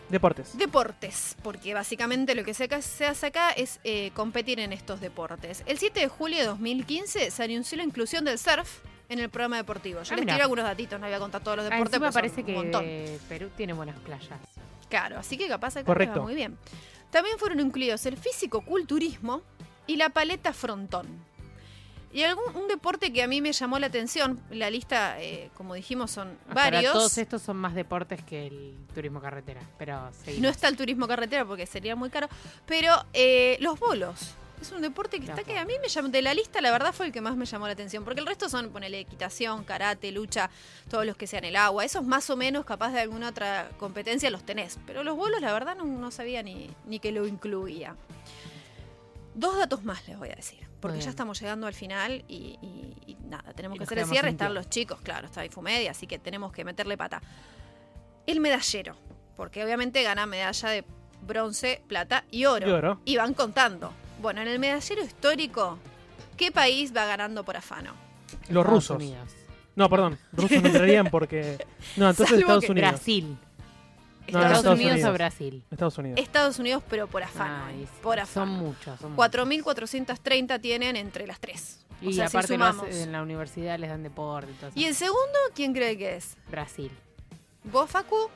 Deportes. 0.10 0.56
Deportes, 0.58 1.36
porque 1.42 1.74
básicamente 1.74 2.36
lo 2.36 2.44
que 2.44 2.54
se, 2.54 2.70
se 2.84 3.06
hace 3.08 3.26
acá 3.26 3.52
es 3.52 3.80
eh, 3.84 4.12
competir 4.14 4.60
en 4.60 4.72
estos 4.72 5.02
deportes. 5.02 5.64
El 5.66 5.80
7 5.80 6.00
de 6.00 6.08
julio 6.08 6.38
de 6.38 6.46
2015 6.46 7.32
se 7.32 7.44
anunció 7.44 7.78
la 7.78 7.84
inclusión 7.84 8.24
del 8.24 8.38
surf 8.38 8.82
en 9.10 9.20
el 9.20 9.30
programa 9.30 9.58
deportivo. 9.58 10.04
Yo 10.04 10.14
Ah, 10.14 10.18
les 10.18 10.26
tiro 10.28 10.44
algunos 10.44 10.64
datitos, 10.66 11.00
no 11.00 11.08
voy 11.08 11.16
a 11.16 11.20
contar 11.20 11.42
todos 11.44 11.58
los 11.58 11.66
Ah, 11.66 11.70
deportes, 11.72 12.00
son 12.00 12.14
parece 12.14 12.44
que 12.44 13.20
Perú 13.28 13.50
tiene 13.58 13.74
buenas 13.74 14.00
playas. 14.00 14.30
Claro, 14.90 15.18
así 15.18 15.38
que 15.38 15.48
capaz 15.48 15.76
acá 15.78 15.86
Correcto. 15.86 16.20
va 16.20 16.26
muy 16.26 16.36
bien. 16.36 16.56
También 17.10 17.40
fueron 17.40 17.60
incluidos 17.60 18.06
el 18.06 18.18
físico-culturismo 18.18 19.42
y 19.88 19.96
la 19.96 20.10
paleta 20.10 20.54
frontón. 20.54 21.08
Y 22.16 22.24
algún 22.24 22.46
un 22.56 22.70
deporte 22.70 23.12
que 23.12 23.22
a 23.24 23.28
mí 23.28 23.42
me 23.42 23.52
llamó 23.52 23.78
la 23.78 23.88
atención, 23.88 24.40
la 24.50 24.70
lista, 24.70 25.22
eh, 25.22 25.50
como 25.54 25.74
dijimos, 25.74 26.12
son 26.12 26.30
ahora 26.48 26.72
varios. 26.72 26.94
todos 26.94 27.18
estos 27.18 27.42
son 27.42 27.58
más 27.58 27.76
deportes 27.76 28.24
que 28.24 28.48
el 28.48 28.78
turismo 28.94 29.20
carretera, 29.20 29.60
pero 29.78 30.10
seguimos. 30.24 30.44
No 30.44 30.48
está 30.48 30.70
el 30.70 30.78
turismo 30.78 31.10
carretera 31.10 31.44
porque 31.44 31.66
sería 31.66 31.94
muy 31.98 32.10
caro, 32.10 32.30
pero 32.66 33.06
eh, 33.12 33.58
los 33.60 33.78
bolos. 33.78 34.34
Es 34.62 34.72
un 34.72 34.82
deporte 34.82 35.20
que 35.20 35.26
está 35.26 35.44
que 35.44 35.58
a 35.58 35.66
mí 35.66 35.74
me 35.82 35.90
llamó, 35.90 36.08
de 36.08 36.22
la 36.22 36.34
lista 36.34 36.62
la 36.62 36.72
verdad 36.72 36.94
fue 36.94 37.08
el 37.08 37.12
que 37.12 37.20
más 37.20 37.36
me 37.36 37.46
llamó 37.46 37.68
la 37.68 37.74
atención, 37.74 38.06
porque 38.06 38.22
el 38.22 38.26
resto 38.26 38.48
son, 38.48 38.70
ponele, 38.70 39.02
equitación, 39.02 39.66
karate, 39.66 40.14
lucha, 40.14 40.50
todos 40.90 41.06
los 41.06 41.18
que 41.18 41.28
sean 41.28 41.44
el 41.44 41.58
agua, 41.58 41.84
esos 41.84 42.06
más 42.06 42.30
o 42.30 42.38
menos 42.38 42.64
capaz 42.64 42.94
de 42.94 43.02
alguna 43.02 43.28
otra 43.28 43.72
competencia 43.78 44.30
los 44.30 44.46
tenés, 44.46 44.80
pero 44.88 45.04
los 45.04 45.18
bolos 45.18 45.42
la 45.42 45.52
verdad 45.52 45.76
no, 45.76 45.84
no 45.84 46.12
sabía 46.12 46.42
ni, 46.44 46.70
ni 46.86 47.00
que 47.00 47.12
lo 47.12 47.28
incluía. 47.28 47.98
Dos 49.34 49.58
datos 49.58 49.84
más 49.84 50.08
les 50.08 50.18
voy 50.18 50.30
a 50.30 50.36
decir, 50.36 50.65
porque 50.92 51.02
ya 51.02 51.10
estamos 51.10 51.40
llegando 51.40 51.68
al 51.68 51.74
final 51.74 52.24
y, 52.28 52.58
y- 52.62 52.94
y 53.12 53.16
nada, 53.30 53.54
tenemos 53.54 53.76
Y 53.76 53.80
que 53.80 53.84
hacer 53.86 54.00
el 54.00 54.06
cierre, 54.06 54.30
están 54.30 54.54
los 54.54 54.70
chicos, 54.70 55.00
claro, 55.02 55.28
está 55.28 55.46
Infumedia, 55.46 55.92
así 55.92 56.08
que 56.08 56.20
tenemos 56.20 56.52
que 56.52 56.64
meterle 56.64 56.98
pata. 56.98 57.22
El 58.28 58.40
medallero, 58.40 58.96
porque 59.36 59.64
obviamente 59.64 60.02
gana 60.04 60.26
medalla 60.26 60.70
de 60.70 60.84
bronce, 61.22 61.82
plata 61.88 62.24
y 62.32 62.46
oro. 62.46 62.68
Y 62.68 62.72
oro. 62.72 63.02
Y 63.06 63.18
van 63.18 63.34
contando. 63.34 63.92
Bueno, 64.22 64.42
en 64.42 64.48
el 64.48 64.60
medallero 64.60 65.04
histórico, 65.04 65.78
¿qué 66.38 66.52
país 66.52 66.96
va 66.96 67.06
ganando 67.06 67.44
por 67.44 67.58
afano? 67.58 67.94
Los 68.32 68.48
Estados 68.50 68.66
rusos. 68.68 68.98
Unidos. 68.98 69.30
No, 69.76 69.90
perdón. 69.90 70.18
Rusos 70.32 70.62
no 70.62 70.68
entrarían 70.68 71.08
porque. 71.12 71.58
No, 71.98 72.10
entonces 72.10 72.28
Salvo 72.30 72.42
Estados 72.42 72.66
que 72.66 72.72
Unidos. 72.72 72.90
Brasil. 72.92 73.38
No, 74.32 74.40
Estados, 74.40 74.58
Estados 74.58 74.76
Unidos, 74.80 74.94
Unidos. 74.94 75.10
o 75.10 75.14
Brasil. 75.14 75.64
Estados 75.72 75.98
Unidos. 75.98 76.20
Estados 76.20 76.60
Unidos, 76.60 76.84
pero 76.90 77.08
por 77.08 77.24
afano. 77.24 77.66
Ay, 77.68 77.88
por 78.02 78.16
Son 78.18 78.24
afano. 78.24 78.48
muchos. 78.48 79.00
Son 79.00 79.16
4.430 79.16 80.60
tienen 80.62 80.96
entre 80.96 81.28
las 81.28 81.40
tres. 81.40 81.86
O 82.02 82.10
Y 82.10 82.14
sea, 82.14 82.28
si 82.28 82.36
aparte 82.38 82.56
hace- 82.56 82.72
sumamos. 82.72 82.96
en 82.96 83.12
la 83.12 83.22
universidad 83.22 83.78
les 83.80 83.90
dan 83.90 84.04
deporte 84.04 84.52
y 84.52 84.56
todo 84.56 84.70
eso. 84.70 84.80
¿Y 84.80 84.86
el 84.86 84.96
segundo, 84.96 85.38
quién 85.54 85.74
cree 85.74 85.98
que 85.98 86.16
es? 86.16 86.36
Brasil. 86.50 86.92
¿Vos, 87.64 87.90
Facu? 87.90 88.30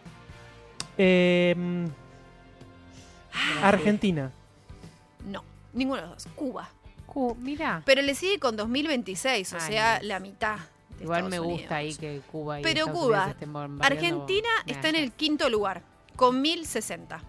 Eh, 0.98 1.54
mm, 1.58 1.86
Argentina. 3.64 4.32
No, 5.26 5.44
ninguno 5.74 6.02
de 6.02 6.08
los 6.08 6.24
dos. 6.24 6.34
Cuba. 6.36 6.70
Cu- 7.06 7.36
mira. 7.40 7.82
Pero 7.86 8.02
le 8.02 8.14
sigue 8.16 8.40
con 8.40 8.56
2026, 8.56 9.54
o 9.54 9.58
Ay, 9.60 9.72
sea, 9.72 10.00
la 10.04 10.20
mitad. 10.20 10.58
De 11.00 11.06
Igual 11.06 11.26
Estados 11.26 11.46
me 11.46 11.52
gusta 11.54 11.76
ahí 11.78 11.96
que 11.96 12.22
Cuba 12.32 12.60
y 12.60 12.64
Pero 12.64 12.80
Estados 12.82 13.00
Cuba, 13.00 13.30
estén 13.30 13.56
Argentina 13.82 14.50
está 14.66 14.90
en 14.90 14.96
el 14.96 15.12
quinto 15.14 15.50
lugar, 15.50 15.84
con 16.16 16.42
1060. 16.42 17.24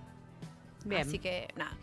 Bien. 0.84 1.06
Así 1.06 1.18
que 1.18 1.48
nada. 1.56 1.76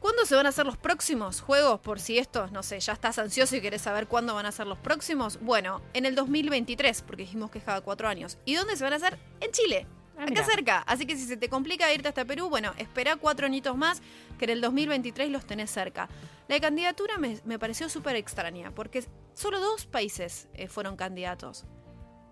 ¿Cuándo 0.00 0.24
se 0.24 0.34
van 0.34 0.46
a 0.46 0.48
hacer 0.48 0.64
los 0.64 0.78
próximos 0.78 1.42
juegos? 1.42 1.78
Por 1.80 2.00
si 2.00 2.18
estos, 2.18 2.52
no 2.52 2.62
sé, 2.62 2.80
ya 2.80 2.94
estás 2.94 3.18
ansioso 3.18 3.54
y 3.56 3.60
querés 3.60 3.82
saber 3.82 4.06
cuándo 4.06 4.34
van 4.34 4.46
a 4.46 4.52
ser 4.52 4.66
los 4.66 4.78
próximos. 4.78 5.38
Bueno, 5.42 5.82
en 5.92 6.06
el 6.06 6.14
2023, 6.14 7.02
porque 7.02 7.22
dijimos 7.24 7.50
que 7.50 7.58
es 7.58 7.64
cada 7.64 7.82
cuatro 7.82 8.08
años. 8.08 8.38
¿Y 8.46 8.54
dónde 8.54 8.76
se 8.76 8.84
van 8.84 8.94
a 8.94 8.96
hacer? 8.96 9.18
En 9.40 9.50
Chile. 9.50 9.86
Ah, 10.16 10.24
acá 10.24 10.42
cerca. 10.44 10.78
Así 10.86 11.04
que 11.04 11.16
si 11.16 11.26
se 11.26 11.36
te 11.36 11.50
complica 11.50 11.92
irte 11.92 12.08
hasta 12.08 12.24
Perú, 12.24 12.48
bueno, 12.48 12.72
espera 12.78 13.16
cuatro 13.16 13.44
añitos 13.44 13.76
más, 13.76 14.00
que 14.38 14.46
en 14.46 14.52
el 14.52 14.62
2023 14.62 15.30
los 15.30 15.44
tenés 15.44 15.70
cerca. 15.70 16.08
La 16.48 16.58
candidatura 16.60 17.18
me, 17.18 17.38
me 17.44 17.58
pareció 17.58 17.90
súper 17.90 18.16
extraña, 18.16 18.70
porque 18.74 19.04
solo 19.40 19.58
dos 19.60 19.86
países 19.86 20.48
eh, 20.54 20.68
fueron 20.68 20.96
candidatos. 20.96 21.64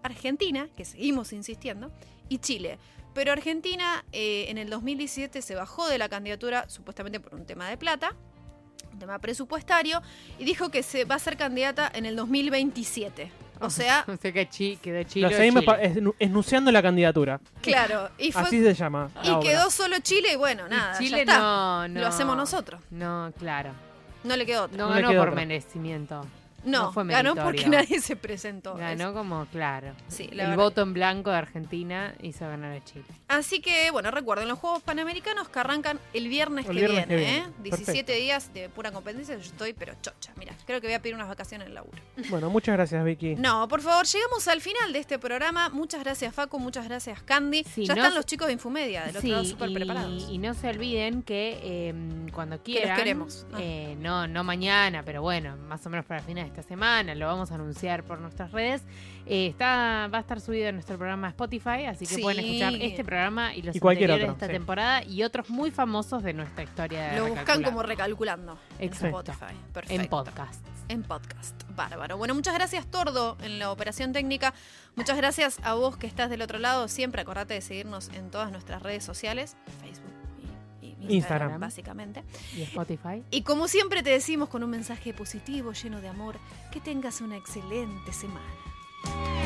Argentina, 0.03 0.69
que 0.77 0.85
seguimos 0.85 1.33
insistiendo, 1.33 1.91
y 2.29 2.39
Chile. 2.39 2.79
Pero 3.15 3.33
Argentina 3.33 4.05
eh, 4.13 4.47
en 4.49 4.59
el 4.59 4.71
2017 4.71 5.43
se 5.43 5.55
bajó 5.55 5.89
de 5.89 5.99
la 5.99 6.09
candidatura 6.09 6.69
supuestamente 6.69 7.19
por 7.21 7.35
un 7.35 7.45
tema 7.47 7.69
de 7.69 7.77
plata, 7.77 8.15
un 8.93 8.99
tema 8.99 9.19
presupuestario, 9.19 10.01
y 10.39 10.45
dijo 10.45 10.71
que 10.71 10.83
se 10.83 11.05
va 11.05 11.17
a 11.17 11.19
ser 11.19 11.37
candidata 11.37 11.91
en 11.93 12.07
el 12.07 12.15
2027. 12.17 13.31
O 13.61 13.71
sea, 13.71 14.05
O 14.07 14.17
sea 14.17 14.33
que 14.33 14.49
chi- 14.49 14.77
quedó 14.81 15.03
Chile. 15.03 15.29
Lo 15.31 15.37
seguimos 15.37 15.63
Chile. 15.65 15.73
pa- 15.75 15.83
esnu- 15.83 16.15
esnunciando 16.21 16.71
la 16.71 16.81
candidatura. 16.83 17.41
claro, 17.61 18.11
y, 18.19 18.31
fue- 18.31 18.43
Así 18.43 18.63
se 18.63 18.75
llama. 18.75 19.11
y 19.25 19.31
obra. 19.31 19.41
quedó 19.41 19.71
solo 19.71 19.97
Chile 20.01 20.35
y 20.35 20.37
bueno, 20.37 20.67
Y 20.67 20.71
nada, 20.71 20.97
Chile 20.99 21.17
ya 21.17 21.23
está. 21.23 21.39
no, 21.39 21.89
no. 21.89 22.01
Lo 22.03 22.07
hacemos 22.07 22.37
nosotros. 22.37 22.81
No, 22.91 23.33
claro. 23.39 23.73
No 24.23 24.37
le 24.37 24.47
quedó 24.47 24.65
otra. 24.65 24.77
No, 24.77 24.89
No 24.91 24.95
quedó 25.09 25.21
por 25.21 25.29
otra. 25.31 25.35
merecimiento. 25.45 26.25
No, 26.65 26.85
no 26.85 26.93
fue 26.93 27.05
ganó 27.07 27.35
porque 27.37 27.69
nadie 27.69 28.01
se 28.01 28.17
presentó. 28.17 28.75
Ganó 28.75 29.15
como, 29.15 29.47
claro. 29.47 29.93
Sí, 30.09 30.25
la 30.33 30.45
el 30.45 30.51
verdad. 30.51 30.57
voto 30.65 30.83
en 30.83 30.93
blanco 30.93 31.31
de 31.31 31.37
Argentina 31.37 32.15
hizo 32.21 32.47
ganar 32.49 32.73
a 32.73 32.85
Chile. 32.85 33.05
Así 33.29 33.61
que, 33.61 33.91
bueno, 33.91 34.11
recuerden 34.11 34.49
los 34.49 34.59
Juegos 34.59 34.83
Panamericanos 34.83 35.49
que 35.49 35.59
arrancan 35.61 36.01
el 36.13 36.29
viernes, 36.29 36.67
El 36.67 36.73
que, 36.75 36.79
viernes 36.81 37.07
viene, 37.09 37.23
que 37.23 37.29
¿eh? 37.29 37.33
viene. 37.43 37.53
17 37.63 37.87
Perfecto. 37.87 38.13
días 38.23 38.53
de 38.55 38.69
pura 38.69 38.91
competencia, 38.93 39.35
yo 39.37 39.41
estoy 39.43 39.73
pero 39.73 39.95
chocha. 40.03 40.33
Mira, 40.37 40.53
creo 40.67 40.81
que 40.81 40.89
voy 40.89 40.95
a 40.95 41.01
pedir 41.03 41.15
unas 41.15 41.29
vacaciones 41.29 41.67
en 41.67 41.69
el 41.71 41.75
laburo. 41.75 42.03
Bueno, 42.29 42.51
muchas 42.51 42.75
gracias, 42.75 43.05
Vicky. 43.05 43.37
No, 43.37 43.69
por 43.69 43.81
favor, 43.81 44.05
llegamos 44.07 44.49
al 44.49 44.61
final 44.61 44.93
de 44.93 44.99
este 44.99 45.19
programa. 45.19 45.69
Muchas 45.69 46.03
gracias, 46.03 46.35
Facu, 46.35 46.59
muchas 46.59 46.87
gracias, 46.89 47.23
Candy. 47.23 47.65
Sí, 47.65 47.87
ya 47.87 47.95
no 47.95 48.01
están 48.01 48.13
se- 48.13 48.17
los 48.17 48.27
chicos 48.27 48.47
de 48.49 48.55
Infumedia, 48.55 49.05
del 49.07 49.17
otro 49.17 49.29
lado 49.31 49.45
súper 49.45 49.73
preparados. 49.73 50.29
y 50.31 50.39
no 50.39 50.55
se 50.55 50.69
olviden 50.69 51.23
que 51.23 51.61
eh, 51.63 51.95
cuando 52.33 52.63
quieran, 52.63 52.97
queremos. 52.97 53.47
Ah. 53.53 53.59
eh, 53.61 53.97
no, 54.01 54.27
no 54.27 54.43
mañana, 54.45 55.03
pero 55.05 55.23
bueno, 55.23 55.57
más 55.69 55.85
o 55.87 55.91
menos 55.91 56.05
para 56.05 56.21
fines 56.23 56.47
de 56.47 56.47
esta 56.49 56.62
semana, 56.62 57.14
lo 57.14 57.26
vamos 57.26 57.51
a 57.53 57.55
anunciar 57.55 58.05
por 58.05 58.20
nuestras 58.20 58.53
redes. 58.53 58.82
eh, 59.26 59.46
está, 59.49 60.09
va 60.12 60.18
a 60.18 60.20
estar 60.22 60.40
subido 60.40 60.68
en 60.68 60.74
nuestro 60.76 60.96
programa 60.96 61.28
Spotify, 61.28 61.84
así 61.86 62.07
que 62.07 62.14
Sí. 62.16 62.22
pueden 62.22 62.44
escuchar 62.44 62.74
este 62.80 63.05
programa 63.05 63.55
y 63.55 63.62
los 63.62 63.76
Y 63.76 63.80
cualquier 63.80 64.11
anteriores 64.11 64.34
otro, 64.34 64.38
de 64.40 64.46
esta 64.46 64.46
sí. 64.46 64.53
temporada 64.59 65.05
y 65.05 65.22
otros 65.22 65.51
muy 65.51 65.70
famosos 65.70 66.22
de 66.22 66.32
nuestra 66.32 66.64
historia. 66.64 67.09
de 67.12 67.18
Lo 67.18 67.28
buscan 67.28 67.62
como 67.62 67.82
recalculando 67.82 68.59
en. 68.78 68.92
Spotify. 68.92 69.55
Perfecto. 69.72 70.03
en 70.03 70.09
podcast. 70.09 70.64
En 70.88 71.03
podcast. 71.03 71.62
Bárbaro. 71.76 72.16
Bueno, 72.16 72.34
muchas 72.34 72.55
gracias, 72.55 72.86
Tordo, 72.86 73.36
en 73.42 73.59
la 73.59 73.70
operación 73.70 74.12
técnica. 74.14 74.55
Muchas 74.96 75.18
gracias 75.18 75.59
a 75.62 75.74
vos 75.74 75.99
que 75.99 76.07
estás 76.07 76.30
del 76.30 76.40
otro 76.40 76.59
lado. 76.59 76.88
Siempre 76.88 77.20
acordate 77.20 77.53
de 77.55 77.61
seguirnos 77.61 78.09
en 78.14 78.30
todas 78.30 78.51
nuestras 78.51 78.82
redes 78.82 79.05
sociales, 79.05 79.57
Facebook 79.82 80.18
Instagram, 81.03 81.14
Instagram. 81.14 81.61
básicamente. 81.61 82.24
Y 82.57 82.62
Spotify. 82.62 83.22
Y 83.30 83.42
como 83.42 83.68
siempre 83.68 84.03
te 84.03 84.11
decimos 84.11 84.49
con 84.49 84.62
un 84.62 84.70
mensaje 84.70 85.12
positivo, 85.12 85.72
lleno 85.72 86.01
de 86.01 86.09
amor, 86.09 86.38
que 86.72 86.80
tengas 86.80 87.20
una 87.20 87.36
excelente 87.36 88.12
semana. 88.12 89.38